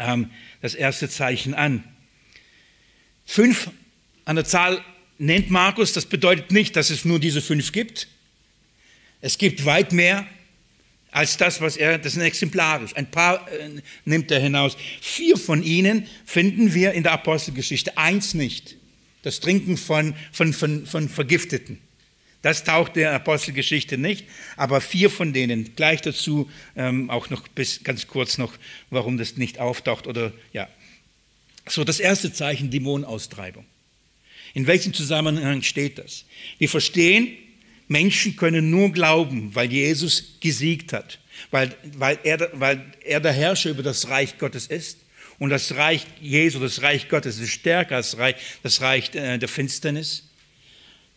ähm, 0.01 0.31
das 0.63 0.75
erste 0.75 1.09
Zeichen 1.09 1.55
an. 1.55 1.85
Fünf 3.25 3.71
an 4.25 4.37
der 4.37 4.45
Zahl 4.45 4.83
nennt 5.21 5.51
Markus, 5.51 5.93
das 5.93 6.07
bedeutet 6.07 6.51
nicht, 6.51 6.75
dass 6.75 6.91
es 6.91 7.05
nur 7.05 7.21
diese 7.21 7.43
fünf 7.43 7.73
gibt. 7.73 8.09
Es 9.21 9.37
gibt 9.37 9.65
weit 9.67 9.93
mehr 9.93 10.27
als 11.13 11.37
das, 11.37 11.61
was 11.61 11.77
er, 11.77 11.99
das 11.99 12.17
ist 12.17 12.23
exemplarisch. 12.23 12.97
Ein 12.97 13.11
paar 13.11 13.47
äh, 13.53 13.83
nimmt 14.05 14.31
er 14.31 14.41
hinaus. 14.41 14.77
Vier 15.01 15.37
von 15.37 15.63
ihnen 15.63 16.07
finden 16.25 16.73
wir 16.73 16.93
in 16.93 17.03
der 17.03 17.13
Apostelgeschichte, 17.13 17.99
eins 17.99 18.33
nicht. 18.33 18.77
Das 19.23 19.41
Trinken 19.41 19.77
von, 19.77 20.15
von, 20.33 20.53
von, 20.55 20.87
von 20.87 21.09
Vergifteten. 21.09 21.79
Das 22.43 22.65
taucht 22.65 22.97
in 22.97 23.03
der 23.03 23.13
Apostelgeschichte 23.13 23.99
nicht, 23.99 24.25
aber 24.57 24.81
vier 24.81 25.11
von 25.11 25.35
denen, 25.35 25.77
gleich 25.77 26.01
dazu 26.01 26.51
ähm, 26.75 27.11
auch 27.11 27.29
noch 27.29 27.47
bis 27.49 27.85
ganz 27.85 28.07
kurz 28.07 28.39
noch, 28.39 28.55
warum 28.89 29.19
das 29.19 29.37
nicht 29.37 29.59
auftaucht 29.59 30.07
oder 30.07 30.33
ja. 30.55 30.67
So, 31.69 31.85
das 31.85 32.01
erste 32.01 32.33
Zeichen 32.33 32.71
Dämonenaustreibung. 32.71 33.67
In 34.55 34.67
welchem 34.67 34.93
Zusammenhang 34.93 35.63
steht 35.63 35.99
das? 35.99 36.25
Wir 36.59 36.69
verstehen, 36.69 37.29
Menschen 37.89 38.37
können 38.37 38.71
nur 38.71 38.91
glauben, 38.93 39.55
weil 39.55 39.73
Jesus 39.73 40.37
gesiegt 40.41 40.93
hat, 40.93 41.19
weil, 41.51 41.75
weil, 41.97 42.19
er, 42.25 42.51
weil 42.53 42.85
er 43.05 43.21
der 43.21 43.33
Herrscher 43.33 43.71
über 43.71 43.83
das 43.83 44.09
Reich 44.09 44.39
Gottes 44.39 44.67
ist. 44.67 44.99
Und 45.39 45.51
das 45.51 45.75
Reich 45.75 46.07
Jesu, 46.21 46.61
das 46.61 46.83
Reich 46.83 47.09
Gottes, 47.09 47.39
ist 47.39 47.51
stärker 47.51 47.97
als 47.97 48.17
das 48.63 48.81
Reich, 48.81 49.15
äh, 49.15 49.39
der 49.39 49.49
Finsternis 49.49 50.25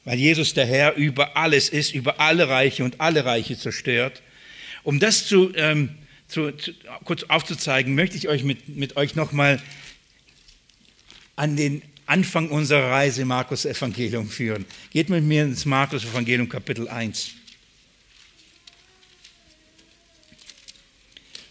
weil 0.05 0.19
Jesus 0.19 0.53
der 0.53 0.65
Herr 0.65 0.95
über 0.95 1.38
alles 1.38 1.69
ist, 1.69 1.93
über 1.93 2.19
alle 2.19 2.49
Reiche 2.49 2.84
und 2.84 2.99
alle 2.99 3.25
Reiche 3.25 3.57
zerstört. 3.57 4.21
Um 4.84 4.99
das 4.99 5.27
zu, 5.27 5.53
ähm, 5.55 5.95
zu, 6.27 6.51
zu, 6.51 6.73
kurz 7.05 7.23
aufzuzeigen, 7.23 7.95
möchte 7.95 8.17
ich 8.17 8.27
euch 8.27 8.43
mit, 8.43 8.67
mit 8.69 8.97
euch 8.97 9.15
nochmal 9.15 9.61
an 11.36 11.55
den 11.55 11.81
Anfang 12.14 12.49
unserer 12.49 12.91
Reise 12.91 13.26
Markus 13.26 13.66
Evangelium 13.66 14.30
führen. 14.30 14.66
Geht 14.91 15.09
mit 15.09 15.24
mir 15.24 15.45
ins 15.45 15.66
Markus 15.66 16.03
Evangelium 16.05 16.47
Kapitel 16.47 16.88
1. 16.88 17.32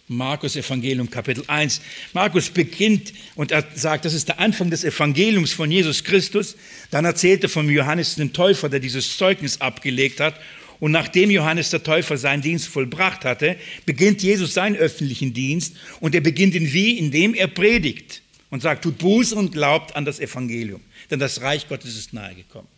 Markus 0.07 0.55
Evangelium 0.55 1.11
Kapitel 1.11 1.43
1. 1.49 1.81
Markus 2.13 2.49
beginnt 2.49 3.13
und 3.35 3.51
er 3.51 3.67
sagt, 3.75 4.05
das 4.05 4.15
ist 4.15 4.29
der 4.29 4.39
Anfang 4.39 4.71
des 4.71 4.85
Evangeliums 4.85 5.51
von 5.51 5.69
Jesus 5.69 6.05
Christus. 6.05 6.55
Dann 6.93 7.07
erzählt 7.07 7.43
er 7.43 7.49
vom 7.49 7.69
Johannes 7.69 8.15
den 8.15 8.33
Täufer, 8.33 8.69
der 8.69 8.79
dieses 8.79 9.17
Zeugnis 9.17 9.61
abgelegt 9.61 10.21
hat. 10.21 10.39
Und 10.79 10.93
nachdem 10.93 11.33
Johannes 11.33 11.71
der 11.71 11.83
Täufer 11.83 12.17
seinen 12.17 12.41
Dienst 12.41 12.69
vollbracht 12.69 13.25
hatte, 13.25 13.57
beginnt 13.85 14.23
Jesus 14.23 14.55
seinen 14.55 14.77
öffentlichen 14.77 15.35
Dienst. 15.35 15.75
Und 15.99 16.15
er 16.15 16.21
beginnt 16.21 16.55
ihn 16.55 16.73
wie? 16.73 17.01
Indem 17.01 17.35
er 17.35 17.49
predigt 17.49 18.23
und 18.53 18.61
sagt, 18.61 18.85
tut 18.85 18.99
Buße 18.99 19.35
und 19.35 19.53
glaubt 19.53 19.97
an 19.97 20.05
das 20.05 20.21
Evangelium. 20.21 20.83
Denn 21.11 21.19
das 21.19 21.41
Reich 21.41 21.69
Gottes 21.69 21.97
ist 21.97 22.13
nahegekommen. 22.13 22.69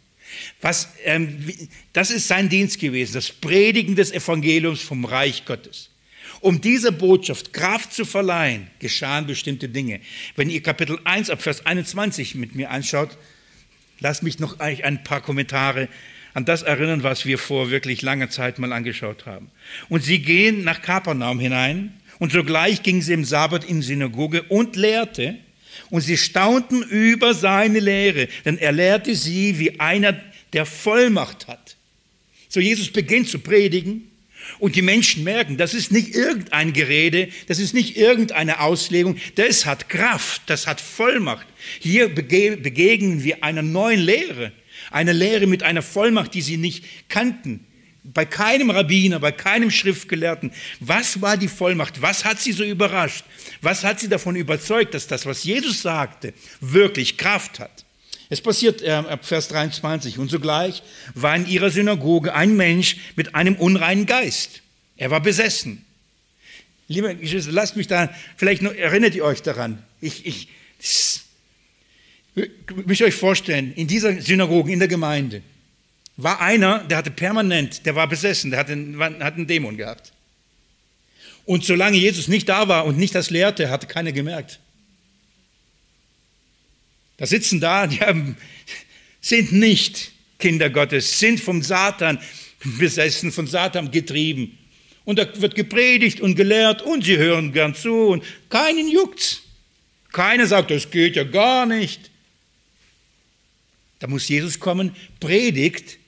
Was, 0.60 0.88
ähm, 1.04 1.52
das 1.92 2.12
ist 2.12 2.28
sein 2.28 2.48
Dienst 2.48 2.78
gewesen, 2.78 3.14
das 3.14 3.32
Predigen 3.32 3.96
des 3.96 4.12
Evangeliums 4.12 4.82
vom 4.82 5.04
Reich 5.04 5.44
Gottes. 5.44 5.90
Um 6.38 6.60
dieser 6.60 6.92
Botschaft 6.92 7.52
Kraft 7.52 7.92
zu 7.92 8.04
verleihen, 8.04 8.68
geschahen 8.78 9.26
bestimmte 9.26 9.68
Dinge. 9.68 10.00
Wenn 10.36 10.48
ihr 10.48 10.62
Kapitel 10.62 11.00
1 11.02 11.28
ab 11.28 11.42
Vers 11.42 11.66
21 11.66 12.36
mit 12.36 12.54
mir 12.54 12.70
anschaut, 12.70 13.18
lasst 13.98 14.22
mich 14.22 14.38
noch 14.38 14.60
ein 14.60 15.02
paar 15.02 15.22
Kommentare 15.22 15.88
an 16.34 16.44
das 16.44 16.62
erinnern, 16.62 17.02
was 17.02 17.26
wir 17.26 17.36
vor 17.36 17.72
wirklich 17.72 18.00
langer 18.00 18.30
Zeit 18.30 18.60
mal 18.60 18.72
angeschaut 18.72 19.26
haben. 19.26 19.50
Und 19.88 20.04
sie 20.04 20.20
gehen 20.20 20.62
nach 20.62 20.82
Kapernaum 20.82 21.40
hinein 21.40 21.94
und 22.20 22.30
sogleich 22.30 22.84
ging 22.84 23.02
sie 23.02 23.12
im 23.12 23.24
Sabbat 23.24 23.64
in 23.64 23.80
die 23.80 23.86
Synagoge 23.86 24.44
und 24.44 24.76
lehrte. 24.76 25.36
Und 25.90 26.00
sie 26.00 26.16
staunten 26.16 26.82
über 26.82 27.34
seine 27.34 27.80
Lehre, 27.80 28.28
denn 28.44 28.58
er 28.58 28.72
lehrte 28.72 29.14
sie 29.14 29.58
wie 29.58 29.80
einer, 29.80 30.20
der 30.52 30.66
Vollmacht 30.66 31.48
hat. 31.48 31.76
So 32.48 32.60
Jesus 32.60 32.90
beginnt 32.90 33.28
zu 33.28 33.40
predigen 33.40 34.10
und 34.58 34.76
die 34.76 34.82
Menschen 34.82 35.24
merken, 35.24 35.56
das 35.56 35.74
ist 35.74 35.90
nicht 35.90 36.14
irgendein 36.14 36.72
Gerede, 36.72 37.28
das 37.48 37.58
ist 37.58 37.74
nicht 37.74 37.96
irgendeine 37.96 38.60
Auslegung, 38.60 39.16
das 39.34 39.66
hat 39.66 39.88
Kraft, 39.88 40.42
das 40.46 40.66
hat 40.66 40.80
Vollmacht. 40.80 41.46
Hier 41.80 42.08
begegnen 42.08 43.24
wir 43.24 43.42
einer 43.42 43.62
neuen 43.62 44.00
Lehre, 44.00 44.52
einer 44.90 45.12
Lehre 45.12 45.46
mit 45.46 45.62
einer 45.62 45.82
Vollmacht, 45.82 46.34
die 46.34 46.42
sie 46.42 46.56
nicht 46.56 46.84
kannten. 47.08 47.66
Bei 48.04 48.26
keinem 48.26 48.70
Rabbiner, 48.70 49.18
bei 49.18 49.32
keinem 49.32 49.70
Schriftgelehrten. 49.70 50.52
Was 50.78 51.22
war 51.22 51.38
die 51.38 51.48
Vollmacht? 51.48 52.02
Was 52.02 52.24
hat 52.24 52.38
sie 52.38 52.52
so 52.52 52.62
überrascht? 52.62 53.24
Was 53.62 53.82
hat 53.82 53.98
sie 53.98 54.08
davon 54.08 54.36
überzeugt, 54.36 54.92
dass 54.92 55.06
das, 55.06 55.24
was 55.24 55.44
Jesus 55.44 55.80
sagte, 55.80 56.34
wirklich 56.60 57.16
Kraft 57.16 57.60
hat? 57.60 57.84
Es 58.28 58.40
passiert 58.40 58.82
äh, 58.82 58.90
ab 58.90 59.24
Vers 59.24 59.48
23, 59.48 60.18
und 60.18 60.30
sogleich 60.30 60.82
war 61.14 61.36
in 61.36 61.46
ihrer 61.46 61.70
Synagoge 61.70 62.34
ein 62.34 62.56
Mensch 62.56 62.96
mit 63.16 63.34
einem 63.34 63.56
unreinen 63.56 64.06
Geist. 64.06 64.62
Er 64.96 65.10
war 65.10 65.20
besessen. 65.20 65.84
Liebe 66.88 67.14
Geschwister, 67.16 67.52
lasst 67.52 67.76
mich 67.76 67.86
da, 67.86 68.14
vielleicht 68.36 68.62
noch, 68.62 68.74
erinnert 68.74 69.14
ihr 69.14 69.24
euch 69.24 69.42
daran. 69.42 69.82
Ich, 70.00 70.26
ich, 70.26 70.48
ich 70.78 71.20
muss 72.86 73.00
euch 73.00 73.14
vorstellen, 73.14 73.72
in 73.74 73.86
dieser 73.86 74.20
Synagoge, 74.20 74.72
in 74.72 74.78
der 74.78 74.88
Gemeinde, 74.88 75.42
war 76.16 76.40
einer, 76.40 76.80
der 76.84 76.98
hatte 76.98 77.10
permanent, 77.10 77.84
der 77.86 77.94
war 77.94 78.08
besessen, 78.08 78.50
der 78.50 78.60
hatte, 78.60 78.72
hat 78.72 79.34
einen 79.34 79.46
Dämon 79.46 79.76
gehabt. 79.76 80.12
Und 81.44 81.64
solange 81.64 81.96
Jesus 81.96 82.28
nicht 82.28 82.48
da 82.48 82.68
war 82.68 82.86
und 82.86 82.96
nicht 82.96 83.14
das 83.14 83.30
lehrte, 83.30 83.68
hatte 83.68 83.86
keiner 83.86 84.12
gemerkt. 84.12 84.60
Da 87.16 87.26
sitzen 87.26 87.60
da, 87.60 87.86
die 87.86 88.00
haben, 88.00 88.36
sind 89.20 89.52
nicht 89.52 90.12
Kinder 90.38 90.70
Gottes, 90.70 91.18
sind 91.18 91.40
vom 91.40 91.62
Satan 91.62 92.18
besessen, 92.78 93.30
von 93.30 93.46
Satan 93.46 93.90
getrieben. 93.90 94.58
Und 95.04 95.18
da 95.18 95.40
wird 95.40 95.54
gepredigt 95.54 96.20
und 96.20 96.34
gelehrt 96.34 96.80
und 96.82 97.04
sie 97.04 97.18
hören 97.18 97.52
gern 97.52 97.74
zu 97.74 97.92
und 98.08 98.24
keinen 98.48 98.90
juckt's. 98.90 99.42
Keiner 100.12 100.46
sagt, 100.46 100.70
das 100.70 100.90
geht 100.90 101.16
ja 101.16 101.24
gar 101.24 101.66
nicht. 101.66 102.10
Da 103.98 104.06
muss 104.06 104.28
Jesus 104.28 104.58
kommen, 104.60 104.94
predigt 105.20 105.98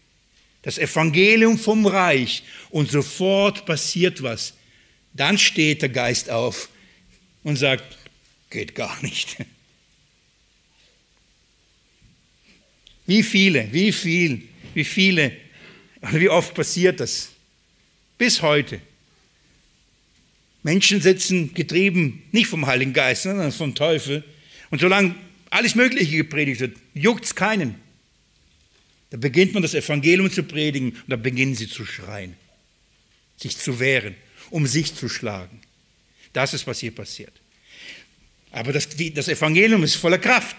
das 0.66 0.78
Evangelium 0.78 1.56
vom 1.58 1.86
Reich 1.86 2.42
und 2.70 2.90
sofort 2.90 3.66
passiert 3.66 4.20
was. 4.24 4.54
Dann 5.12 5.38
steht 5.38 5.80
der 5.80 5.90
Geist 5.90 6.28
auf 6.28 6.68
und 7.44 7.54
sagt, 7.54 7.96
geht 8.50 8.74
gar 8.74 9.00
nicht. 9.00 9.36
Wie 13.06 13.22
viele, 13.22 13.72
wie 13.72 13.92
viel, 13.92 14.42
wie 14.74 14.82
viele, 14.82 15.36
wie 16.10 16.28
oft 16.28 16.52
passiert 16.52 16.98
das? 16.98 17.28
Bis 18.18 18.42
heute. 18.42 18.80
Menschen 20.64 21.00
sitzen 21.00 21.54
getrieben 21.54 22.24
nicht 22.32 22.48
vom 22.48 22.66
Heiligen 22.66 22.92
Geist, 22.92 23.22
sondern 23.22 23.52
vom 23.52 23.76
Teufel. 23.76 24.24
Und 24.72 24.80
solange 24.80 25.14
alles 25.48 25.76
Mögliche 25.76 26.16
gepredigt 26.16 26.60
wird, 26.60 26.76
juckt 26.92 27.24
es 27.24 27.36
keinen. 27.36 27.85
Da 29.10 29.16
beginnt 29.16 29.54
man 29.54 29.62
das 29.62 29.74
Evangelium 29.74 30.30
zu 30.30 30.42
predigen 30.42 30.92
und 30.92 31.08
da 31.08 31.16
beginnen 31.16 31.54
sie 31.54 31.68
zu 31.68 31.86
schreien, 31.86 32.36
sich 33.36 33.56
zu 33.56 33.78
wehren, 33.78 34.16
um 34.50 34.66
sich 34.66 34.94
zu 34.94 35.08
schlagen. 35.08 35.60
Das 36.32 36.54
ist, 36.54 36.66
was 36.66 36.80
hier 36.80 36.94
passiert. 36.94 37.32
Aber 38.50 38.72
das, 38.72 38.88
das 39.14 39.28
Evangelium 39.28 39.84
ist 39.84 39.96
voller 39.96 40.18
Kraft. 40.18 40.56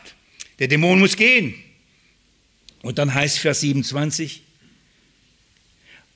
Der 0.60 0.68
Dämon 0.68 1.00
muss 1.00 1.16
gehen. 1.16 1.56
Und 2.82 2.98
dann 2.98 3.14
heißt 3.14 3.40
Vers 3.40 3.62
27, 3.62 4.44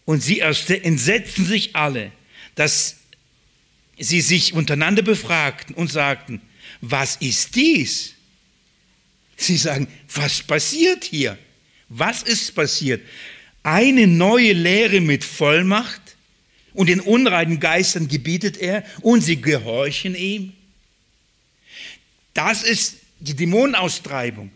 und 0.06 0.22
sie 0.22 0.40
entsetzten 0.40 1.46
sich 1.46 1.76
alle, 1.76 2.12
dass 2.56 2.98
sie 3.98 4.22
sich 4.22 4.54
untereinander 4.54 5.04
befragten 5.04 5.76
und 5.76 5.92
sagten, 5.92 6.42
was 6.82 7.18
ist 7.18 7.56
dies? 7.56 8.16
Sie 9.38 9.58
sagen, 9.58 9.88
was 10.14 10.44
passiert 10.44 11.04
hier? 11.04 11.38
Was 11.94 12.24
ist 12.24 12.56
passiert? 12.56 13.02
Eine 13.64 14.08
neue 14.08 14.54
Lehre 14.54 15.02
mit 15.02 15.26
Vollmacht 15.26 16.02
und 16.74 16.88
den 16.88 17.02
unreinen 17.02 17.60
Geistern 17.60 18.08
gebietet 18.08 18.56
er 18.58 18.86
und 19.02 19.20
sie 19.20 19.42
gehorchen 19.42 20.16
ihm. 20.16 20.54
Das 22.34 22.64
ist 22.64 23.00
die 23.20 23.36
Dämonenaustreibung, 23.36 24.52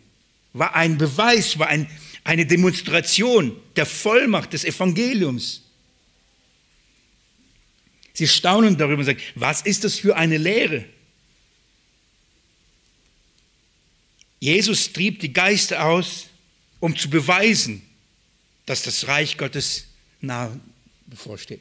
war 0.53 0.75
ein 0.75 0.97
Beweis, 0.97 1.59
war 1.59 1.67
ein, 1.67 1.89
eine 2.23 2.45
Demonstration 2.45 3.59
der 3.75 3.85
Vollmacht 3.85 4.53
des 4.53 4.63
Evangeliums. 4.63 5.61
Sie 8.13 8.29
staunen 8.29 8.77
darüber 8.77 8.99
und 8.99 9.05
sagen, 9.05 9.19
was 9.35 9.61
ist 9.61 9.83
das 9.83 9.99
für 9.99 10.15
eine 10.15 10.37
Lehre? 10.37 10.85
Jesus 14.39 14.93
trieb 14.93 15.19
die 15.19 15.33
Geister 15.33 15.83
aus, 15.83 16.27
um 16.85 16.95
zu 16.95 17.09
beweisen, 17.09 17.81
dass 18.67 18.83
das 18.83 19.07
Reich 19.07 19.39
Gottes 19.39 19.87
nah 20.21 20.55
bevorsteht. 21.07 21.59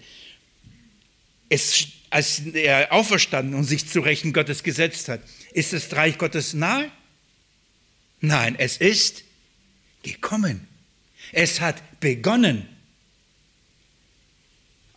Es, 1.48 1.86
als 2.10 2.40
er 2.40 2.92
auferstanden 2.92 3.54
und 3.54 3.64
sich 3.64 3.88
zu 3.88 4.00
Rechten 4.00 4.34
Gottes 4.34 4.62
gesetzt 4.62 5.08
hat, 5.08 5.22
ist 5.54 5.72
das 5.72 5.90
Reich 5.94 6.18
Gottes 6.18 6.52
nahe? 6.52 6.90
Nein, 8.20 8.54
es 8.58 8.76
ist 8.76 9.24
gekommen. 10.02 10.68
Es 11.32 11.62
hat 11.62 12.00
begonnen. 12.00 12.68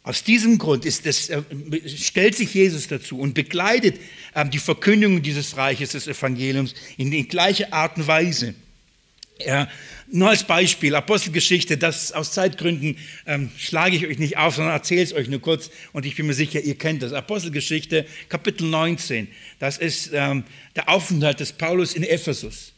Aus 0.03 0.25
diesem 0.25 0.57
Grund 0.57 0.85
es, 0.85 1.29
äh, 1.29 1.41
stellt 1.87 2.35
sich 2.35 2.53
Jesus 2.53 2.89
dazu 2.89 3.17
und 3.17 3.33
begleitet 3.33 3.97
ähm, 4.35 4.51
die 4.51 4.59
Verkündigung 4.59 5.21
dieses 5.21 5.55
Reiches 5.55 5.91
des 5.91 6.05
Evangeliums 6.05 6.75
in, 6.97 7.13
in 7.13 7.29
gleicher 7.29 7.71
Art 7.71 7.95
und 7.95 8.07
Weise. 8.07 8.55
Ja, 9.45 9.69
nur 10.07 10.29
als 10.29 10.45
Beispiel, 10.45 10.95
Apostelgeschichte, 10.95 11.77
das 11.77 12.11
aus 12.11 12.31
Zeitgründen 12.31 12.97
ähm, 13.25 13.51
schlage 13.57 13.95
ich 13.95 14.07
euch 14.07 14.17
nicht 14.17 14.37
auf, 14.37 14.55
sondern 14.55 14.73
erzähle 14.73 15.03
es 15.03 15.13
euch 15.13 15.27
nur 15.27 15.41
kurz 15.41 15.69
und 15.93 16.05
ich 16.05 16.15
bin 16.15 16.25
mir 16.25 16.33
sicher, 16.33 16.59
ihr 16.59 16.75
kennt 16.75 17.03
das. 17.03 17.13
Apostelgeschichte, 17.13 18.05
Kapitel 18.29 18.67
19, 18.67 19.27
das 19.59 19.77
ist 19.77 20.11
ähm, 20.13 20.43
der 20.75 20.89
Aufenthalt 20.89 21.39
des 21.39 21.53
Paulus 21.53 21.93
in 21.93 22.03
Ephesus. 22.03 22.73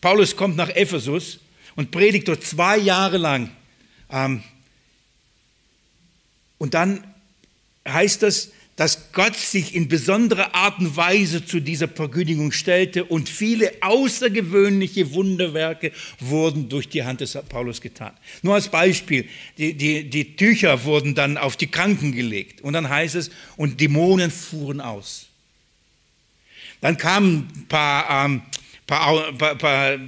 Paulus 0.00 0.36
kommt 0.36 0.56
nach 0.56 0.70
Ephesus 0.70 1.40
und 1.76 1.90
predigt 1.90 2.28
dort 2.28 2.44
zwei 2.44 2.78
Jahre 2.78 3.18
lang. 3.18 3.50
Ähm, 4.10 4.42
und 6.56 6.74
dann 6.74 7.04
heißt 7.86 8.22
das, 8.22 8.50
dass 8.78 9.10
Gott 9.12 9.34
sich 9.34 9.74
in 9.74 9.88
besonderer 9.88 10.54
Art 10.54 10.78
und 10.78 10.96
Weise 10.96 11.44
zu 11.44 11.58
dieser 11.58 11.88
Verkündigung 11.88 12.52
stellte 12.52 13.04
und 13.04 13.28
viele 13.28 13.72
außergewöhnliche 13.80 15.12
Wunderwerke 15.14 15.90
wurden 16.20 16.68
durch 16.68 16.88
die 16.88 17.02
Hand 17.02 17.20
des 17.20 17.36
Paulus 17.48 17.80
getan. 17.80 18.12
Nur 18.42 18.54
als 18.54 18.68
Beispiel, 18.68 19.28
die, 19.58 19.74
die, 19.74 20.08
die 20.08 20.36
Tücher 20.36 20.84
wurden 20.84 21.16
dann 21.16 21.38
auf 21.38 21.56
die 21.56 21.66
Kranken 21.66 22.12
gelegt 22.12 22.60
und 22.60 22.72
dann 22.72 22.88
heißt 22.88 23.16
es, 23.16 23.32
und 23.56 23.80
Dämonen 23.80 24.30
fuhren 24.30 24.80
aus. 24.80 25.26
Dann 26.80 26.96
kamen 26.96 27.48
ein 27.56 27.66
paar, 27.66 28.26
ähm, 28.26 28.42
paar, 28.86 29.32
paar, 29.32 29.54
paar, 29.56 29.98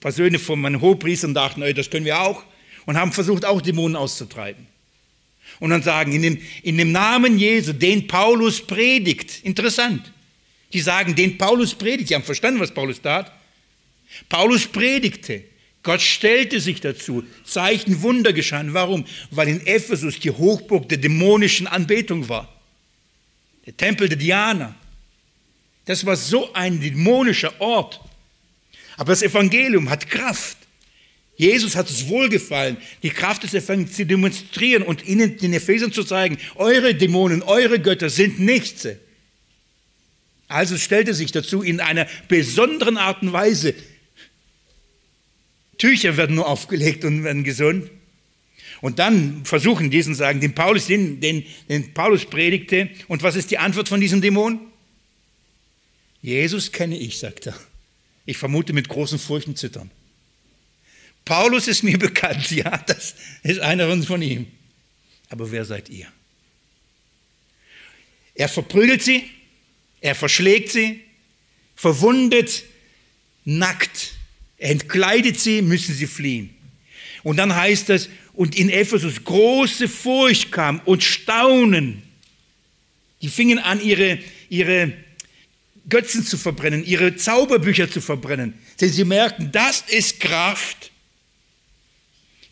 paar 0.00 0.12
Söhne 0.12 0.38
von 0.38 0.62
meinem 0.62 0.80
Hochpriester 0.80 1.28
und 1.28 1.34
dachten, 1.34 1.62
das 1.74 1.90
können 1.90 2.06
wir 2.06 2.22
auch 2.22 2.42
und 2.86 2.96
haben 2.96 3.12
versucht, 3.12 3.44
auch 3.44 3.60
Dämonen 3.60 3.96
auszutreiben 3.96 4.73
und 5.64 5.70
dann 5.70 5.82
sagen, 5.82 6.12
in 6.12 6.20
dem, 6.20 6.38
in 6.62 6.76
dem 6.76 6.92
Namen 6.92 7.38
Jesu, 7.38 7.72
den 7.72 8.06
Paulus 8.06 8.60
predigt. 8.60 9.40
Interessant. 9.44 10.12
Die 10.74 10.80
sagen, 10.80 11.14
den 11.14 11.38
Paulus 11.38 11.74
predigt. 11.74 12.10
Die 12.10 12.14
haben 12.14 12.22
verstanden, 12.22 12.60
was 12.60 12.70
Paulus 12.70 13.00
tat. 13.00 13.32
Paulus 14.28 14.66
predigte. 14.66 15.42
Gott 15.82 16.02
stellte 16.02 16.60
sich 16.60 16.82
dazu. 16.82 17.24
Zeichen, 17.46 18.02
Wunder 18.02 18.34
geschahen. 18.34 18.74
Warum? 18.74 19.06
Weil 19.30 19.48
in 19.48 19.66
Ephesus 19.66 20.20
die 20.20 20.32
Hochburg 20.32 20.86
der 20.90 20.98
dämonischen 20.98 21.66
Anbetung 21.66 22.28
war. 22.28 22.46
Der 23.64 23.74
Tempel 23.74 24.10
der 24.10 24.18
Diana. 24.18 24.74
Das 25.86 26.04
war 26.04 26.16
so 26.16 26.52
ein 26.52 26.78
dämonischer 26.78 27.58
Ort. 27.58 28.02
Aber 28.98 29.12
das 29.12 29.22
Evangelium 29.22 29.88
hat 29.88 30.10
Kraft. 30.10 30.58
Jesus 31.36 31.74
hat 31.74 31.90
es 31.90 32.08
wohlgefallen, 32.08 32.76
die 33.02 33.10
Kraft 33.10 33.42
des 33.42 33.54
Evangeliums 33.54 33.96
zu 33.96 34.06
demonstrieren 34.06 34.82
und 34.82 35.04
ihnen 35.06 35.36
den 35.36 35.52
Ephesern 35.52 35.92
zu 35.92 36.04
zeigen, 36.04 36.38
eure 36.54 36.94
Dämonen, 36.94 37.42
eure 37.42 37.80
Götter 37.80 38.08
sind 38.08 38.38
nichts. 38.38 38.86
Also 40.46 40.76
stellte 40.76 41.14
sich 41.14 41.32
dazu 41.32 41.62
in 41.62 41.80
einer 41.80 42.06
besonderen 42.28 42.96
Art 42.96 43.22
und 43.22 43.32
Weise. 43.32 43.74
Tücher 45.78 46.16
werden 46.16 46.36
nur 46.36 46.46
aufgelegt 46.46 47.04
und 47.04 47.24
werden 47.24 47.42
gesund. 47.42 47.90
Und 48.80 48.98
dann 48.98 49.44
versuchen 49.44 49.90
diesen 49.90 50.14
sagen, 50.14 50.40
den 50.40 50.54
Paulus, 50.54 50.86
den, 50.86 51.20
den, 51.20 51.44
den 51.68 51.94
Paulus 51.94 52.26
predigte. 52.26 52.90
Und 53.08 53.22
was 53.22 53.34
ist 53.34 53.50
die 53.50 53.58
Antwort 53.58 53.88
von 53.88 54.00
diesem 54.00 54.20
Dämon? 54.20 54.60
Jesus 56.22 56.70
kenne 56.70 56.96
ich, 56.96 57.18
sagt 57.18 57.46
er. 57.46 57.58
Ich 58.26 58.36
vermute 58.36 58.72
mit 58.72 58.88
großen 58.88 59.18
Furchen 59.18 59.56
zittern. 59.56 59.90
Paulus 61.24 61.68
ist 61.68 61.82
mir 61.82 61.98
bekannt, 61.98 62.50
ja, 62.50 62.76
das 62.78 63.14
ist 63.42 63.60
einer 63.60 64.02
von 64.02 64.22
ihm. 64.22 64.46
Aber 65.28 65.50
wer 65.50 65.64
seid 65.64 65.88
ihr? 65.88 66.06
Er 68.34 68.48
verprügelt 68.48 69.02
sie, 69.02 69.30
er 70.00 70.14
verschlägt 70.14 70.70
sie, 70.70 71.00
verwundet, 71.76 72.64
nackt, 73.44 74.14
entkleidet 74.58 75.38
sie, 75.38 75.62
müssen 75.62 75.94
sie 75.94 76.06
fliehen. 76.06 76.50
Und 77.22 77.36
dann 77.36 77.54
heißt 77.54 77.90
es, 77.90 78.08
und 78.34 78.56
in 78.56 78.68
Ephesus 78.68 79.22
große 79.24 79.88
Furcht 79.88 80.50
kam 80.50 80.80
und 80.84 81.04
Staunen. 81.04 82.02
Die 83.22 83.28
fingen 83.28 83.58
an, 83.58 83.80
ihre, 83.80 84.18
ihre 84.48 84.92
Götzen 85.88 86.24
zu 86.24 86.36
verbrennen, 86.36 86.84
ihre 86.84 87.16
Zauberbücher 87.16 87.90
zu 87.90 88.00
verbrennen. 88.00 88.54
Denn 88.80 88.90
sie 88.90 89.04
merken, 89.04 89.50
das 89.52 89.82
ist 89.82 90.20
Kraft. 90.20 90.90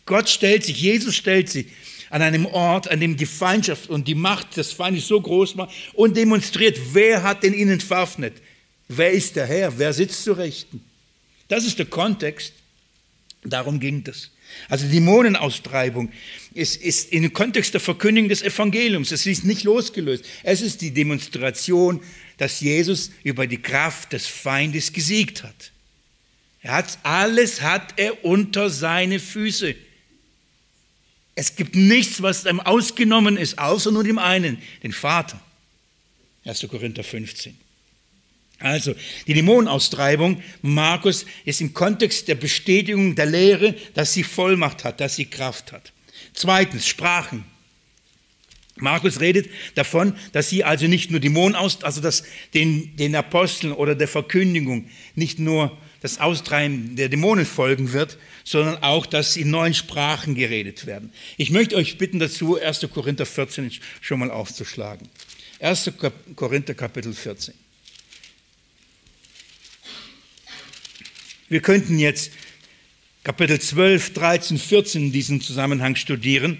Gott 0.05 0.29
stellt 0.29 0.65
sich, 0.65 0.81
Jesus 0.81 1.15
stellt 1.15 1.49
sich 1.49 1.67
an 2.09 2.21
einem 2.21 2.45
Ort, 2.45 2.89
an 2.89 2.99
dem 2.99 3.17
die 3.17 3.25
Feindschaft 3.25 3.89
und 3.89 4.07
die 4.07 4.15
Macht 4.15 4.57
des 4.57 4.71
Feindes 4.71 5.07
so 5.07 5.19
groß 5.19 5.57
war 5.57 5.71
und 5.93 6.15
demonstriert, 6.15 6.77
wer 6.93 7.23
hat 7.23 7.43
den 7.43 7.53
ihnen 7.53 7.79
verwaffnet? 7.79 8.33
Wer 8.87 9.11
ist 9.11 9.35
der 9.35 9.47
Herr? 9.47 9.77
Wer 9.77 9.93
sitzt 9.93 10.23
zu 10.23 10.33
Rechten? 10.33 10.83
Das 11.47 11.65
ist 11.65 11.79
der 11.79 11.85
Kontext. 11.85 12.53
Darum 13.43 13.79
ging 13.79 14.03
es. 14.07 14.29
Also 14.69 14.87
Dämonenaustreibung 14.87 16.11
ist, 16.53 16.81
ist 16.81 17.11
im 17.11 17.33
Kontext 17.33 17.73
der 17.73 17.81
Verkündigung 17.81 18.29
des 18.29 18.43
Evangeliums. 18.43 19.11
Es 19.11 19.25
ist 19.25 19.43
nicht 19.43 19.63
losgelöst. 19.63 20.25
Es 20.43 20.61
ist 20.61 20.81
die 20.81 20.91
Demonstration, 20.91 22.01
dass 22.37 22.61
Jesus 22.61 23.11
über 23.23 23.47
die 23.47 23.61
Kraft 23.61 24.13
des 24.13 24.27
Feindes 24.27 24.93
gesiegt 24.93 25.43
hat. 25.43 25.71
Er 26.61 26.73
hat 26.73 26.99
alles 27.03 27.61
hat 27.61 27.93
er 27.97 28.23
unter 28.23 28.69
seine 28.69 29.19
Füße 29.19 29.75
es 31.35 31.55
gibt 31.55 31.75
nichts, 31.75 32.21
was 32.21 32.45
einem 32.45 32.59
ausgenommen 32.59 33.37
ist, 33.37 33.57
außer 33.57 33.91
nur 33.91 34.03
dem 34.03 34.19
einen, 34.19 34.61
den 34.83 34.91
Vater. 34.91 35.39
1. 36.45 36.67
Korinther 36.69 37.03
15. 37.03 37.57
Also, 38.59 38.95
die 39.27 39.33
Dämonenaustreibung, 39.33 40.41
Markus, 40.61 41.25
ist 41.43 41.59
im 41.59 41.73
Kontext 41.73 42.27
der 42.27 42.35
Bestätigung 42.35 43.15
der 43.15 43.25
Lehre, 43.25 43.75
dass 43.93 44.13
sie 44.13 44.23
Vollmacht 44.23 44.83
hat, 44.83 45.01
dass 45.01 45.15
sie 45.15 45.25
Kraft 45.25 45.71
hat. 45.71 45.91
Zweitens, 46.33 46.87
Sprachen. 46.87 47.45
Markus 48.83 49.19
redet 49.19 49.49
davon, 49.75 50.15
dass 50.33 50.49
sie 50.49 50.63
also 50.63 50.87
nicht 50.87 51.09
nur 51.09 51.19
Dämonen 51.19 51.55
aus, 51.55 51.83
also 51.83 52.01
dass 52.01 52.23
den, 52.53 52.95
den 52.97 53.15
Aposteln 53.15 53.73
oder 53.73 53.95
der 53.95 54.07
Verkündigung 54.07 54.89
nicht 55.15 55.39
nur 55.39 55.75
das 56.01 56.19
Austreiben 56.19 56.95
der 56.97 57.09
Dämonen 57.09 57.45
folgen 57.45 57.93
wird, 57.93 58.17
sondern 58.43 58.83
auch, 58.83 59.05
dass 59.05 59.37
in 59.37 59.49
neuen 59.49 59.73
Sprachen 59.73 60.35
geredet 60.35 60.85
werden. 60.85 61.13
Ich 61.37 61.49
möchte 61.49 61.77
euch 61.77 61.97
bitten 61.97 62.19
dazu, 62.19 62.59
1. 62.59 62.87
Korinther 62.93 63.25
14 63.25 63.71
schon 64.01 64.19
mal 64.19 64.29
aufzuschlagen. 64.29 65.07
1. 65.61 65.93
Korinther 66.35 66.73
Kapitel 66.73 67.13
14. 67.13 67.53
Wir 71.47 71.61
könnten 71.61 71.99
jetzt 71.99 72.33
Kapitel 73.23 73.61
12, 73.61 74.13
13, 74.13 74.57
14 74.57 75.03
in 75.03 75.11
diesem 75.13 75.39
Zusammenhang 75.39 75.95
studieren, 75.95 76.57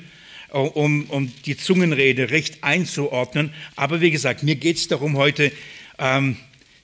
um, 0.54 1.06
um 1.10 1.32
die 1.46 1.58
Zungenrede 1.58 2.30
recht 2.30 2.64
einzuordnen. 2.64 3.54
Aber 3.76 4.02
wie 4.02 4.12
gesagt, 4.12 4.44
mir 4.44 4.56
geht 4.56 4.78
es 4.78 4.88
darum, 4.88 5.18
heute 5.18 5.52
ähm, 5.98 6.38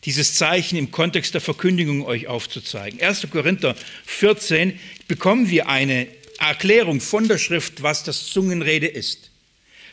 dieses 0.05 0.35
Zeichen 0.35 0.77
im 0.77 0.91
Kontext 0.91 1.33
der 1.33 1.41
Verkündigung 1.41 2.05
euch 2.05 2.27
aufzuzeigen. 2.27 3.01
1. 3.01 3.27
Korinther 3.31 3.75
14 4.05 4.79
bekommen 5.07 5.49
wir 5.49 5.67
eine 5.67 6.07
Erklärung 6.39 7.01
von 7.01 7.27
der 7.27 7.37
Schrift, 7.37 7.83
was 7.83 8.03
das 8.03 8.27
Zungenrede 8.27 8.87
ist. 8.87 9.29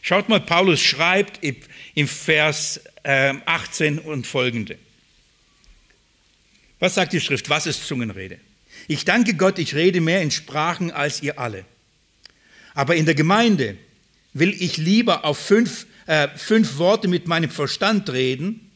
Schaut 0.01 0.29
mal, 0.29 0.41
Paulus 0.41 0.81
schreibt 0.81 1.41
im 1.95 2.09
Vers 2.09 2.81
18 3.05 3.99
ähm, 3.99 4.05
und 4.05 4.27
folgende. 4.27 4.79
Was 6.79 6.95
sagt 6.95 7.12
die 7.12 7.20
Schrift? 7.20 7.49
Was 7.51 7.66
ist 7.66 7.87
Zungenrede? 7.87 8.39
Ich 8.89 9.05
danke 9.05 9.35
Gott, 9.35 9.59
ich 9.59 9.74
rede 9.74 10.01
mehr 10.01 10.22
in 10.22 10.31
Sprachen 10.31 10.91
als 10.93 11.22
ihr 11.22 11.39
alle. 11.39 11.64
Aber 12.77 12.95
in 12.95 13.07
der 13.07 13.14
Gemeinde 13.14 13.79
will 14.35 14.55
ich 14.61 14.77
lieber 14.77 15.24
auf 15.24 15.39
fünf, 15.39 15.87
äh, 16.05 16.29
fünf 16.37 16.77
Worte 16.77 17.09
mit 17.09 17.27
meinem 17.27 17.49
Verstand 17.49 18.11
reden, 18.11 18.70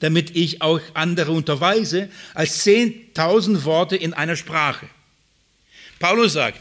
damit 0.00 0.34
ich 0.34 0.62
auch 0.62 0.80
andere 0.94 1.32
unterweise, 1.32 2.08
als 2.32 2.64
zehntausend 2.64 3.66
Worte 3.66 3.94
in 3.94 4.14
einer 4.14 4.36
Sprache. 4.36 4.88
Paulus 5.98 6.32
sagt, 6.32 6.60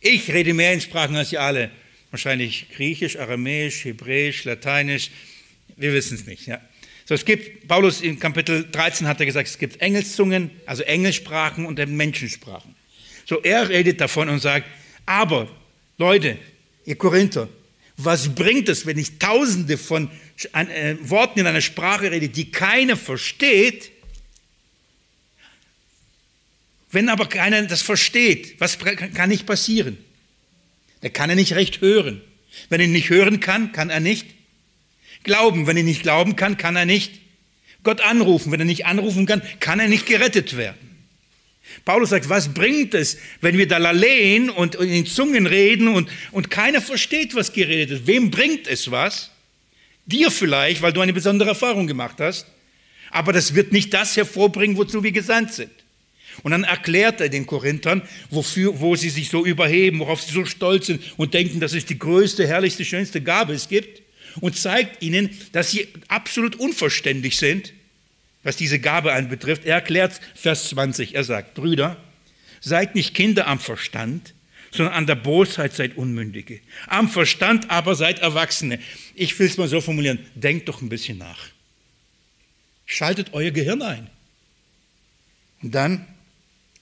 ich 0.00 0.30
rede 0.32 0.52
mehr 0.52 0.74
in 0.74 0.80
Sprachen 0.80 1.14
als 1.14 1.30
ihr 1.30 1.40
alle. 1.40 1.70
Wahrscheinlich 2.10 2.66
Griechisch, 2.74 3.16
Aramäisch, 3.16 3.84
Hebräisch, 3.84 4.44
Lateinisch, 4.44 5.12
wir 5.76 5.92
wissen 5.92 6.16
es 6.16 6.26
nicht. 6.26 6.46
Ja. 6.46 6.60
So, 7.04 7.14
es 7.14 7.24
gibt, 7.24 7.68
Paulus 7.68 8.00
in 8.00 8.18
Kapitel 8.18 8.68
13 8.70 9.06
hat 9.06 9.20
er 9.20 9.26
gesagt, 9.26 9.46
es 9.46 9.58
gibt 9.58 9.80
Engelszungen, 9.80 10.50
also 10.66 10.82
Engelsprachen 10.82 11.66
und 11.66 11.78
Menschensprachen. 11.86 12.74
So, 13.26 13.40
er 13.42 13.68
redet 13.68 14.00
davon 14.00 14.28
und 14.28 14.40
sagt, 14.40 14.66
aber 15.06 15.48
Leute, 15.98 16.38
ihr 16.84 16.96
Korinther, 16.96 17.48
was 17.96 18.34
bringt 18.34 18.68
es, 18.68 18.86
wenn 18.86 18.98
ich 18.98 19.18
tausende 19.18 19.78
von 19.78 20.10
äh, 20.52 20.96
Worten 21.00 21.40
in 21.40 21.46
einer 21.46 21.60
Sprache 21.60 22.10
rede, 22.10 22.28
die 22.28 22.50
keiner 22.50 22.96
versteht? 22.96 23.90
Wenn 26.90 27.08
aber 27.08 27.26
keiner 27.26 27.62
das 27.62 27.82
versteht, 27.82 28.60
was 28.60 28.78
kann 28.78 29.28
nicht 29.28 29.46
passieren? 29.46 29.98
Der 31.02 31.10
kann 31.10 31.28
er 31.28 31.36
nicht 31.36 31.54
recht 31.54 31.80
hören. 31.80 32.22
Wenn 32.68 32.80
er 32.80 32.86
nicht 32.86 33.10
hören 33.10 33.40
kann, 33.40 33.72
kann 33.72 33.90
er 33.90 34.00
nicht 34.00 34.26
glauben. 35.22 35.66
Wenn 35.66 35.76
er 35.76 35.82
nicht 35.82 36.02
glauben 36.02 36.36
kann, 36.36 36.56
kann 36.56 36.76
er 36.76 36.86
nicht 36.86 37.20
Gott 37.82 38.00
anrufen. 38.00 38.52
Wenn 38.52 38.60
er 38.60 38.66
nicht 38.66 38.86
anrufen 38.86 39.26
kann, 39.26 39.42
kann 39.60 39.80
er 39.80 39.88
nicht 39.88 40.06
gerettet 40.06 40.56
werden. 40.56 40.93
Paulus 41.84 42.10
sagt, 42.10 42.28
was 42.28 42.52
bringt 42.52 42.94
es, 42.94 43.18
wenn 43.42 43.58
wir 43.58 43.68
da 43.68 43.76
lalehen 43.76 44.48
und 44.48 44.76
in 44.76 45.04
Zungen 45.06 45.46
reden 45.46 45.88
und, 45.88 46.08
und 46.32 46.50
keiner 46.50 46.80
versteht, 46.80 47.34
was 47.34 47.52
geredet 47.52 47.90
ist? 47.90 48.06
Wem 48.06 48.30
bringt 48.30 48.66
es 48.66 48.90
was? 48.90 49.30
Dir 50.06 50.30
vielleicht, 50.30 50.80
weil 50.80 50.92
du 50.92 51.00
eine 51.00 51.12
besondere 51.12 51.50
Erfahrung 51.50 51.86
gemacht 51.86 52.16
hast. 52.20 52.46
Aber 53.10 53.32
das 53.32 53.54
wird 53.54 53.72
nicht 53.72 53.92
das 53.92 54.16
hervorbringen, 54.16 54.76
wozu 54.76 55.02
wir 55.02 55.12
gesandt 55.12 55.52
sind. 55.52 55.70
Und 56.42 56.50
dann 56.50 56.64
erklärt 56.64 57.20
er 57.20 57.28
den 57.28 57.46
Korinthern, 57.46 58.02
wofür, 58.30 58.80
wo 58.80 58.96
sie 58.96 59.10
sich 59.10 59.28
so 59.28 59.46
überheben, 59.46 60.00
worauf 60.00 60.20
sie 60.20 60.32
so 60.32 60.44
stolz 60.44 60.86
sind 60.86 61.02
und 61.16 61.32
denken, 61.32 61.60
dass 61.60 61.74
es 61.74 61.84
die 61.84 61.98
größte, 61.98 62.46
herrlichste, 62.46 62.84
schönste 62.84 63.20
Gabe 63.20 63.52
es 63.52 63.68
gibt 63.68 64.02
und 64.40 64.56
zeigt 64.56 65.02
ihnen, 65.02 65.30
dass 65.52 65.70
sie 65.70 65.86
absolut 66.08 66.56
unverständlich 66.56 67.36
sind, 67.36 67.72
was 68.44 68.56
diese 68.56 68.78
Gabe 68.78 69.12
anbetrifft. 69.12 69.64
Er 69.64 69.76
erklärt 69.76 70.20
Vers 70.34 70.68
20, 70.68 71.16
er 71.16 71.24
sagt, 71.24 71.54
Brüder, 71.54 71.96
seid 72.60 72.94
nicht 72.94 73.14
Kinder 73.14 73.48
am 73.48 73.58
Verstand, 73.58 74.34
sondern 74.70 74.94
an 74.94 75.06
der 75.06 75.16
Bosheit 75.16 75.72
seid 75.72 75.96
Unmündige. 75.96 76.60
Am 76.86 77.08
Verstand 77.08 77.70
aber 77.70 77.94
seid 77.94 78.20
Erwachsene. 78.20 78.78
Ich 79.14 79.38
will 79.38 79.46
es 79.46 79.56
mal 79.56 79.68
so 79.68 79.80
formulieren, 79.80 80.18
denkt 80.34 80.68
doch 80.68 80.82
ein 80.82 80.88
bisschen 80.88 81.18
nach. 81.18 81.46
Schaltet 82.86 83.32
euer 83.32 83.50
Gehirn 83.50 83.82
ein. 83.82 84.10
Und 85.62 85.74
dann, 85.74 86.06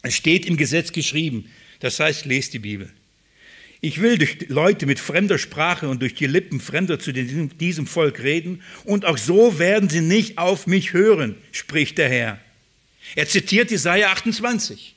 es 0.03 0.15
steht 0.15 0.47
im 0.47 0.57
Gesetz 0.57 0.93
geschrieben, 0.93 1.51
das 1.81 2.01
heißt, 2.01 2.25
lest 2.25 2.55
die 2.55 2.59
Bibel. 2.59 2.91
Ich 3.85 4.01
will 4.01 4.17
durch 4.17 4.47
Leute 4.47 4.87
mit 4.87 5.01
fremder 5.01 5.39
Sprache 5.39 5.89
und 5.89 6.01
durch 6.03 6.15
die 6.15 6.29
Lippen 6.29 6.61
Fremder 6.61 7.01
zu 7.01 7.13
diesem 7.13 7.87
Volk 7.89 8.23
reden, 8.23 8.63
und 8.85 9.05
auch 9.05 9.19
so 9.19 9.59
werden 9.59 9.89
sie 9.89 10.01
nicht 10.01 10.39
auf 10.39 10.69
mich 10.69 10.93
hören, 10.93 11.35
spricht 11.51 11.99
der 11.99 12.09
Herr. 12.09 12.41
Er 13.17 13.27
zitiert 13.27 13.73
Jesaja 13.73 14.13
28. 14.13 14.95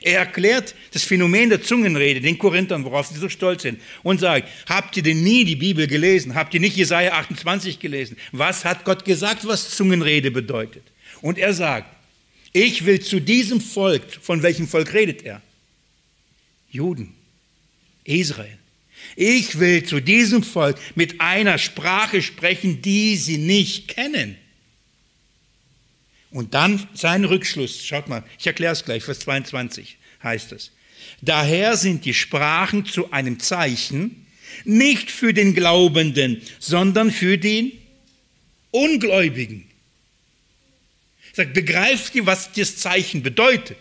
Er 0.00 0.20
erklärt 0.20 0.74
das 0.92 1.04
Phänomen 1.04 1.50
der 1.50 1.62
Zungenrede 1.62 2.22
den 2.22 2.38
Korinthern, 2.38 2.84
worauf 2.84 3.08
sie 3.08 3.18
so 3.18 3.28
stolz 3.28 3.60
sind, 3.60 3.78
und 4.02 4.20
sagt, 4.20 4.48
habt 4.70 4.96
ihr 4.96 5.02
denn 5.02 5.22
nie 5.22 5.44
die 5.44 5.56
Bibel 5.56 5.86
gelesen? 5.86 6.34
Habt 6.34 6.54
ihr 6.54 6.60
nicht 6.60 6.76
Jesaja 6.76 7.12
28 7.12 7.78
gelesen? 7.78 8.16
Was 8.32 8.64
hat 8.64 8.86
Gott 8.86 9.04
gesagt, 9.04 9.46
was 9.46 9.76
Zungenrede 9.76 10.30
bedeutet? 10.30 10.82
Und 11.20 11.36
er 11.36 11.52
sagt, 11.52 11.94
ich 12.54 12.86
will 12.86 13.00
zu 13.00 13.20
diesem 13.20 13.60
Volk, 13.60 14.02
von 14.22 14.42
welchem 14.42 14.66
Volk 14.66 14.94
redet 14.94 15.22
er? 15.24 15.42
Juden. 16.70 17.14
Israel. 18.04 18.58
Ich 19.16 19.58
will 19.58 19.84
zu 19.84 20.00
diesem 20.00 20.42
Volk 20.42 20.78
mit 20.94 21.20
einer 21.20 21.58
Sprache 21.58 22.22
sprechen, 22.22 22.82
die 22.82 23.16
sie 23.16 23.38
nicht 23.38 23.88
kennen. 23.88 24.36
Und 26.30 26.54
dann 26.54 26.88
sein 26.94 27.24
Rückschluss, 27.24 27.84
schaut 27.84 28.08
mal, 28.08 28.24
ich 28.38 28.46
erkläre 28.46 28.72
es 28.72 28.84
gleich, 28.84 29.04
Vers 29.04 29.20
22 29.20 29.98
heißt 30.22 30.52
es. 30.52 30.72
Daher 31.20 31.76
sind 31.76 32.04
die 32.04 32.14
Sprachen 32.14 32.86
zu 32.86 33.12
einem 33.12 33.38
Zeichen, 33.38 34.26
nicht 34.64 35.10
für 35.10 35.32
den 35.32 35.54
Glaubenden, 35.54 36.42
sondern 36.58 37.10
für 37.10 37.38
den 37.38 37.72
Ungläubigen. 38.70 39.66
Sagt, 41.32 41.54
begreift 41.54 42.14
ihr, 42.14 42.26
was 42.26 42.52
das 42.52 42.76
Zeichen 42.76 43.22
bedeutet? 43.22 43.76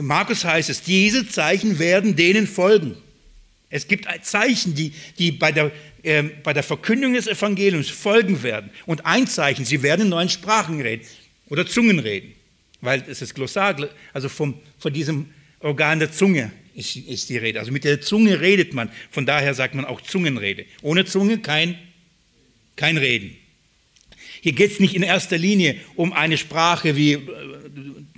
Im 0.00 0.06
Markus 0.06 0.46
heißt 0.46 0.70
es, 0.70 0.80
diese 0.80 1.28
Zeichen 1.28 1.78
werden 1.78 2.16
denen 2.16 2.46
folgen. 2.46 2.96
Es 3.68 3.86
gibt 3.86 4.08
Zeichen, 4.22 4.74
die, 4.74 4.94
die 5.18 5.30
bei, 5.30 5.52
der, 5.52 5.70
äh, 6.02 6.22
bei 6.22 6.54
der 6.54 6.62
Verkündung 6.62 7.12
des 7.12 7.26
Evangeliums 7.26 7.90
folgen 7.90 8.42
werden. 8.42 8.70
Und 8.86 9.04
ein 9.04 9.26
Zeichen, 9.26 9.66
sie 9.66 9.82
werden 9.82 10.06
in 10.06 10.08
neuen 10.08 10.30
Sprachen 10.30 10.80
reden 10.80 11.04
oder 11.50 11.66
Zungen 11.66 11.98
reden. 11.98 12.32
Weil 12.80 13.04
es 13.08 13.20
ist 13.20 13.34
Glossar, 13.34 13.76
also 14.14 14.30
vom, 14.30 14.54
von 14.78 14.90
diesem 14.90 15.26
Organ 15.58 15.98
der 15.98 16.10
Zunge 16.10 16.50
ist, 16.74 16.96
ist 16.96 17.28
die 17.28 17.36
Rede. 17.36 17.60
Also 17.60 17.70
mit 17.70 17.84
der 17.84 18.00
Zunge 18.00 18.40
redet 18.40 18.72
man. 18.72 18.88
Von 19.10 19.26
daher 19.26 19.52
sagt 19.52 19.74
man 19.74 19.84
auch 19.84 20.00
Zungenrede. 20.00 20.64
Ohne 20.80 21.04
Zunge 21.04 21.40
kein, 21.40 21.78
kein 22.74 22.96
Reden. 22.96 23.36
Hier 24.40 24.52
geht 24.52 24.72
es 24.72 24.80
nicht 24.80 24.94
in 24.94 25.02
erster 25.02 25.36
Linie 25.36 25.76
um 25.94 26.14
eine 26.14 26.38
Sprache 26.38 26.96
wie 26.96 27.18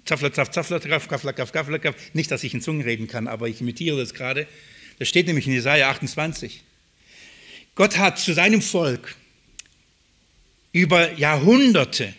äh, 0.02 0.08
Zafla, 0.08 0.32
Zaf, 0.32 0.50
Zafla, 0.50 0.78
Kaf, 0.78 1.08
Kafla, 1.08 1.32
Kaf, 1.32 1.52
Kafla, 1.52 1.78
Kaf. 1.78 1.94
Nicht, 2.12 2.30
dass 2.30 2.44
ich 2.44 2.54
in 2.54 2.60
Zungen 2.60 2.82
reden 2.82 3.08
kann, 3.08 3.28
aber 3.28 3.48
ich 3.48 3.60
imitiere 3.60 3.98
das 3.98 4.14
gerade. 4.14 4.46
Das 4.98 5.08
steht 5.08 5.26
nämlich 5.26 5.46
in 5.46 5.52
Jesaja 5.52 5.90
28. 5.90 6.62
Gott 7.74 7.98
hat 7.98 8.18
zu 8.18 8.34
seinem 8.34 8.62
Volk 8.62 9.16
über 10.72 11.12
Jahrhunderte 11.18 12.14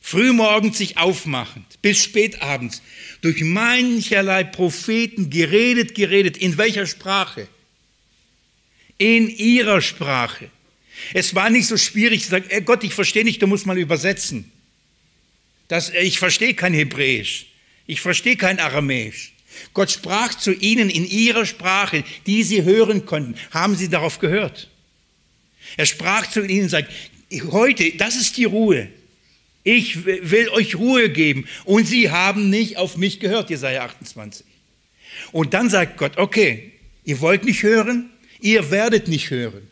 frühmorgens 0.00 0.78
sich 0.78 0.98
aufmachend 0.98 1.82
bis 1.82 2.02
spätabends 2.02 2.80
durch 3.22 3.42
mancherlei 3.42 4.44
Propheten 4.44 5.30
geredet, 5.30 5.94
geredet. 5.94 6.36
In 6.36 6.56
welcher 6.58 6.86
Sprache? 6.86 7.48
In 8.98 9.28
ihrer 9.28 9.82
Sprache. 9.82 10.50
Es 11.12 11.34
war 11.34 11.50
nicht 11.50 11.66
so 11.66 11.76
schwierig 11.76 12.22
zu 12.22 12.30
sagen, 12.30 12.64
Gott, 12.64 12.84
ich 12.84 12.94
verstehe 12.94 13.24
nicht, 13.24 13.42
du 13.42 13.46
musst 13.46 13.66
mal 13.66 13.76
übersetzen. 13.76 14.50
Das, 15.68 15.90
ich 15.90 16.18
verstehe 16.18 16.54
kein 16.54 16.74
Hebräisch. 16.74 17.46
Ich 17.86 18.00
verstehe 18.00 18.36
kein 18.36 18.58
Aramäisch. 18.58 19.32
Gott 19.72 19.90
sprach 19.90 20.34
zu 20.34 20.52
ihnen 20.52 20.90
in 20.90 21.08
ihrer 21.08 21.46
Sprache, 21.46 22.04
die 22.26 22.42
sie 22.42 22.62
hören 22.62 23.06
konnten. 23.06 23.36
Haben 23.50 23.74
sie 23.74 23.88
darauf 23.88 24.18
gehört? 24.18 24.70
Er 25.76 25.86
sprach 25.86 26.28
zu 26.28 26.44
ihnen 26.44 26.64
und 26.64 26.68
sagt, 26.68 26.92
heute, 27.50 27.92
das 27.92 28.16
ist 28.16 28.36
die 28.36 28.44
Ruhe. 28.44 28.88
Ich 29.64 30.04
will 30.04 30.48
euch 30.50 30.76
Ruhe 30.76 31.10
geben. 31.10 31.48
Und 31.64 31.86
sie 31.86 32.10
haben 32.10 32.50
nicht 32.50 32.76
auf 32.76 32.96
mich 32.96 33.18
gehört, 33.18 33.50
Jesaja 33.50 33.84
28. 33.84 34.46
Und 35.32 35.54
dann 35.54 35.70
sagt 35.70 35.96
Gott, 35.96 36.18
okay, 36.18 36.72
ihr 37.04 37.20
wollt 37.20 37.44
nicht 37.44 37.62
hören, 37.62 38.10
ihr 38.40 38.70
werdet 38.70 39.08
nicht 39.08 39.30
hören. 39.30 39.70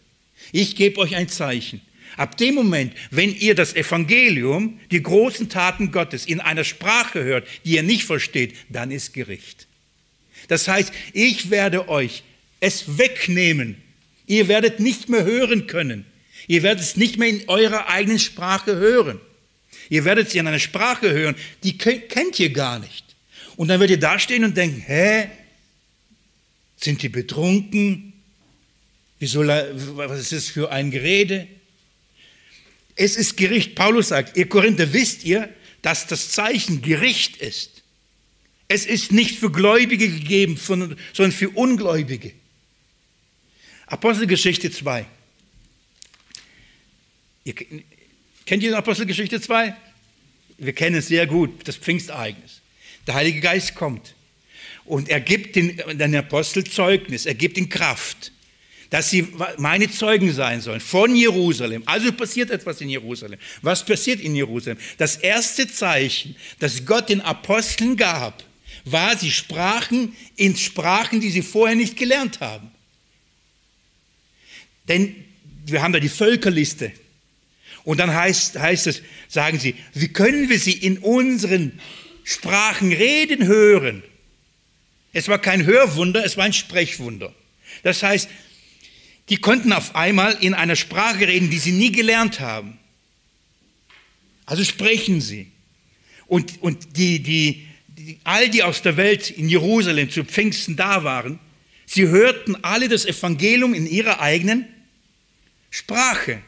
Ich 0.51 0.77
gebe 0.77 0.99
euch 1.01 1.15
ein 1.15 1.29
Zeichen. 1.29 1.81
Ab 2.17 2.37
dem 2.37 2.55
Moment, 2.55 2.95
wenn 3.11 3.35
ihr 3.35 3.55
das 3.55 3.75
Evangelium, 3.75 4.79
die 4.91 5.03
großen 5.03 5.49
Taten 5.49 5.91
Gottes 5.91 6.27
in 6.27 6.41
einer 6.41 6.65
Sprache 6.65 7.25
hört, 7.25 7.47
die 7.65 7.73
ihr 7.75 7.83
nicht 7.83 8.05
versteht, 8.05 8.55
dann 8.69 8.91
ist 8.91 9.13
Gericht. 9.13 9.67
Das 10.49 10.69
heißt, 10.69 10.93
ich 11.13 11.51
werde 11.51 11.89
euch 11.89 12.23
es 12.61 12.99
wegnehmen. 12.99 13.77
Ihr 14.27 14.49
werdet 14.49 14.81
nicht 14.81 15.09
mehr 15.09 15.25
hören 15.25 15.67
können. 15.67 16.07
Ihr 16.47 16.63
werdet 16.63 16.85
es 16.85 16.97
nicht 16.97 17.19
mehr 17.19 17.29
in 17.29 17.49
eurer 17.49 17.89
eigenen 17.89 18.19
Sprache 18.19 18.77
hören. 18.77 19.21
Ihr 19.89 20.05
werdet 20.05 20.29
es 20.29 20.35
in 20.35 20.47
einer 20.47 20.59
Sprache 20.59 21.11
hören, 21.11 21.35
die 21.63 21.77
kennt 21.77 22.39
ihr 22.39 22.51
gar 22.51 22.79
nicht. 22.79 23.05
Und 23.57 23.69
dann 23.69 23.81
werdet 23.81 23.97
ihr 23.97 24.01
dastehen 24.01 24.45
und 24.45 24.57
denken, 24.57 24.81
hä? 24.81 25.29
Sind 26.77 27.03
die 27.03 27.09
betrunken? 27.09 28.13
Wieso, 29.19 29.47
was 29.47 30.21
ist 30.21 30.33
das 30.33 30.49
für 30.49 30.71
ein 30.71 30.91
Gerede? 30.91 31.47
Es 32.97 33.17
ist 33.17 33.37
Gericht. 33.37 33.75
Paulus 33.75 34.09
sagt, 34.09 34.37
ihr 34.37 34.49
Korinther, 34.49 34.93
wisst 34.93 35.25
ihr, 35.25 35.49
dass 35.83 36.07
das 36.07 36.31
Zeichen 36.31 36.83
Gericht 36.83 37.37
ist. 37.37 37.83
Es 38.69 38.87
ist 38.87 39.13
nicht 39.13 39.39
für 39.39 39.51
Gläubige 39.51 40.09
gegeben, 40.09 40.57
sondern 40.57 41.33
für 41.33 41.51
Ungläubige. 41.51 42.33
Apostelgeschichte 43.87 44.71
2. 44.71 45.05
Ihr, 47.45 47.55
kennt 48.47 48.63
ihr 48.63 48.77
Apostelgeschichte 48.77 49.41
2? 49.41 49.77
Wir 50.57 50.73
kennen 50.73 50.97
es 50.97 51.09
sehr 51.09 51.27
gut, 51.27 51.69
das 51.69 51.77
Pfingstereignis. 51.77 52.61
Der 53.07 53.15
Heilige 53.15 53.41
Geist 53.41 53.75
kommt 53.75 54.15
und 54.85 55.09
er 55.09 55.21
gibt 55.21 55.57
den, 55.57 55.77
den 55.77 56.17
Apostel 56.17 56.65
Zeugnis, 56.65 57.27
er 57.27 57.35
gibt 57.35 57.59
ihnen 57.59 57.69
Kraft, 57.69 58.33
dass 58.95 59.11
sie 59.11 59.27
meine 59.57 59.91
Zeugen 59.91 60.33
sein 60.33 60.61
sollen 60.61 60.79
von 60.79 61.17
Jerusalem. 61.17 61.83
Also 61.85 62.13
passiert 62.13 62.53
etwas 62.53 62.81
in 62.81 62.89
Jerusalem. 62.89 63.41
Was 63.61 63.85
passiert 63.85 64.21
in 64.21 64.37
Jerusalem? 64.37 64.79
Das 64.99 65.17
erste 65.17 65.67
Zeichen, 65.67 66.37
das 66.61 66.87
Gott 66.87 67.09
den 67.09 67.21
Aposteln 67.21 67.97
gab, 67.97 68.45
war, 68.85 69.19
sie 69.19 69.33
sprachen 69.33 70.15
in 70.37 70.57
Sprachen, 70.57 71.21
die 71.21 71.31
sie 71.31 71.43
vorher 71.43 71.75
nicht 71.75 71.97
gelernt 71.97 72.39
haben. 72.39 72.71
Denn 74.87 75.25
wir 75.67 75.83
haben 75.83 75.93
da 75.93 75.99
die 75.99 76.09
Völkerliste. 76.09 76.93
Und 77.83 77.99
dann 77.99 78.15
heißt, 78.15 78.61
heißt 78.61 78.87
es, 78.87 79.03
sagen 79.27 79.59
sie, 79.59 79.75
wie 79.95 80.13
können 80.13 80.49
wir 80.49 80.61
sie 80.61 80.71
in 80.73 80.99
unseren 80.99 81.81
Sprachen 82.23 82.93
reden 82.93 83.45
hören? 83.45 84.05
Es 85.13 85.27
war 85.27 85.41
kein 85.41 85.67
Hörwunder, 85.67 86.25
es 86.25 86.37
war 86.37 86.45
ein 86.45 86.53
Sprechwunder. 86.53 87.35
Das 87.83 88.01
heißt, 88.05 88.29
die 89.29 89.39
konnten 89.39 89.73
auf 89.73 89.95
einmal 89.97 90.37
in 90.41 90.55
einer 90.55 90.77
Sprache 90.77 91.27
reden, 91.27 91.51
die 91.51 91.59
sie 91.59 91.73
nie 91.73 91.93
gelernt 91.93 92.41
haben. 92.41 92.79
Also 94.47 94.65
sprechen 94.65 95.21
sie. 95.21 95.51
Und, 96.27 96.63
und 96.63 96.97
die, 96.97 97.21
die, 97.23 97.67
die, 97.89 98.19
all 98.25 98.49
die 98.51 98.63
aus 98.63 98.83
der 98.83 98.97
Welt 98.97 99.31
in 99.31 99.49
Jerusalem 99.49 100.11
zu 100.11 100.25
Pfingsten 100.25 100.77
da 100.77 101.05
waren, 101.05 101.39
sie 101.87 102.09
hörten 102.09 102.57
alle 102.63 102.89
das 102.89 103.07
Evangelium 103.07 103.73
in 103.75 103.87
ihrer 103.87 104.21
eigenen 104.21 104.67
Sprache. 105.71 106.43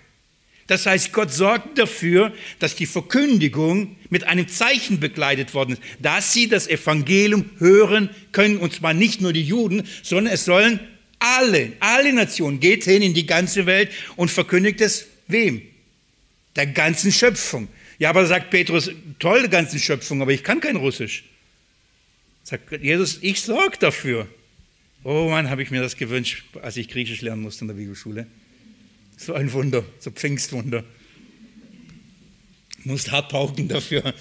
Das 0.66 0.85
heißt, 0.85 1.12
Gott 1.12 1.33
sorgt 1.33 1.79
dafür, 1.79 2.33
dass 2.59 2.74
die 2.74 2.87
Verkündigung 2.87 3.97
mit 4.11 4.24
einem 4.24 4.49
Zeichen 4.49 4.99
begleitet 4.99 5.55
worden 5.55 5.72
ist, 5.72 5.83
dass 6.01 6.33
sie 6.33 6.49
das 6.49 6.66
Evangelium 6.66 7.51
hören 7.59 8.11
können, 8.33 8.59
und 8.59 8.74
zwar 8.74 8.93
nicht 8.93 9.20
nur 9.20 9.33
die 9.33 9.45
Juden, 9.45 9.87
sondern 10.03 10.35
es 10.35 10.45
sollen 10.45 10.81
alle, 11.27 11.72
alle 11.81 12.12
Nationen, 12.12 12.61
geht 12.61 12.85
hin 12.85 13.03
in 13.03 13.14
die 13.14 13.27
ganze 13.27 13.66
Welt 13.66 13.91
und 14.16 14.31
verkündigt 14.31 14.81
es 14.81 15.07
wem? 15.27 15.62
Der 16.55 16.66
ganzen 16.66 17.12
Schöpfung. 17.12 17.68
Ja, 17.99 18.11
aber 18.11 18.27
sagt 18.27 18.51
Petrus, 18.51 18.91
toll, 19.18 19.41
der 19.41 19.49
ganzen 19.49 19.79
Schöpfung, 19.79 20.22
aber 20.22 20.33
ich 20.33 20.43
kann 20.43 20.61
kein 20.61 20.77
Russisch. 20.77 21.24
Sagt 22.45 22.70
Jesus, 22.83 23.18
ich 23.22 23.41
sorge 23.41 23.77
dafür. 23.79 24.29
Oh 25.03 25.29
Mann, 25.29 25.51
habe 25.51 25.62
ich 25.62 25.70
mir 25.70 25.81
das 25.81 25.97
gewünscht, 25.97 26.45
als 26.62 26.77
ich 26.77 26.89
Griechisch 26.89 27.22
lernen 27.22 27.43
musste 27.43 27.62
in 27.62 27.68
der 27.68 27.74
Bibelschule. 27.74 28.27
So 29.16 29.35
ein 29.35 29.53
Wunder, 29.53 29.85
so 29.99 30.11
Pfingstwunder. 30.11 30.85
Du 32.83 32.89
musst 32.91 33.11
hart 33.11 33.31
pauken 33.31 33.68
dafür. 33.68 34.14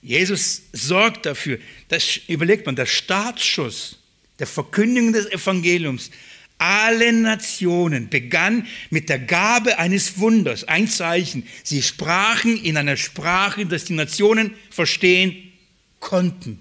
Jesus 0.00 0.62
sorgt 0.72 1.26
dafür. 1.26 1.58
Das 1.88 2.18
überlegt 2.28 2.66
man, 2.66 2.76
der 2.76 2.86
Startschuss 2.86 3.98
der 4.42 4.48
Verkündigung 4.48 5.12
des 5.12 5.30
Evangeliums 5.30 6.10
alle 6.58 7.12
Nationen 7.12 8.08
begann 8.08 8.66
mit 8.90 9.08
der 9.08 9.20
Gabe 9.20 9.78
eines 9.78 10.18
Wunders, 10.18 10.64
ein 10.64 10.88
Zeichen. 10.88 11.46
Sie 11.62 11.80
sprachen 11.80 12.60
in 12.60 12.76
einer 12.76 12.96
Sprache, 12.96 13.66
dass 13.66 13.84
die 13.84 13.92
Nationen 13.92 14.54
verstehen 14.68 15.52
konnten. 16.00 16.58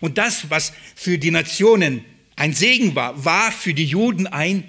Und 0.00 0.16
das, 0.16 0.48
was 0.48 0.72
für 0.96 1.18
die 1.18 1.30
Nationen 1.30 2.06
ein 2.36 2.54
Segen 2.54 2.94
war, 2.94 3.22
war 3.22 3.52
für 3.52 3.74
die 3.74 3.84
Juden 3.84 4.26
ein 4.26 4.64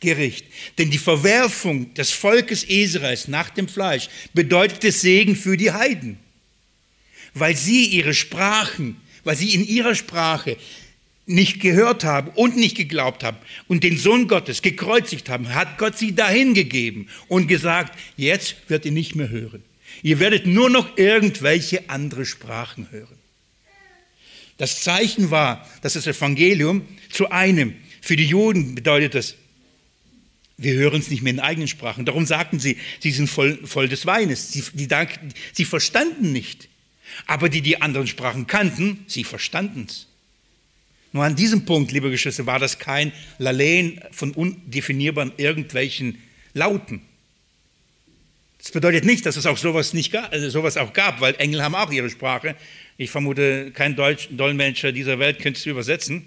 Gericht. 0.00 0.46
Denn 0.78 0.90
die 0.90 0.96
Verwerfung 0.96 1.92
des 1.92 2.12
Volkes 2.12 2.64
Israels 2.64 3.28
nach 3.28 3.50
dem 3.50 3.68
Fleisch 3.68 4.08
bedeutete 4.32 4.90
Segen 4.90 5.36
für 5.36 5.58
die 5.58 5.70
Heiden. 5.70 6.18
Weil 7.34 7.56
sie 7.56 7.84
ihre 7.86 8.14
Sprachen, 8.14 8.96
weil 9.24 9.36
sie 9.36 9.54
in 9.54 9.66
ihrer 9.66 9.94
Sprache 9.94 10.56
nicht 11.26 11.60
gehört 11.60 12.04
haben 12.04 12.30
und 12.34 12.56
nicht 12.56 12.76
geglaubt 12.76 13.22
haben 13.22 13.36
und 13.68 13.84
den 13.84 13.96
Sohn 13.96 14.28
Gottes 14.28 14.62
gekreuzigt 14.62 15.28
haben, 15.28 15.54
hat 15.54 15.78
Gott 15.78 15.96
sie 15.96 16.14
dahin 16.14 16.54
gegeben 16.54 17.08
und 17.28 17.46
gesagt, 17.46 17.98
jetzt 18.16 18.56
werdet 18.68 18.86
ihr 18.86 18.92
nicht 18.92 19.14
mehr 19.14 19.28
hören. 19.28 19.62
Ihr 20.02 20.18
werdet 20.18 20.46
nur 20.46 20.68
noch 20.68 20.96
irgendwelche 20.96 21.88
andere 21.88 22.26
Sprachen 22.26 22.88
hören. 22.90 23.18
Das 24.58 24.80
Zeichen 24.80 25.30
war, 25.30 25.68
dass 25.80 25.94
das 25.94 26.06
Evangelium 26.06 26.86
zu 27.10 27.30
einem, 27.30 27.74
für 28.00 28.16
die 28.16 28.26
Juden 28.26 28.74
bedeutet 28.74 29.14
das, 29.14 29.34
wir 30.56 30.74
hören 30.74 31.00
es 31.00 31.10
nicht 31.10 31.22
mehr 31.22 31.32
in 31.32 31.40
eigenen 31.40 31.68
Sprachen. 31.68 32.04
Darum 32.04 32.26
sagten 32.26 32.60
sie, 32.60 32.76
sie 33.00 33.10
sind 33.10 33.28
voll, 33.28 33.58
voll 33.66 33.88
des 33.88 34.06
Weines. 34.06 34.52
Sie, 34.52 34.62
die, 34.74 34.88
sie 35.52 35.64
verstanden 35.64 36.32
nicht. 36.32 36.68
Aber 37.26 37.48
die, 37.48 37.62
die 37.62 37.82
anderen 37.82 38.06
Sprachen 38.06 38.46
kannten, 38.46 39.04
sie 39.08 39.24
verstanden 39.24 39.86
es. 39.88 40.06
Nur 41.12 41.24
an 41.24 41.36
diesem 41.36 41.64
Punkt, 41.64 41.92
liebe 41.92 42.10
Geschwister, 42.10 42.46
war 42.46 42.58
das 42.58 42.78
kein 42.78 43.12
Lallen 43.38 44.00
von 44.10 44.32
undefinierbaren 44.32 45.32
irgendwelchen 45.36 46.18
Lauten. 46.54 47.02
Das 48.58 48.70
bedeutet 48.70 49.04
nicht, 49.04 49.26
dass 49.26 49.36
es 49.36 49.44
auch 49.44 49.58
sowas, 49.58 49.92
nicht 49.92 50.12
gab, 50.12 50.32
also 50.32 50.48
sowas 50.48 50.76
auch 50.76 50.92
gab, 50.92 51.20
weil 51.20 51.34
Engel 51.38 51.62
haben 51.62 51.74
auch 51.74 51.90
ihre 51.90 52.08
Sprache. 52.08 52.54
Ich 52.96 53.10
vermute, 53.10 53.72
kein 53.72 53.96
Deutsch, 53.96 54.28
Dolmetscher 54.30 54.92
dieser 54.92 55.18
Welt 55.18 55.40
könnte 55.40 55.58
es 55.58 55.66
übersetzen. 55.66 56.24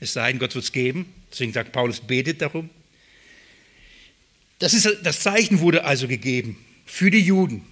Es 0.00 0.14
sei 0.14 0.32
denn, 0.32 0.38
Gott 0.40 0.54
wird 0.54 0.64
es 0.64 0.72
geben. 0.72 1.12
Deswegen 1.30 1.52
sagt 1.52 1.72
Paulus, 1.72 2.00
betet 2.00 2.40
darum. 2.40 2.70
Das, 4.58 4.72
ist, 4.72 4.88
das 5.02 5.20
Zeichen 5.20 5.60
wurde 5.60 5.84
also 5.84 6.08
gegeben 6.08 6.56
für 6.86 7.10
die 7.10 7.20
Juden, 7.20 7.62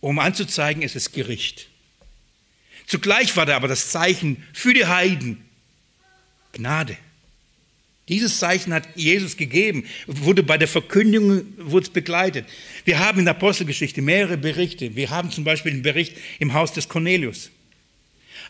um 0.00 0.18
anzuzeigen, 0.18 0.82
es 0.82 0.96
ist 0.96 1.12
Gericht. 1.12 1.68
Zugleich 2.86 3.36
war 3.36 3.46
da 3.46 3.56
aber 3.56 3.68
das 3.68 3.90
Zeichen 3.90 4.42
für 4.52 4.74
die 4.74 4.86
Heiden 4.86 5.44
Gnade. 6.52 6.96
Dieses 8.08 8.38
Zeichen 8.38 8.74
hat 8.74 8.86
Jesus 8.96 9.36
gegeben, 9.36 9.84
wurde 10.06 10.42
bei 10.42 10.58
der 10.58 10.68
Verkündigung 10.68 11.46
wurde 11.56 11.90
begleitet. 11.90 12.46
Wir 12.84 12.98
haben 12.98 13.18
in 13.20 13.24
der 13.24 13.34
Apostelgeschichte 13.34 14.02
mehrere 14.02 14.36
Berichte. 14.36 14.94
Wir 14.94 15.08
haben 15.08 15.30
zum 15.30 15.44
Beispiel 15.44 15.72
den 15.72 15.82
Bericht 15.82 16.14
im 16.38 16.52
Haus 16.52 16.72
des 16.72 16.88
Cornelius. 16.88 17.50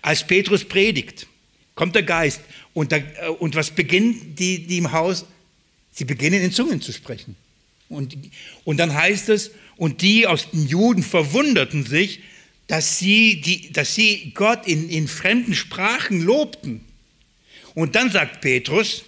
Als 0.02 0.26
Petrus 0.26 0.64
predigt, 0.64 1.28
kommt 1.76 1.94
der 1.94 2.02
Geist 2.02 2.40
und, 2.72 2.90
der, 2.90 3.04
äh, 3.22 3.28
und 3.28 3.54
was 3.54 3.70
beginnen 3.70 4.34
die, 4.34 4.66
die 4.66 4.78
im 4.78 4.90
Haus? 4.90 5.24
Sie 5.92 6.04
beginnen 6.04 6.42
in 6.42 6.50
Zungen 6.50 6.80
zu 6.80 6.92
sprechen. 6.92 7.36
Und, 7.88 8.16
und 8.64 8.78
dann 8.78 8.92
heißt 8.92 9.28
es, 9.28 9.52
und 9.76 10.02
die 10.02 10.26
aus 10.26 10.50
den 10.50 10.66
Juden 10.66 11.04
verwunderten 11.04 11.84
sich, 11.84 12.20
dass 12.66 12.98
sie, 12.98 13.40
die, 13.40 13.72
dass 13.72 13.94
sie 13.94 14.32
Gott 14.34 14.66
in, 14.66 14.88
in 14.88 15.08
fremden 15.08 15.54
Sprachen 15.54 16.22
lobten. 16.22 16.80
Und 17.74 17.94
dann 17.94 18.10
sagt 18.10 18.40
Petrus, 18.40 19.04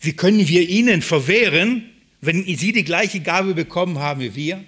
wie 0.00 0.14
können 0.14 0.48
wir 0.48 0.68
ihnen 0.68 1.02
verwehren, 1.02 1.88
wenn 2.20 2.44
sie 2.44 2.72
die 2.72 2.84
gleiche 2.84 3.20
Gabe 3.20 3.54
bekommen 3.54 3.98
haben 3.98 4.20
wie 4.20 4.34
wir? 4.34 4.64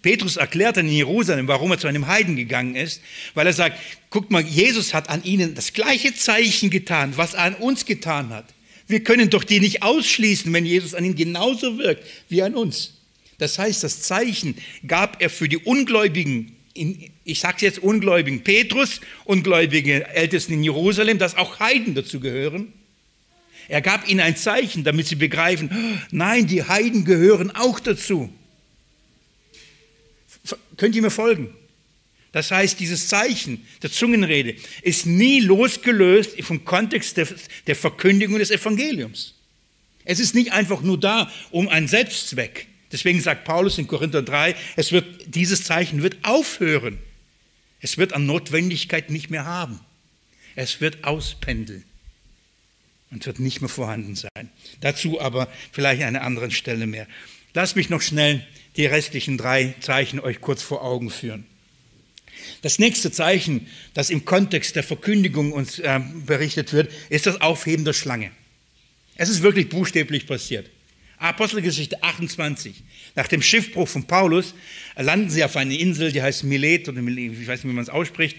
Petrus 0.00 0.36
erklärt 0.36 0.76
dann 0.76 0.86
in 0.86 0.94
Jerusalem, 0.94 1.48
warum 1.48 1.72
er 1.72 1.78
zu 1.78 1.88
einem 1.88 2.06
Heiden 2.06 2.36
gegangen 2.36 2.76
ist, 2.76 3.02
weil 3.34 3.46
er 3.46 3.52
sagt, 3.52 3.78
guck 4.10 4.30
mal, 4.30 4.42
Jesus 4.42 4.94
hat 4.94 5.08
an 5.08 5.24
ihnen 5.24 5.54
das 5.54 5.72
gleiche 5.72 6.14
Zeichen 6.14 6.70
getan, 6.70 7.16
was 7.16 7.34
er 7.34 7.42
an 7.42 7.54
uns 7.56 7.84
getan 7.84 8.30
hat. 8.30 8.46
Wir 8.86 9.02
können 9.02 9.28
doch 9.28 9.44
die 9.44 9.60
nicht 9.60 9.82
ausschließen, 9.82 10.52
wenn 10.52 10.64
Jesus 10.64 10.94
an 10.94 11.04
ihnen 11.04 11.16
genauso 11.16 11.78
wirkt 11.78 12.06
wie 12.28 12.42
an 12.42 12.54
uns. 12.54 12.94
Das 13.38 13.58
heißt, 13.58 13.84
das 13.84 14.02
Zeichen 14.02 14.56
gab 14.86 15.22
er 15.22 15.30
für 15.30 15.48
die 15.48 15.58
Ungläubigen, 15.58 16.56
ich 17.24 17.40
sage 17.40 17.58
jetzt 17.60 17.78
Ungläubigen, 17.78 18.44
Petrus, 18.44 19.00
Ungläubige 19.24 20.06
Ältesten 20.08 20.54
in 20.54 20.64
Jerusalem, 20.64 21.18
dass 21.18 21.36
auch 21.36 21.58
Heiden 21.60 21.94
dazu 21.94 22.20
gehören. 22.20 22.72
Er 23.68 23.80
gab 23.80 24.08
ihnen 24.08 24.20
ein 24.20 24.36
Zeichen, 24.36 24.84
damit 24.84 25.06
sie 25.06 25.16
begreifen, 25.16 25.70
nein, 26.10 26.46
die 26.46 26.64
Heiden 26.64 27.04
gehören 27.04 27.50
auch 27.50 27.80
dazu. 27.80 28.32
Könnt 30.76 30.96
ihr 30.96 31.02
mir 31.02 31.10
folgen? 31.10 31.54
Das 32.32 32.50
heißt, 32.50 32.78
dieses 32.80 33.08
Zeichen 33.08 33.66
der 33.82 33.90
Zungenrede 33.90 34.54
ist 34.82 35.06
nie 35.06 35.40
losgelöst 35.40 36.40
vom 36.42 36.64
Kontext 36.64 37.16
der, 37.16 37.28
der 37.66 37.76
Verkündigung 37.76 38.38
des 38.38 38.50
Evangeliums. 38.50 39.34
Es 40.04 40.20
ist 40.20 40.34
nicht 40.34 40.52
einfach 40.52 40.80
nur 40.80 40.98
da 40.98 41.30
um 41.50 41.68
einen 41.68 41.88
Selbstzweck. 41.88 42.66
Deswegen 42.90 43.20
sagt 43.20 43.44
Paulus 43.44 43.78
in 43.78 43.86
Korinther 43.86 44.22
3, 44.22 44.54
es 44.76 44.92
wird, 44.92 45.04
dieses 45.26 45.64
Zeichen 45.64 46.02
wird 46.02 46.16
aufhören. 46.22 46.98
Es 47.80 47.98
wird 47.98 48.12
an 48.12 48.26
Notwendigkeit 48.26 49.10
nicht 49.10 49.30
mehr 49.30 49.44
haben. 49.44 49.80
Es 50.56 50.80
wird 50.80 51.04
auspendeln. 51.04 51.84
und 53.10 53.24
wird 53.24 53.38
nicht 53.38 53.60
mehr 53.60 53.70
vorhanden 53.70 54.16
sein. 54.16 54.50
Dazu 54.80 55.20
aber 55.20 55.48
vielleicht 55.72 56.02
an 56.02 56.08
einer 56.08 56.24
anderen 56.24 56.50
Stelle 56.50 56.86
mehr. 56.86 57.06
Lasst 57.54 57.76
mich 57.76 57.88
noch 57.88 58.02
schnell 58.02 58.46
die 58.76 58.86
restlichen 58.86 59.38
drei 59.38 59.74
Zeichen 59.80 60.20
euch 60.20 60.40
kurz 60.40 60.62
vor 60.62 60.82
Augen 60.84 61.10
führen. 61.10 61.46
Das 62.62 62.78
nächste 62.78 63.10
Zeichen, 63.10 63.66
das 63.94 64.10
im 64.10 64.24
Kontext 64.24 64.76
der 64.76 64.82
Verkündigung 64.82 65.52
uns 65.52 65.78
äh, 65.78 66.00
berichtet 66.26 66.72
wird, 66.72 66.92
ist 67.08 67.26
das 67.26 67.40
Aufheben 67.40 67.84
der 67.84 67.94
Schlange. 67.94 68.30
Es 69.16 69.28
ist 69.28 69.42
wirklich 69.42 69.68
buchstäblich 69.68 70.26
passiert. 70.26 70.70
Apostelgeschichte 71.18 72.02
28. 72.02 72.82
Nach 73.14 73.26
dem 73.26 73.42
Schiffbruch 73.42 73.88
von 73.88 74.04
Paulus 74.04 74.54
landen 74.96 75.30
sie 75.30 75.44
auf 75.44 75.56
einer 75.56 75.74
Insel, 75.74 76.12
die 76.12 76.22
heißt 76.22 76.44
Milet, 76.44 76.88
oder 76.88 77.00
ich 77.00 77.46
weiß 77.46 77.64
nicht, 77.64 77.70
wie 77.70 77.74
man 77.74 77.82
es 77.82 77.90
ausspricht, 77.90 78.36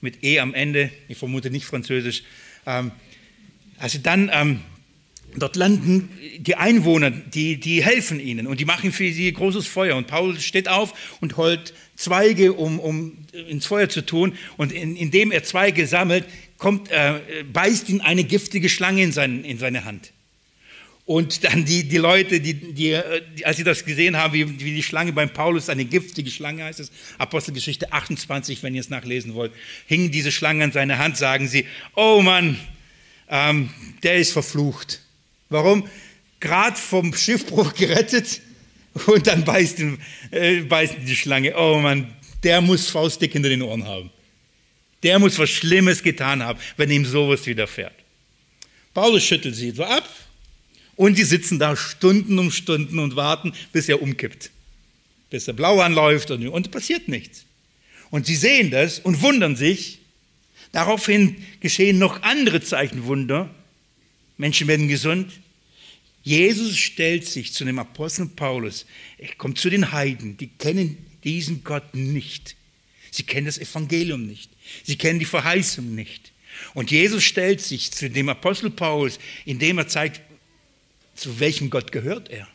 mit 0.00 0.22
E 0.22 0.38
am 0.40 0.54
Ende, 0.54 0.90
ich 1.08 1.18
vermute 1.18 1.50
nicht 1.50 1.64
französisch. 1.64 2.22
Ähm, 2.66 2.92
also 3.78 3.98
dann 3.98 4.30
ähm, 4.32 4.60
dort 5.36 5.56
landen 5.56 6.10
die 6.38 6.56
Einwohner, 6.56 7.10
die, 7.10 7.58
die 7.58 7.82
helfen 7.82 8.20
ihnen 8.20 8.46
und 8.46 8.60
die 8.60 8.64
machen 8.64 8.92
für 8.92 9.10
sie 9.12 9.32
großes 9.32 9.66
Feuer. 9.66 9.96
Und 9.96 10.06
Paulus 10.06 10.44
steht 10.44 10.68
auf 10.68 10.94
und 11.20 11.36
holt 11.36 11.74
Zweige, 11.96 12.52
um, 12.52 12.78
um 12.78 13.18
ins 13.32 13.66
Feuer 13.66 13.88
zu 13.88 14.02
tun. 14.02 14.34
Und 14.56 14.72
in, 14.72 14.96
indem 14.96 15.32
er 15.32 15.42
Zweige 15.42 15.86
sammelt, 15.86 16.24
kommt, 16.58 16.90
äh, 16.90 17.20
beißt 17.52 17.88
ihn 17.88 18.00
eine 18.00 18.24
giftige 18.24 18.68
Schlange 18.68 19.02
in, 19.02 19.12
sein, 19.12 19.44
in 19.44 19.58
seine 19.58 19.84
Hand. 19.84 20.12
Und 21.08 21.42
dann 21.42 21.64
die, 21.64 21.88
die 21.88 21.96
Leute, 21.96 22.38
die, 22.38 22.52
die, 22.52 22.94
als 23.42 23.56
sie 23.56 23.64
das 23.64 23.86
gesehen 23.86 24.18
haben, 24.18 24.34
wie, 24.34 24.60
wie 24.60 24.74
die 24.74 24.82
Schlange 24.82 25.10
beim 25.14 25.32
Paulus, 25.32 25.70
eine 25.70 25.86
giftige 25.86 26.30
Schlange 26.30 26.64
heißt 26.64 26.80
es, 26.80 26.92
Apostelgeschichte 27.16 27.90
28, 27.94 28.62
wenn 28.62 28.74
ihr 28.74 28.82
es 28.82 28.90
nachlesen 28.90 29.32
wollt, 29.32 29.52
hingen 29.86 30.10
diese 30.10 30.30
Schlange 30.30 30.64
an 30.64 30.72
seine 30.72 30.98
Hand, 30.98 31.16
sagen 31.16 31.48
sie, 31.48 31.64
oh 31.96 32.20
Mann, 32.20 32.58
ähm, 33.30 33.70
der 34.02 34.16
ist 34.16 34.32
verflucht. 34.32 35.00
Warum? 35.48 35.88
Gerade 36.40 36.76
vom 36.76 37.14
Schiffbruch 37.14 37.72
gerettet 37.72 38.42
und 39.06 39.26
dann 39.26 39.46
beißt, 39.46 39.80
äh, 40.30 40.60
beißt 40.60 40.96
die 41.06 41.16
Schlange. 41.16 41.56
Oh 41.56 41.78
Mann, 41.78 42.14
der 42.42 42.60
muss 42.60 42.90
faustdick 42.90 43.32
hinter 43.32 43.48
den 43.48 43.62
Ohren 43.62 43.86
haben. 43.86 44.10
Der 45.02 45.18
muss 45.18 45.38
was 45.38 45.48
Schlimmes 45.48 46.02
getan 46.02 46.42
haben, 46.42 46.58
wenn 46.76 46.90
ihm 46.90 47.06
sowas 47.06 47.46
widerfährt. 47.46 47.94
Paulus 48.92 49.24
schüttelt 49.24 49.56
sie 49.56 49.70
so 49.70 49.84
ab 49.84 50.06
und 50.98 51.16
die 51.16 51.24
sitzen 51.24 51.60
da 51.60 51.76
Stunden 51.76 52.40
um 52.40 52.50
Stunden 52.50 52.98
und 52.98 53.14
warten, 53.14 53.52
bis 53.72 53.88
er 53.88 54.02
umkippt. 54.02 54.50
Bis 55.30 55.46
er 55.46 55.54
blau 55.54 55.78
anläuft 55.78 56.32
und, 56.32 56.46
und 56.48 56.72
passiert 56.72 57.06
nichts. 57.06 57.44
Und 58.10 58.26
sie 58.26 58.34
sehen 58.34 58.72
das 58.72 58.98
und 58.98 59.22
wundern 59.22 59.54
sich. 59.54 60.00
Daraufhin 60.72 61.36
geschehen 61.60 62.00
noch 62.00 62.22
andere 62.22 62.60
Zeichenwunder. 62.62 63.48
Menschen 64.38 64.66
werden 64.66 64.88
gesund. 64.88 65.30
Jesus 66.24 66.76
stellt 66.76 67.24
sich 67.24 67.52
zu 67.52 67.64
dem 67.64 67.78
Apostel 67.78 68.26
Paulus. 68.26 68.84
Er 69.18 69.32
kommt 69.36 69.58
zu 69.58 69.70
den 69.70 69.92
Heiden. 69.92 70.36
Die 70.36 70.48
kennen 70.48 70.98
diesen 71.22 71.62
Gott 71.62 71.94
nicht. 71.94 72.56
Sie 73.12 73.22
kennen 73.22 73.46
das 73.46 73.58
Evangelium 73.58 74.26
nicht. 74.26 74.50
Sie 74.82 74.98
kennen 74.98 75.20
die 75.20 75.26
Verheißung 75.26 75.94
nicht. 75.94 76.32
Und 76.74 76.90
Jesus 76.90 77.22
stellt 77.22 77.60
sich 77.60 77.92
zu 77.92 78.10
dem 78.10 78.28
Apostel 78.28 78.70
Paulus, 78.70 79.20
indem 79.44 79.78
er 79.78 79.86
zeigt, 79.86 80.22
zu 81.18 81.40
welchem 81.40 81.70
Gott 81.70 81.92
gehört 81.92 82.30
er? 82.30 82.48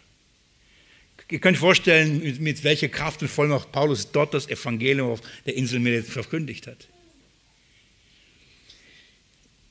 Ihr 1.30 1.40
könnt 1.40 1.58
vorstellen, 1.58 2.42
mit 2.42 2.64
welcher 2.64 2.90
Kraft 2.90 3.22
und 3.22 3.28
Vollmacht 3.28 3.72
Paulus 3.72 4.12
dort 4.12 4.34
das 4.34 4.48
Evangelium 4.48 5.12
auf 5.12 5.22
der 5.46 5.56
Insel 5.56 5.80
Milet 5.80 6.06
verkündigt 6.06 6.68
hat. 6.68 6.88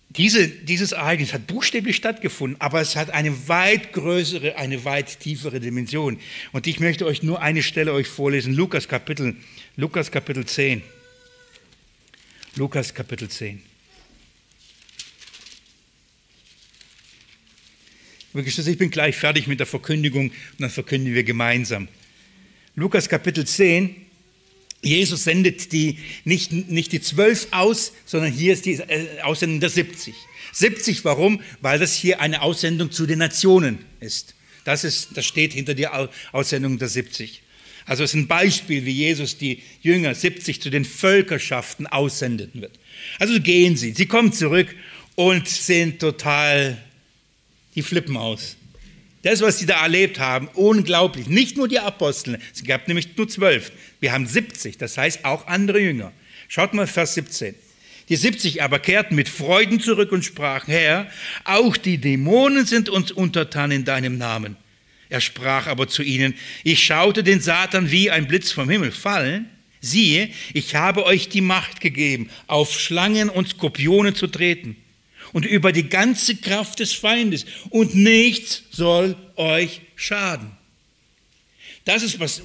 Diese, 0.09 0.47
dieses 0.47 0.93
Ereignis 0.93 1.32
hat 1.32 1.47
buchstäblich 1.47 1.97
stattgefunden, 1.97 2.61
aber 2.61 2.80
es 2.80 2.97
hat 2.97 3.11
eine 3.11 3.49
weit 3.49 3.93
größere, 3.93 4.57
eine 4.57 4.84
weit 4.84 5.20
tiefere 5.20 5.59
Dimension. 5.59 6.18
Und 6.53 6.66
ich 6.66 6.80
möchte 6.80 7.07
euch 7.07 7.22
nur 7.22 7.40
eine 7.40 7.62
Stelle 7.62 7.93
euch 7.95 8.09
vorlesen, 8.09 8.53
Lukas 8.53 8.88
Kapitel, 8.88 9.36
Lukas 9.76 10.11
Kapitel 10.11 10.45
10. 10.45 10.82
Lukas 12.57 12.93
Kapitel 12.93 13.28
10. 13.28 13.62
Ich 18.35 18.78
bin 18.78 18.91
gleich 18.91 19.16
fertig 19.16 19.47
mit 19.47 19.61
der 19.61 19.66
Verkündigung 19.66 20.30
und 20.30 20.61
dann 20.61 20.70
verkündigen 20.70 21.14
wir 21.14 21.24
gemeinsam. 21.24 21.89
Lukas 22.74 23.09
Kapitel 23.09 23.47
10. 23.47 23.95
Jesus 24.80 25.24
sendet 25.24 25.72
die, 25.72 25.99
nicht, 26.24 26.51
nicht 26.53 26.93
die 26.93 27.01
zwölf 27.01 27.49
aus, 27.51 27.93
sondern 28.07 28.33
hier 28.33 28.55
ist 28.55 28.64
die 28.64 28.72
äh, 28.72 29.20
Aussendung 29.22 29.61
der 29.61 29.68
70. 29.68 30.14
70, 30.53 31.05
warum? 31.05 31.41
Weil 31.61 31.78
das 31.78 31.95
hier 31.95 32.20
eine 32.20 32.43
Aussendung 32.43 32.91
zu 32.91 33.07
den 33.07 33.18
Nationen 33.18 33.78
ist. 34.01 34.35
Das, 34.64 34.83
ist, 34.83 35.11
das 35.14 35.26
steht 35.26 35.53
hinter 35.53 35.74
der 35.74 36.11
Aussendung 36.33 36.78
der 36.78 36.89
70. 36.89 37.43
Also 37.85 38.03
es 38.03 38.11
ist 38.11 38.14
ein 38.14 38.28
Beispiel, 38.28 38.85
wie 38.87 38.93
Jesus 38.93 39.37
die 39.37 39.62
Jünger 39.83 40.14
70 40.14 40.61
zu 40.61 40.70
den 40.70 40.85
Völkerschaften 40.85 41.87
aussenden 41.87 42.51
wird. 42.55 42.78
Also 43.18 43.41
gehen 43.41 43.76
sie, 43.76 43.93
sie 43.93 44.07
kommen 44.07 44.33
zurück 44.33 44.74
und 45.16 45.49
sind 45.49 46.01
total 46.01 46.83
die 47.74 47.82
flippen 47.82 48.16
aus. 48.16 48.56
Das, 49.22 49.40
was 49.40 49.58
sie 49.60 49.66
da 49.66 49.82
erlebt 49.82 50.18
haben, 50.18 50.48
unglaublich. 50.54 51.28
Nicht 51.28 51.56
nur 51.56 51.68
die 51.68 51.78
Apostel, 51.78 52.38
es 52.52 52.64
gab 52.64 52.88
nämlich 52.88 53.16
nur 53.16 53.28
zwölf. 53.28 53.70
Wir 54.00 54.12
haben 54.12 54.26
70, 54.26 54.78
das 54.78 54.98
heißt 54.98 55.24
auch 55.24 55.46
andere 55.46 55.80
Jünger. 55.80 56.12
Schaut 56.48 56.74
mal 56.74 56.88
Vers 56.88 57.14
17. 57.14 57.54
Die 58.08 58.16
70 58.16 58.62
aber 58.62 58.80
kehrten 58.80 59.14
mit 59.14 59.28
Freuden 59.28 59.78
zurück 59.78 60.10
und 60.10 60.24
sprachen, 60.24 60.72
Herr, 60.72 61.08
auch 61.44 61.76
die 61.76 61.98
Dämonen 61.98 62.66
sind 62.66 62.88
uns 62.88 63.12
untertan 63.12 63.70
in 63.70 63.84
deinem 63.84 64.18
Namen. 64.18 64.56
Er 65.08 65.20
sprach 65.20 65.68
aber 65.68 65.86
zu 65.88 66.02
ihnen, 66.02 66.34
ich 66.64 66.82
schaute 66.82 67.22
den 67.22 67.40
Satan 67.40 67.92
wie 67.92 68.10
ein 68.10 68.26
Blitz 68.26 68.50
vom 68.50 68.68
Himmel 68.68 68.90
fallen. 68.90 69.48
Siehe, 69.80 70.30
ich 70.52 70.74
habe 70.74 71.04
euch 71.04 71.28
die 71.28 71.40
Macht 71.40 71.80
gegeben, 71.80 72.28
auf 72.48 72.78
Schlangen 72.78 73.28
und 73.28 73.50
Skorpione 73.50 74.14
zu 74.14 74.26
treten 74.26 74.82
und 75.33 75.47
über 75.47 75.72
die 75.72 75.89
ganze 75.89 76.37
Kraft 76.37 76.80
des 76.80 76.93
Feindes 76.93 77.47
und 77.70 77.95
nichts 77.95 78.62
soll 78.70 79.16
euch 79.37 79.80
schaden. 79.97 80.53
Das 81.85 82.03
ist 82.03 82.20
was, 82.20 82.43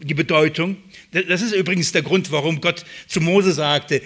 die 0.00 0.14
Bedeutung. 0.14 0.76
Das 1.12 1.42
ist 1.42 1.52
übrigens 1.52 1.92
der 1.92 2.02
Grund, 2.02 2.30
warum 2.32 2.60
Gott 2.60 2.84
zu 3.06 3.20
Mose 3.20 3.52
sagte, 3.52 4.02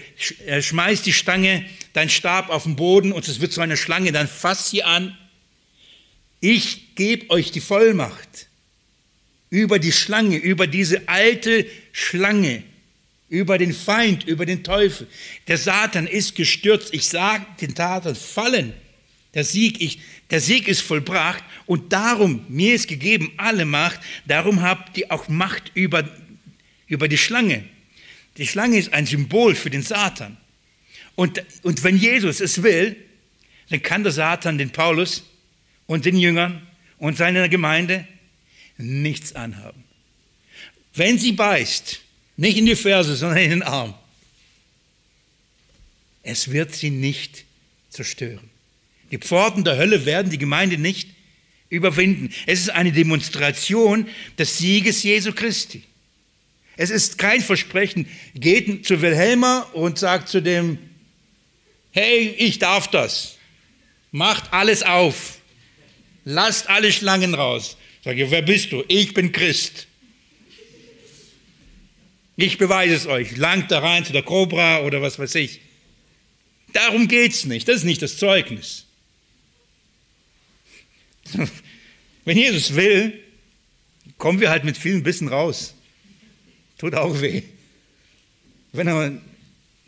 schmeiß 0.61 1.03
die 1.03 1.12
Stange, 1.12 1.64
dein 1.93 2.11
Stab 2.11 2.51
auf 2.51 2.64
den 2.64 2.77
Boden 2.77 3.12
und 3.12 3.27
es 3.27 3.41
wird 3.41 3.53
so 3.53 3.61
eine 3.61 3.77
Schlange, 3.77 4.12
dann 4.12 4.29
fass 4.29 4.71
sie 4.71 4.83
an. 4.83 5.16
Ich 6.41 6.95
gebe 6.95 7.31
euch 7.31 7.51
die 7.51 7.61
Vollmacht 7.61 8.49
über 9.51 9.79
die 9.79 9.93
Schlange, 9.93 10.37
über 10.37 10.66
diese 10.66 11.09
alte 11.09 11.66
Schlange, 11.93 12.62
über 13.29 13.59
den 13.59 13.72
Feind, 13.72 14.24
über 14.24 14.47
den 14.47 14.64
Teufel. 14.64 15.07
Der 15.47 15.59
Satan 15.59 16.07
ist 16.07 16.35
gestürzt. 16.35 16.95
Ich 16.95 17.07
sage 17.07 17.45
den 17.61 17.74
Taten 17.74 18.14
fallen. 18.14 18.72
Der 19.35 19.45
Sieg, 19.45 19.81
ich, 19.81 20.01
der 20.31 20.41
Sieg 20.41 20.68
ist 20.68 20.81
vollbracht 20.81 21.45
und 21.66 21.93
darum, 21.93 22.45
mir 22.49 22.74
ist 22.74 22.89
gegeben 22.89 23.33
alle 23.37 23.66
Macht, 23.66 24.01
darum 24.26 24.62
habt 24.62 24.97
ihr 24.97 25.12
auch 25.12 25.29
Macht 25.29 25.70
über, 25.74 26.09
über 26.87 27.09
die 27.09 27.18
Schlange. 27.18 27.64
Die 28.39 28.47
Schlange 28.47 28.79
ist 28.79 28.93
ein 28.95 29.05
Symbol 29.05 29.55
für 29.55 29.68
den 29.68 29.83
Satan. 29.83 30.39
Und, 31.14 31.43
und 31.62 31.83
wenn 31.85 31.97
Jesus 31.97 32.41
es 32.41 32.62
will, 32.62 32.97
dann 33.68 33.83
kann 33.83 34.03
der 34.03 34.12
Satan 34.12 34.57
den 34.57 34.70
Paulus 34.70 35.24
und 35.87 36.05
den 36.05 36.16
Jüngern 36.16 36.66
und 36.97 37.18
seiner 37.18 37.49
Gemeinde 37.49 38.07
nichts 38.79 39.35
anhaben. 39.35 39.85
Wenn 40.95 41.18
sie 41.18 41.33
beißt, 41.33 42.01
nicht 42.39 42.57
in 42.57 42.66
die 42.66 42.76
Ferse, 42.76 43.16
sondern 43.16 43.39
in 43.39 43.51
den 43.51 43.62
Arm. 43.62 43.95
Es 46.22 46.51
wird 46.53 46.74
sie 46.74 46.91
nicht 46.91 47.45
zerstören. 47.91 48.49
Die 49.11 49.18
Pforten 49.18 49.64
der 49.64 49.76
Hölle 49.76 50.07
werden 50.07 50.30
die 50.30 50.39
Gemeinde 50.39 50.78
nicht 50.78 51.09
überwinden. 51.68 52.32
Es 52.47 52.61
ist 52.61 52.70
eine 52.70 52.93
Demonstration 52.93 54.07
des 54.39 54.57
Sieges 54.59 55.03
Jesu 55.03 55.32
Christi. 55.32 55.82
Es 56.76 56.91
ist 56.91 57.18
kein 57.18 57.41
Versprechen. 57.41 58.07
Geht 58.34 58.86
zu 58.86 59.03
Wilhelma 59.03 59.62
und 59.72 59.99
sagt 59.99 60.28
zu 60.28 60.41
dem, 60.41 60.78
hey, 61.91 62.36
ich 62.39 62.61
darf 62.61 62.89
das. 62.89 63.36
Macht 64.12 64.53
alles 64.53 64.84
auf. 64.84 65.39
Lasst 66.24 66.68
alle 66.68 66.93
Schlangen 66.93 67.34
raus. 67.34 67.76
Sag 68.05 68.16
ich, 68.16 68.30
wer 68.30 68.43
bist 68.43 68.70
du? 68.70 68.84
Ich 68.86 69.12
bin 69.12 69.32
Christ. 69.32 69.88
Ich 72.41 72.57
beweise 72.57 72.95
es 72.95 73.09
euch. 73.09 73.36
Langt 73.36 73.72
da 73.72 73.80
rein 73.80 74.05
zu 74.05 74.12
der 74.12 74.22
Cobra 74.22 74.82
oder 74.82 75.03
was 75.03 75.18
weiß 75.18 75.34
ich. 75.34 75.61
Darum 76.72 77.09
geht 77.09 77.32
es 77.32 77.47
nicht. 77.47 77.66
Das 77.66 77.78
ist 77.78 77.84
nicht 77.84 78.01
das 78.01 78.16
Zeugnis. 78.16 78.86
Wenn 82.24 82.36
Jesus 82.36 82.76
will, 82.76 83.20
kommen 84.18 84.39
wir 84.39 84.51
halt 84.51 84.62
mit 84.62 84.76
vielen 84.76 85.03
Bissen 85.03 85.26
raus. 85.26 85.74
Tut 86.78 86.95
auch 86.95 87.20
weh. 87.20 87.43
Wenn 88.70 88.86
er 88.86 89.20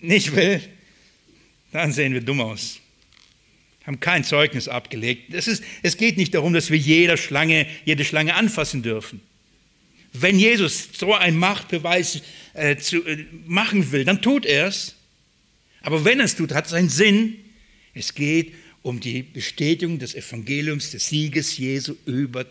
nicht 0.01 0.35
will, 0.35 0.61
dann 1.71 1.93
sehen 1.93 2.15
wir 2.15 2.21
dumm 2.21 2.41
aus. 2.41 2.81
haben 3.87 4.01
kein 4.01 4.25
Zeugnis 4.25 4.67
abgelegt. 4.67 5.33
Das 5.33 5.47
ist, 5.47 5.63
es 5.85 5.97
geht 5.97 6.17
nicht 6.17 6.35
darum, 6.35 6.53
dass 6.53 6.69
wir 6.69 6.79
jede 6.79 7.17
Schlange, 7.17 7.69
jede 7.85 8.05
Schlange 8.05 8.35
anfassen 8.35 8.83
dürfen. 8.83 9.23
Wenn 10.13 10.39
Jesus 10.39 10.89
so 10.93 11.15
einen 11.15 11.37
Machtbeweis 11.37 12.23
äh, 12.55 12.77
zu, 12.77 13.05
äh, 13.07 13.27
machen 13.47 13.93
will, 13.93 14.05
dann 14.05 14.23
tut 14.23 14.45
er 14.45 14.67
es. 14.67 14.97
Aber 15.83 16.05
wenn 16.05 16.19
er 16.19 16.25
es 16.25 16.37
tut, 16.37 16.53
hat 16.53 16.67
es 16.67 16.73
einen 16.73 16.89
Sinn. 16.89 17.37
Es 17.95 18.15
geht 18.15 18.55
um 18.83 19.01
die 19.01 19.23
Bestätigung 19.23 19.99
des 19.99 20.15
Evangeliums, 20.15 20.91
des 20.91 21.09
Sieges 21.09 21.57
Jesu 21.59 21.95
über, 22.07 22.47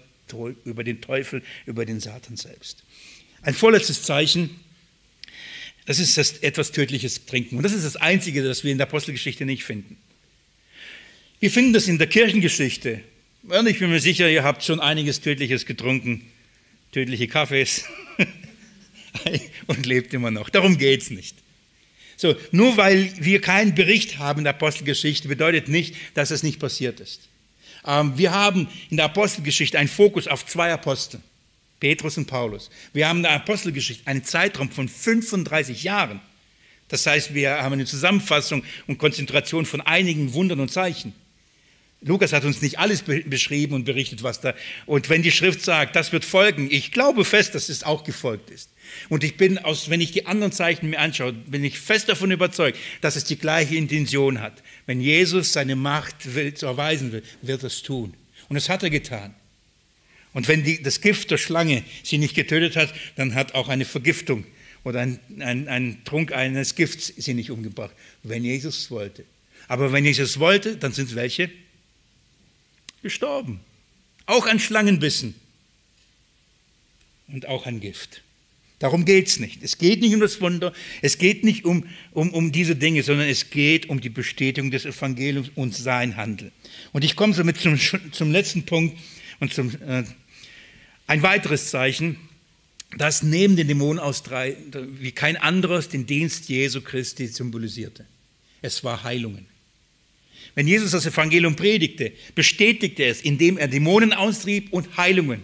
über 0.64 0.84
den 0.84 1.02
Teufel, 1.02 1.44
über 1.66 1.86
den 1.86 2.00
Satan 2.00 2.38
selbst. 2.38 2.84
Ein 3.42 3.54
vorletztes 3.54 4.04
Zeichen, 4.04 4.50
das 5.86 6.00
ist 6.00 6.18
das 6.18 6.38
etwas 6.40 6.72
tödliches 6.72 7.26
Trinken. 7.26 7.58
Und 7.58 7.64
das 7.64 7.74
ist 7.74 7.84
das 7.84 7.96
Einzige, 7.96 8.44
das 8.44 8.64
wir 8.64 8.72
in 8.72 8.78
der 8.78 8.88
Apostelgeschichte 8.88 9.46
nicht 9.46 9.64
finden. 9.64 9.98
Wir 11.40 11.50
finden 11.50 11.74
das 11.74 11.88
in 11.88 11.98
der 11.98 12.08
Kirchengeschichte. 12.08 13.02
Und 13.44 13.68
ich 13.68 13.80
bin 13.80 13.90
mir 13.90 14.00
sicher, 14.00 14.30
ihr 14.30 14.44
habt 14.44 14.64
schon 14.64 14.80
einiges 14.80 15.22
Tödliches 15.22 15.66
getrunken, 15.66 16.30
tödliche 16.92 17.28
Kaffees 17.28 17.86
und 19.68 19.86
lebt 19.86 20.14
immer 20.14 20.32
noch. 20.32 20.50
Darum 20.50 20.78
geht 20.78 21.02
es 21.02 21.10
nicht. 21.10 21.38
So, 22.18 22.36
nur 22.52 22.76
weil 22.76 23.14
wir 23.20 23.40
keinen 23.40 23.76
Bericht 23.76 24.18
haben 24.18 24.40
in 24.40 24.44
der 24.44 24.54
Apostelgeschichte, 24.54 25.28
bedeutet 25.30 25.70
nicht, 25.70 25.96
dass 26.16 26.32
es 26.32 26.44
nicht 26.44 26.60
passiert 26.60 27.00
ist. 27.00 27.30
Ähm, 27.86 28.18
wir 28.18 28.32
haben 28.32 28.68
in 28.90 28.98
der 28.98 29.06
Apostelgeschichte 29.06 29.80
einen 29.80 29.88
Fokus 29.88 30.28
auf 30.28 30.46
zwei 30.46 30.74
Apostel, 30.74 31.22
Petrus 31.80 32.18
und 32.18 32.26
Paulus. 32.26 32.70
Wir 32.92 33.08
haben 33.08 33.18
in 33.18 33.24
der 33.24 33.32
Apostelgeschichte 33.34 34.06
einen 34.06 34.26
Zeitraum 34.26 34.70
von 34.70 34.90
35 34.90 35.84
Jahren. 35.84 36.20
Das 36.90 37.06
heißt, 37.06 37.34
wir 37.34 37.64
haben 37.64 37.74
eine 37.74 37.86
Zusammenfassung 37.86 38.64
und 38.88 38.98
Konzentration 38.98 39.66
von 39.66 39.80
einigen 39.80 40.34
Wundern 40.34 40.60
und 40.60 40.72
Zeichen. 40.72 41.14
Lukas 42.02 42.32
hat 42.32 42.46
uns 42.46 42.62
nicht 42.62 42.80
alles 42.80 43.02
beschrieben 43.02 43.74
und 43.74 43.84
berichtet, 43.84 44.24
was 44.24 44.40
da. 44.40 44.54
Und 44.86 45.10
wenn 45.10 45.22
die 45.22 45.32
Schrift 45.32 45.62
sagt, 45.62 45.98
das 45.98 46.14
wird 46.14 46.24
folgen, 46.24 46.70
ich 46.72 46.94
glaube 46.94 47.26
fest, 47.26 47.56
dass 47.56 47.68
es 47.68 47.84
auch 47.84 48.06
gefolgt 48.06 48.50
ist. 48.50 48.70
Und 49.10 49.24
ich 49.24 49.36
bin, 49.36 49.58
aus, 49.58 49.90
wenn 49.90 50.00
ich 50.00 50.12
die 50.12 50.26
anderen 50.26 50.54
Zeichen 50.54 50.90
mir 50.90 51.00
anschaue, 51.00 51.34
bin 51.34 51.64
ich 51.64 51.78
fest 51.78 52.08
davon 52.08 52.32
überzeugt, 52.32 52.78
dass 53.02 53.18
es 53.18 53.26
die 53.26 53.38
gleiche 53.38 53.76
Intention 53.76 54.40
hat. 54.40 54.64
Wenn 54.86 55.02
Jesus 55.02 55.52
seine 55.52 55.76
Macht 55.76 56.36
will, 56.36 56.54
zu 56.54 56.68
erweisen 56.68 57.12
will, 57.12 57.24
wird 57.42 57.64
er 57.64 57.68
es 57.68 57.84
tun. 57.84 58.14
Und 58.48 58.56
das 58.56 58.70
hat 58.70 58.82
er 58.82 58.90
getan. 58.90 59.36
Und 60.34 60.48
wenn 60.48 60.64
die, 60.64 60.82
das 60.82 61.02
Gift 61.02 61.32
der 61.32 61.38
Schlange 61.38 61.84
sie 62.04 62.18
nicht 62.18 62.34
getötet 62.34 62.78
hat, 62.78 62.94
dann 63.18 63.36
hat 63.36 63.56
auch 63.56 63.68
eine 63.68 63.86
Vergiftung 63.86 64.46
oder 64.86 65.02
ein, 65.02 65.20
ein, 65.40 65.68
ein 65.68 66.02
Trunk 66.06 66.32
eines 66.32 66.76
Gifts 66.76 67.14
sie 67.18 67.34
nicht 67.34 67.52
umgebracht, 67.52 67.94
wenn 68.24 68.46
Jesus 68.46 68.90
wollte. 68.90 69.26
Aber 69.68 69.92
wenn 69.92 70.06
Jesus 70.06 70.40
wollte, 70.40 70.78
dann 70.78 70.94
sind 70.94 71.14
welche 71.16 71.50
gestorben. 73.02 73.60
Auch 74.26 74.48
an 74.48 74.60
Schlangenbissen 74.60 75.36
und 77.28 77.48
auch 77.48 77.66
an 77.66 77.80
Gift. 77.80 78.22
Darum 78.80 79.04
geht 79.04 79.28
es 79.28 79.40
nicht. 79.40 79.62
Es 79.62 79.78
geht 79.78 80.00
nicht 80.00 80.14
um 80.14 80.22
das 80.22 80.40
Wunder, 80.40 80.74
es 81.02 81.18
geht 81.18 81.44
nicht 81.44 81.66
um, 81.66 81.86
um, 82.12 82.34
um 82.34 82.52
diese 82.54 82.78
Dinge, 82.78 83.04
sondern 83.04 83.28
es 83.28 83.50
geht 83.50 83.90
um 83.90 84.00
die 84.00 84.10
Bestätigung 84.10 84.72
des 84.72 84.86
Evangeliums 84.86 85.52
und 85.56 85.76
sein 85.76 86.16
Handeln. 86.16 86.54
Und 86.94 87.04
ich 87.04 87.18
komme 87.18 87.34
somit 87.34 87.58
zum, 87.58 87.78
zum 88.12 88.32
letzten 88.32 88.66
Punkt 88.66 88.98
und 89.42 89.54
zum, 89.54 89.70
äh, 89.82 90.04
ein 91.08 91.22
weiteres 91.24 91.70
Zeichen, 91.72 92.18
das 92.98 93.22
neben 93.22 93.58
den 93.58 93.68
Dämonen 93.68 94.00
aus 94.00 94.24
drei, 94.24 94.56
wie 94.72 95.12
kein 95.12 95.36
anderes 95.36 95.90
den 95.90 96.06
Dienst 96.06 96.48
Jesu 96.48 96.82
Christi 96.82 97.28
symbolisierte. 97.28 98.06
Es 98.62 98.84
war 98.84 99.04
Heilungen. 99.04 99.46
Wenn 100.56 100.68
Jesus 100.68 100.92
das 100.92 101.06
Evangelium 101.06 101.56
predigte, 101.56 102.12
bestätigte 102.36 103.04
er 103.04 103.12
es, 103.12 103.22
indem 103.22 103.58
er 103.58 103.68
Dämonen 103.68 104.14
austrieb 104.14 104.72
und 104.72 104.98
Heilungen. 104.98 105.42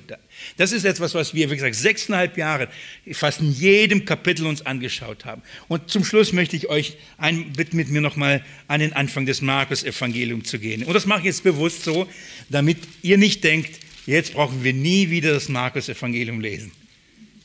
Das 0.57 0.71
ist 0.71 0.83
etwas, 0.83 1.13
was 1.13 1.33
wir, 1.33 1.49
wie 1.49 1.55
gesagt, 1.55 1.75
sechseinhalb 1.75 2.37
Jahre 2.37 2.67
fast 3.11 3.39
in 3.39 3.51
jedem 3.51 4.05
Kapitel 4.05 4.45
uns 4.45 4.65
angeschaut 4.65 5.25
haben. 5.25 5.41
Und 5.67 5.89
zum 5.89 6.03
Schluss 6.03 6.33
möchte 6.33 6.55
ich 6.55 6.67
euch 6.67 6.97
ein, 7.17 7.53
bitten, 7.53 7.77
mit 7.77 7.89
mir 7.89 8.01
nochmal 8.01 8.43
an 8.67 8.79
den 8.79 8.93
Anfang 8.93 9.25
des 9.25 9.41
Markus-Evangeliums 9.41 10.49
zu 10.49 10.59
gehen. 10.59 10.83
Und 10.83 10.93
das 10.93 11.05
mache 11.05 11.19
ich 11.19 11.25
jetzt 11.25 11.43
bewusst 11.43 11.83
so, 11.83 12.07
damit 12.49 12.77
ihr 13.01 13.17
nicht 13.17 13.43
denkt, 13.43 13.79
jetzt 14.05 14.33
brauchen 14.33 14.63
wir 14.63 14.73
nie 14.73 15.09
wieder 15.09 15.33
das 15.33 15.49
Markus-Evangelium 15.49 16.41
lesen. 16.41 16.71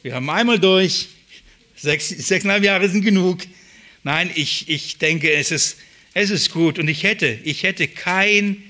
Wir 0.03 0.15
haben 0.15 0.29
einmal 0.31 0.59
durch, 0.59 1.09
sechs, 1.77 2.09
sechseinhalb 2.09 2.65
Jahre 2.65 2.89
sind 2.89 3.05
genug. 3.05 3.41
Nein, 4.03 4.31
ich, 4.35 4.69
ich 4.69 4.99
denke, 4.99 5.31
es 5.33 5.51
ist 5.51 5.77
es 6.15 6.31
ist 6.31 6.51
gut 6.53 6.79
und 6.79 6.89
ich 6.89 7.03
hätte, 7.03 7.39
ich 7.45 7.63
hätte 7.63 7.87
kein, 7.89 8.63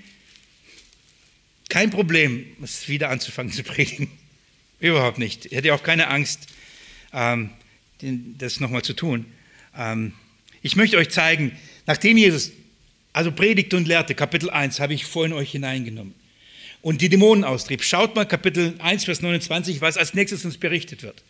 kein 1.68 1.90
Problem, 1.90 2.46
es 2.62 2.88
wieder 2.88 3.10
anzufangen 3.10 3.52
zu 3.52 3.62
predigen. 3.62 4.10
Überhaupt 4.78 5.18
nicht. 5.18 5.46
Ich 5.46 5.52
hätte 5.52 5.74
auch 5.74 5.82
keine 5.82 6.08
Angst, 6.08 6.46
ähm, 7.12 7.50
das 8.00 8.60
nochmal 8.60 8.82
zu 8.82 8.94
tun. 8.94 9.26
Ähm, 9.76 10.12
ich 10.62 10.76
möchte 10.76 10.96
euch 10.96 11.10
zeigen, 11.10 11.56
nachdem 11.86 12.16
Jesus 12.16 12.52
also 13.12 13.32
predigte 13.32 13.76
und 13.76 13.88
lehrte, 13.88 14.14
Kapitel 14.14 14.50
1 14.50 14.80
habe 14.80 14.94
ich 14.94 15.04
vorhin 15.04 15.32
euch 15.32 15.50
hineingenommen, 15.50 16.14
und 16.82 17.02
die 17.02 17.08
Dämonen 17.10 17.44
austrieb. 17.44 17.82
Schaut 17.82 18.14
mal 18.14 18.24
Kapitel 18.24 18.74
1, 18.78 19.04
Vers 19.04 19.20
29, 19.20 19.82
was 19.82 19.98
als 19.98 20.14
nächstes 20.14 20.44
uns 20.46 20.56
berichtet 20.56 21.02
wird. 21.02 21.22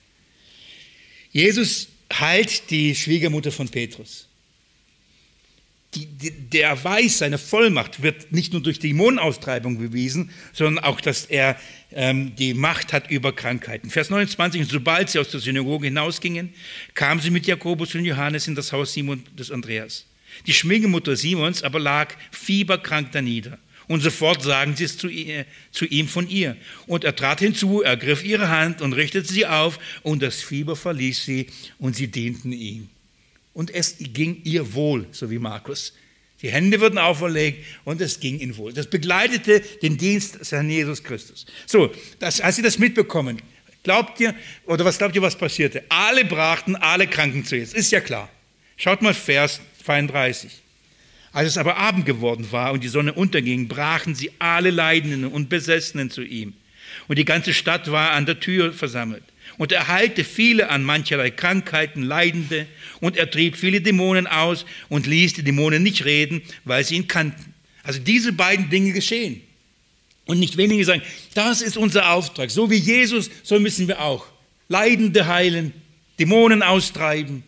Jesus 1.32 1.88
heilt 2.12 2.70
die 2.70 2.94
Schwiegermutter 2.94 3.50
von 3.50 3.68
Petrus 3.68 4.29
die, 5.94 6.06
der 6.30 6.68
Erweis 6.68 7.18
seiner 7.18 7.38
Vollmacht 7.38 8.02
wird 8.02 8.30
nicht 8.32 8.52
nur 8.52 8.62
durch 8.62 8.78
Dämonenaustreibung 8.78 9.78
bewiesen, 9.78 10.30
sondern 10.52 10.84
auch, 10.84 11.00
dass 11.00 11.24
er 11.24 11.56
ähm, 11.92 12.36
die 12.36 12.54
Macht 12.54 12.92
hat 12.92 13.10
über 13.10 13.34
Krankheiten. 13.34 13.90
Vers 13.90 14.10
29, 14.10 14.62
und 14.62 14.70
sobald 14.70 15.10
sie 15.10 15.18
aus 15.18 15.30
der 15.30 15.40
Synagoge 15.40 15.86
hinausgingen, 15.86 16.54
kamen 16.94 17.20
sie 17.20 17.30
mit 17.30 17.46
Jakobus 17.46 17.94
und 17.96 18.04
Johannes 18.04 18.46
in 18.46 18.54
das 18.54 18.72
Haus 18.72 18.92
Simon 18.92 19.24
des 19.36 19.50
Andreas. 19.50 20.06
Die 20.46 20.52
Schwiegermutter 20.52 21.16
Simons 21.16 21.64
aber 21.64 21.80
lag 21.80 22.14
fieberkrank 22.30 23.10
da 23.10 23.20
nieder. 23.20 23.58
Und 23.88 24.02
sofort 24.02 24.40
sagen 24.44 24.76
sie 24.76 24.84
es 24.84 24.96
zu, 24.96 25.08
ihr, 25.08 25.44
zu, 25.72 25.84
ihm 25.84 26.06
von 26.06 26.28
ihr. 26.28 26.56
Und 26.86 27.02
er 27.02 27.16
trat 27.16 27.40
hinzu, 27.40 27.82
ergriff 27.82 28.22
ihre 28.22 28.48
Hand 28.48 28.80
und 28.80 28.92
richtete 28.92 29.26
sie 29.26 29.46
auf, 29.46 29.80
und 30.04 30.22
das 30.22 30.40
Fieber 30.40 30.76
verließ 30.76 31.24
sie, 31.24 31.48
und 31.80 31.96
sie 31.96 32.06
dienten 32.06 32.52
ihm 32.52 32.88
und 33.52 33.72
es 33.72 33.96
ging 33.98 34.40
ihr 34.44 34.74
wohl, 34.74 35.06
so 35.10 35.30
wie 35.30 35.38
Markus. 35.38 35.92
Die 36.42 36.50
Hände 36.50 36.80
wurden 36.80 36.98
auferlegt 36.98 37.64
und 37.84 38.00
es 38.00 38.20
ging 38.20 38.38
ihnen 38.38 38.56
wohl. 38.56 38.72
Das 38.72 38.86
begleitete 38.86 39.60
den 39.82 39.98
Dienst 39.98 40.40
des 40.40 40.52
Herrn 40.52 40.70
Jesus 40.70 41.02
Christus. 41.02 41.44
So, 41.66 41.92
das, 42.18 42.40
als 42.40 42.56
sie 42.56 42.62
das 42.62 42.78
mitbekommen, 42.78 43.42
glaubt 43.82 44.18
ihr, 44.20 44.34
oder 44.64 44.84
was 44.84 44.96
glaubt 44.96 45.14
ihr, 45.14 45.22
was 45.22 45.36
passierte? 45.36 45.84
Alle 45.90 46.24
brachten 46.24 46.76
alle 46.76 47.06
Kranken 47.06 47.44
zu 47.44 47.56
Jesus. 47.56 47.74
Ist 47.74 47.92
ja 47.92 48.00
klar. 48.00 48.30
Schaut 48.76 49.02
mal 49.02 49.12
Vers 49.12 49.60
32. 49.84 50.50
Als 51.32 51.48
es 51.48 51.58
aber 51.58 51.76
Abend 51.76 52.06
geworden 52.06 52.50
war 52.50 52.72
und 52.72 52.82
die 52.82 52.88
Sonne 52.88 53.12
unterging, 53.12 53.68
brachen 53.68 54.14
sie 54.14 54.32
alle 54.38 54.70
Leidenden 54.70 55.26
und 55.26 55.50
Besessenen 55.50 56.10
zu 56.10 56.22
ihm. 56.22 56.54
Und 57.06 57.18
die 57.18 57.24
ganze 57.26 57.52
Stadt 57.52 57.90
war 57.90 58.12
an 58.12 58.26
der 58.26 58.40
Tür 58.40 58.72
versammelt 58.72 59.24
und 59.60 59.72
er 59.72 59.88
heilte 59.88 60.24
viele 60.24 60.70
an 60.70 60.82
mancherlei 60.82 61.30
Krankheiten 61.30 62.02
Leidende 62.02 62.66
und 63.00 63.18
er 63.18 63.30
trieb 63.30 63.56
viele 63.56 63.82
Dämonen 63.82 64.26
aus 64.26 64.64
und 64.88 65.06
ließ 65.06 65.34
die 65.34 65.42
Dämonen 65.42 65.82
nicht 65.82 66.06
reden, 66.06 66.40
weil 66.64 66.82
sie 66.82 66.96
ihn 66.96 67.08
kannten. 67.08 67.52
Also 67.82 68.00
diese 68.00 68.32
beiden 68.32 68.70
Dinge 68.70 68.94
geschehen. 68.94 69.42
Und 70.24 70.40
nicht 70.40 70.56
wenige 70.56 70.82
sagen, 70.86 71.02
das 71.34 71.60
ist 71.60 71.76
unser 71.76 72.12
Auftrag. 72.12 72.50
So 72.50 72.70
wie 72.70 72.76
Jesus, 72.76 73.28
so 73.42 73.60
müssen 73.60 73.86
wir 73.86 74.00
auch 74.00 74.24
Leidende 74.68 75.26
heilen, 75.26 75.74
Dämonen 76.18 76.62
austreiben. 76.62 77.42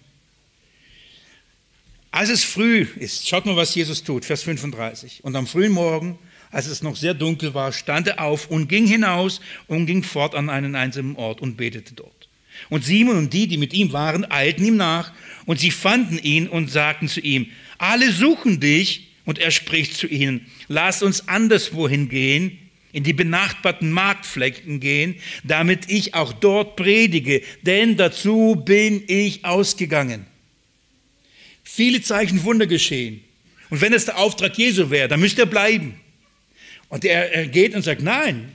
Als 2.10 2.28
es 2.28 2.44
früh 2.44 2.86
ist, 2.96 3.26
schaut 3.26 3.46
mal, 3.46 3.56
was 3.56 3.74
Jesus 3.74 4.04
tut, 4.04 4.26
Vers 4.26 4.42
35. 4.42 5.24
Und 5.24 5.34
am 5.34 5.46
frühen 5.46 5.72
Morgen 5.72 6.18
als 6.52 6.66
es 6.66 6.82
noch 6.82 6.96
sehr 6.96 7.14
dunkel 7.14 7.54
war, 7.54 7.72
stand 7.72 8.06
er 8.06 8.20
auf 8.20 8.48
und 8.48 8.68
ging 8.68 8.86
hinaus 8.86 9.40
und 9.66 9.86
ging 9.86 10.02
fort 10.02 10.34
an 10.34 10.50
einen 10.50 10.76
einsamen 10.76 11.16
Ort 11.16 11.40
und 11.40 11.56
betete 11.56 11.94
dort. 11.94 12.28
Und 12.68 12.84
Simon 12.84 13.16
und 13.16 13.32
die, 13.32 13.48
die 13.48 13.56
mit 13.56 13.72
ihm 13.72 13.92
waren, 13.92 14.30
eilten 14.30 14.64
ihm 14.66 14.76
nach 14.76 15.12
und 15.46 15.58
sie 15.58 15.70
fanden 15.70 16.18
ihn 16.18 16.48
und 16.48 16.70
sagten 16.70 17.08
zu 17.08 17.20
ihm, 17.20 17.48
alle 17.78 18.12
suchen 18.12 18.60
dich. 18.60 19.08
Und 19.24 19.38
er 19.38 19.52
spricht 19.52 19.94
zu 19.94 20.08
ihnen, 20.08 20.46
lasst 20.66 21.04
uns 21.04 21.28
anderswohin 21.28 22.08
gehen, 22.08 22.58
in 22.90 23.04
die 23.04 23.12
benachbarten 23.12 23.92
Marktflecken 23.92 24.80
gehen, 24.80 25.14
damit 25.44 25.88
ich 25.88 26.14
auch 26.14 26.32
dort 26.32 26.74
predige, 26.74 27.40
denn 27.62 27.96
dazu 27.96 28.60
bin 28.64 29.04
ich 29.06 29.44
ausgegangen. 29.44 30.26
Viele 31.62 32.02
Zeichen 32.02 32.42
Wunder 32.42 32.66
geschehen. 32.66 33.22
Und 33.70 33.80
wenn 33.80 33.92
es 33.92 34.06
der 34.06 34.18
Auftrag 34.18 34.58
Jesu 34.58 34.90
wäre, 34.90 35.06
dann 35.06 35.20
müsste 35.20 35.42
er 35.42 35.46
bleiben. 35.46 35.94
Und 36.92 37.06
er, 37.06 37.46
geht 37.46 37.74
und 37.74 37.80
sagt, 37.80 38.02
nein, 38.02 38.54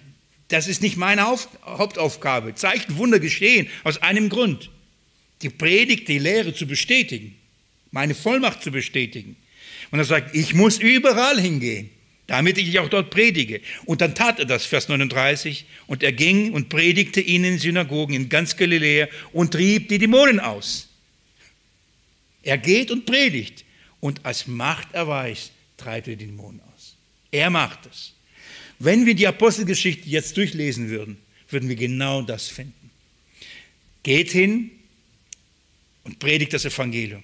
das 0.50 0.68
ist 0.68 0.84
nicht 0.84 0.96
meine 0.96 1.28
Auf 1.28 1.50
Hauptaufgabe. 1.66 2.54
Zeichen, 2.54 2.98
Wunder 2.98 3.20
geschehen 3.20 3.68
aus 3.84 4.00
einem 4.04 4.30
Grund. 4.30 4.70
Die 5.42 5.50
Predigt, 5.50 6.08
die 6.08 6.20
Lehre 6.20 6.54
zu 6.54 6.68
bestätigen, 6.68 7.36
meine 7.90 8.14
Vollmacht 8.14 8.62
zu 8.62 8.70
bestätigen. 8.70 9.38
Und 9.90 9.98
er 9.98 10.06
sagt, 10.06 10.36
ich 10.36 10.54
muss 10.54 10.78
überall 10.78 11.42
hingehen. 11.42 11.90
damit 12.28 12.58
ich 12.58 12.78
auch 12.78 12.90
dort 12.90 13.10
predige. 13.10 13.62
Und 13.86 14.02
dann 14.02 14.14
tat 14.14 14.38
er 14.38 14.46
das, 14.46 14.66
Vers 14.66 14.90
39, 14.90 15.66
und 15.88 16.04
er 16.04 16.12
ging 16.12 16.52
und 16.52 16.68
predigte 16.70 17.22
ihnen 17.22 17.54
in 17.54 17.58
Synagogen 17.58 18.14
in 18.14 18.28
ganz 18.28 18.56
Galiläa 18.58 19.08
und 19.32 19.54
trieb 19.54 19.88
die 19.88 19.98
Dämonen 19.98 20.42
aus. 20.42 20.90
Er 22.44 22.58
geht 22.58 22.92
und 22.92 23.06
predigt 23.06 23.64
und 24.02 24.26
als 24.26 24.46
Macht 24.46 24.94
erweist, 24.94 25.54
treibt 25.78 26.10
er 26.10 26.18
die 26.18 26.26
Dämonen 26.26 26.60
aus. 26.76 26.98
Er 27.32 27.50
macht 27.50 27.86
es. 27.90 28.17
Wenn 28.80 29.06
wir 29.06 29.16
die 29.16 29.28
Apostelgeschichte 29.28 30.08
jetzt 30.08 30.38
durchlesen 30.38 30.90
würden, 30.90 31.18
würden 31.50 31.70
wir 31.70 31.76
genau 31.76 32.22
das 32.22 32.48
finden. 32.48 32.92
Geht 34.04 34.32
hin 34.32 34.72
und 36.04 36.20
predigt 36.20 36.54
das 36.54 36.66
Evangelium. 36.66 37.24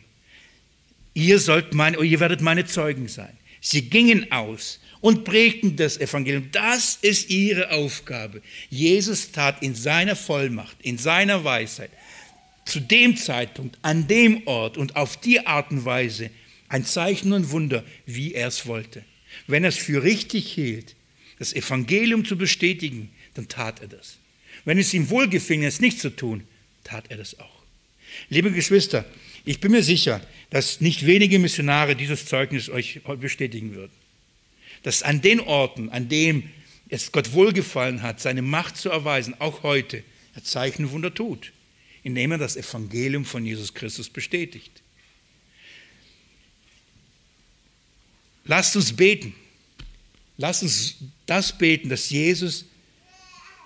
Ihr, 1.13 1.39
sollt 1.39 1.73
mein, 1.73 1.93
ihr 2.01 2.19
werdet 2.19 2.41
meine 2.41 2.65
Zeugen 2.65 3.07
sein. 3.07 3.37
Sie 3.61 3.83
gingen 3.83 4.31
aus 4.31 4.79
und 4.99 5.23
prägten 5.23 5.75
das 5.75 5.97
Evangelium. 5.97 6.49
Das 6.51 6.97
ist 7.01 7.29
ihre 7.29 7.71
Aufgabe. 7.71 8.41
Jesus 8.69 9.31
tat 9.31 9.61
in 9.61 9.75
seiner 9.75 10.15
Vollmacht, 10.15 10.77
in 10.81 10.97
seiner 10.97 11.43
Weisheit, 11.43 11.91
zu 12.65 12.79
dem 12.79 13.15
Zeitpunkt, 13.15 13.77
an 13.81 14.07
dem 14.07 14.47
Ort 14.47 14.77
und 14.77 14.95
auf 14.95 15.17
die 15.17 15.45
Art 15.45 15.71
und 15.71 15.85
Weise 15.85 16.29
ein 16.67 16.85
Zeichen 16.85 17.33
und 17.33 17.51
Wunder, 17.51 17.83
wie 18.05 18.33
er 18.33 18.47
es 18.47 18.65
wollte. 18.65 19.03
Wenn 19.45 19.63
er 19.63 19.69
es 19.69 19.77
für 19.77 20.03
richtig 20.03 20.51
hielt, 20.51 20.95
das 21.43 21.53
Evangelium 21.53 22.23
zu 22.23 22.37
bestätigen, 22.37 23.11
dann 23.33 23.49
tat 23.49 23.81
er 23.81 23.89
das. 23.89 24.17
Wenn 24.63 24.77
es 24.77 24.93
ihm 24.93 25.09
wohlgefing, 25.09 25.63
es 25.63 25.81
nicht 25.81 25.99
zu 25.99 26.09
tun, 26.09 26.47
tat 26.85 27.11
er 27.11 27.17
das 27.17 27.37
auch. 27.37 27.63
Liebe 28.29 28.49
Geschwister, 28.51 29.05
ich 29.43 29.59
bin 29.59 29.73
mir 29.73 29.83
sicher, 29.83 30.25
dass 30.51 30.79
nicht 30.79 31.05
wenige 31.05 31.39
Missionare 31.39 31.97
dieses 31.97 32.27
Zeugnis 32.27 32.69
euch 32.69 33.01
bestätigen 33.19 33.75
würden. 33.75 33.91
Dass 34.83 35.03
an 35.03 35.21
den 35.21 35.41
Orten, 35.41 35.89
an 35.89 36.07
denen 36.07 36.49
es 36.87 37.11
Gott 37.11 37.33
wohlgefallen 37.33 38.03
hat, 38.03 38.21
seine 38.21 38.41
Macht 38.41 38.77
zu 38.77 38.89
erweisen, 38.89 39.35
auch 39.39 39.63
heute, 39.63 40.01
er 40.35 40.43
Zeichen 40.45 40.91
Wunder 40.91 41.13
tut, 41.13 41.51
indem 42.03 42.31
er 42.31 42.37
das 42.37 42.55
Evangelium 42.55 43.25
von 43.25 43.45
Jesus 43.45 43.73
Christus 43.73 44.09
bestätigt. 44.09 44.81
Lasst 48.45 48.77
uns 48.77 48.95
beten. 48.95 49.35
Lasst 50.43 50.61
uns 50.61 50.95
das 51.25 51.57
beten, 51.57 51.87
dass 51.87 52.09
Jesus 52.09 52.65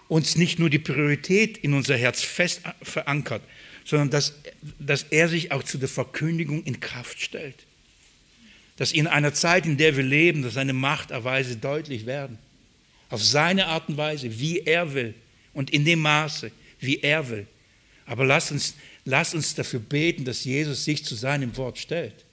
uns 0.10 0.36
nicht 0.36 0.60
nur 0.60 0.70
die 0.70 0.78
Priorität 0.78 1.58
in 1.58 1.74
unser 1.74 1.98
Herz 1.98 2.22
fest 2.22 2.62
verankert, 2.84 3.42
sondern 3.84 4.12
dass, 4.12 4.36
dass 4.78 5.02
er 5.02 5.28
sich 5.28 5.52
auch 5.52 5.64
zu 5.64 5.80
der 5.80 5.90
Verkündigung 5.90 6.62
in 6.66 6.80
Kraft 6.80 7.20
stellt. 7.20 7.66
Dass 8.76 8.92
in 8.92 9.08
einer 9.08 9.34
Zeit, 9.34 9.66
in 9.66 9.78
der 9.78 9.98
wir 9.98 10.04
leben, 10.04 10.44
dass 10.44 10.54
seine 10.54 10.74
Machterweise 10.74 11.56
deutlich 11.56 12.06
werden. 12.06 12.38
Auf 13.10 13.24
seine 13.24 13.66
Art 13.66 13.90
und 13.90 13.98
Weise, 13.98 14.38
wie 14.38 14.60
er 14.60 14.94
will 14.94 15.16
und 15.56 15.72
in 15.72 15.84
dem 15.84 16.02
Maße, 16.02 16.52
wie 16.80 17.00
er 17.00 17.28
will. 17.28 17.48
Aber 18.06 18.24
lasst 18.24 18.52
uns, 18.52 18.76
lasst 19.04 19.34
uns 19.34 19.56
dafür 19.56 19.80
beten, 19.80 20.26
dass 20.26 20.44
Jesus 20.44 20.86
sich 20.86 21.04
zu 21.04 21.16
seinem 21.16 21.58
Wort 21.58 21.80
stellt. 21.80 22.27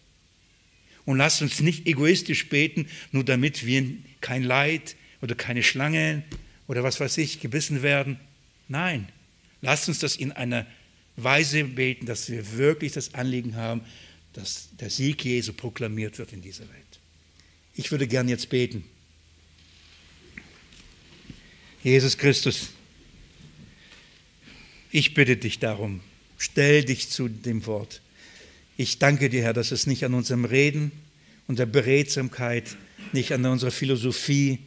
Und 1.05 1.19
lasst 1.19 1.43
uns 1.43 1.61
nicht 1.61 1.87
egoistisch 1.87 2.49
beten, 2.49 2.87
nur 3.13 3.25
damit 3.25 3.67
wir 3.67 3.85
kein 4.21 4.43
Leid 4.43 4.97
oder 5.21 5.35
keine 5.35 5.63
Schlangen 5.63 6.25
oder 6.67 6.83
was 6.83 7.01
weiß 7.01 7.19
ich 7.19 7.41
gebissen 7.41 7.83
werden. 7.83 8.19
Nein, 8.69 9.09
lasst 9.61 9.89
uns 9.89 9.99
das 9.99 10.17
in 10.17 10.33
einer 10.33 10.67
Weise 11.17 11.65
beten, 11.65 12.07
dass 12.07 12.31
wir 12.31 12.57
wirklich 12.57 12.93
das 12.93 13.15
Anliegen 13.15 13.57
haben, 13.57 13.83
dass 14.33 14.71
der 14.81 14.91
Sieg 14.91 15.25
Jesu 15.25 15.53
proklamiert 15.53 16.19
wird 16.19 16.33
in 16.33 16.43
dieser 16.43 16.69
Welt. 16.69 17.01
Ich 17.75 17.91
würde 17.91 18.07
gern 18.07 18.29
jetzt 18.29 18.49
beten. 18.49 18.85
Jesus 21.83 22.17
Christus, 22.17 22.71
ich 24.91 25.13
bitte 25.13 25.37
dich 25.37 25.59
darum, 25.59 26.01
stell 26.39 26.85
dich 26.85 27.11
zu 27.11 27.29
dem 27.29 27.67
Wort. 27.67 28.01
Ich 28.77 28.99
danke 28.99 29.31
dir, 29.31 29.43
Herr, 29.43 29.53
dass 29.53 29.71
es 29.71 29.87
nicht 29.87 30.05
an 30.05 30.15
unserem 30.15 30.45
Reden 30.45 30.93
und 31.47 31.59
der 31.59 31.67
Beredsamkeit, 31.67 32.77
nicht 33.13 33.33
an 33.33 33.45
unserer 33.45 33.71
Philosophie, 33.71 34.59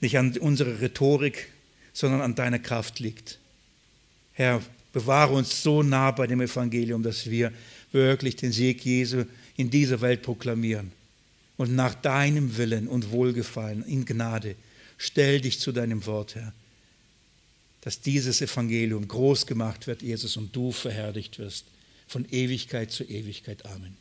nicht 0.00 0.18
an 0.18 0.36
unserer 0.38 0.80
Rhetorik, 0.80 1.48
sondern 1.92 2.20
an 2.22 2.34
deiner 2.34 2.58
Kraft 2.58 2.98
liegt. 3.00 3.38
Herr, 4.32 4.62
Bewahre 4.92 5.34
uns 5.34 5.62
so 5.62 5.82
nah 5.82 6.10
bei 6.10 6.26
dem 6.26 6.40
Evangelium, 6.40 7.02
dass 7.02 7.30
wir 7.30 7.52
wirklich 7.92 8.36
den 8.36 8.52
Sieg 8.52 8.84
Jesu 8.84 9.24
in 9.56 9.70
dieser 9.70 10.00
Welt 10.00 10.22
proklamieren. 10.22 10.92
Und 11.56 11.74
nach 11.74 11.94
deinem 11.94 12.56
Willen 12.56 12.88
und 12.88 13.10
Wohlgefallen 13.10 13.84
in 13.84 14.04
Gnade 14.04 14.56
stell 14.98 15.40
dich 15.40 15.60
zu 15.60 15.72
deinem 15.72 16.04
Wort, 16.06 16.34
Herr, 16.34 16.52
dass 17.82 18.00
dieses 18.00 18.40
Evangelium 18.40 19.06
groß 19.06 19.46
gemacht 19.46 19.86
wird, 19.86 20.02
Jesus, 20.02 20.36
und 20.36 20.54
du 20.54 20.72
verherrlicht 20.72 21.38
wirst 21.38 21.66
von 22.10 22.26
Ewigkeit 22.28 22.90
zu 22.90 23.04
Ewigkeit. 23.04 23.64
Amen. 23.66 23.99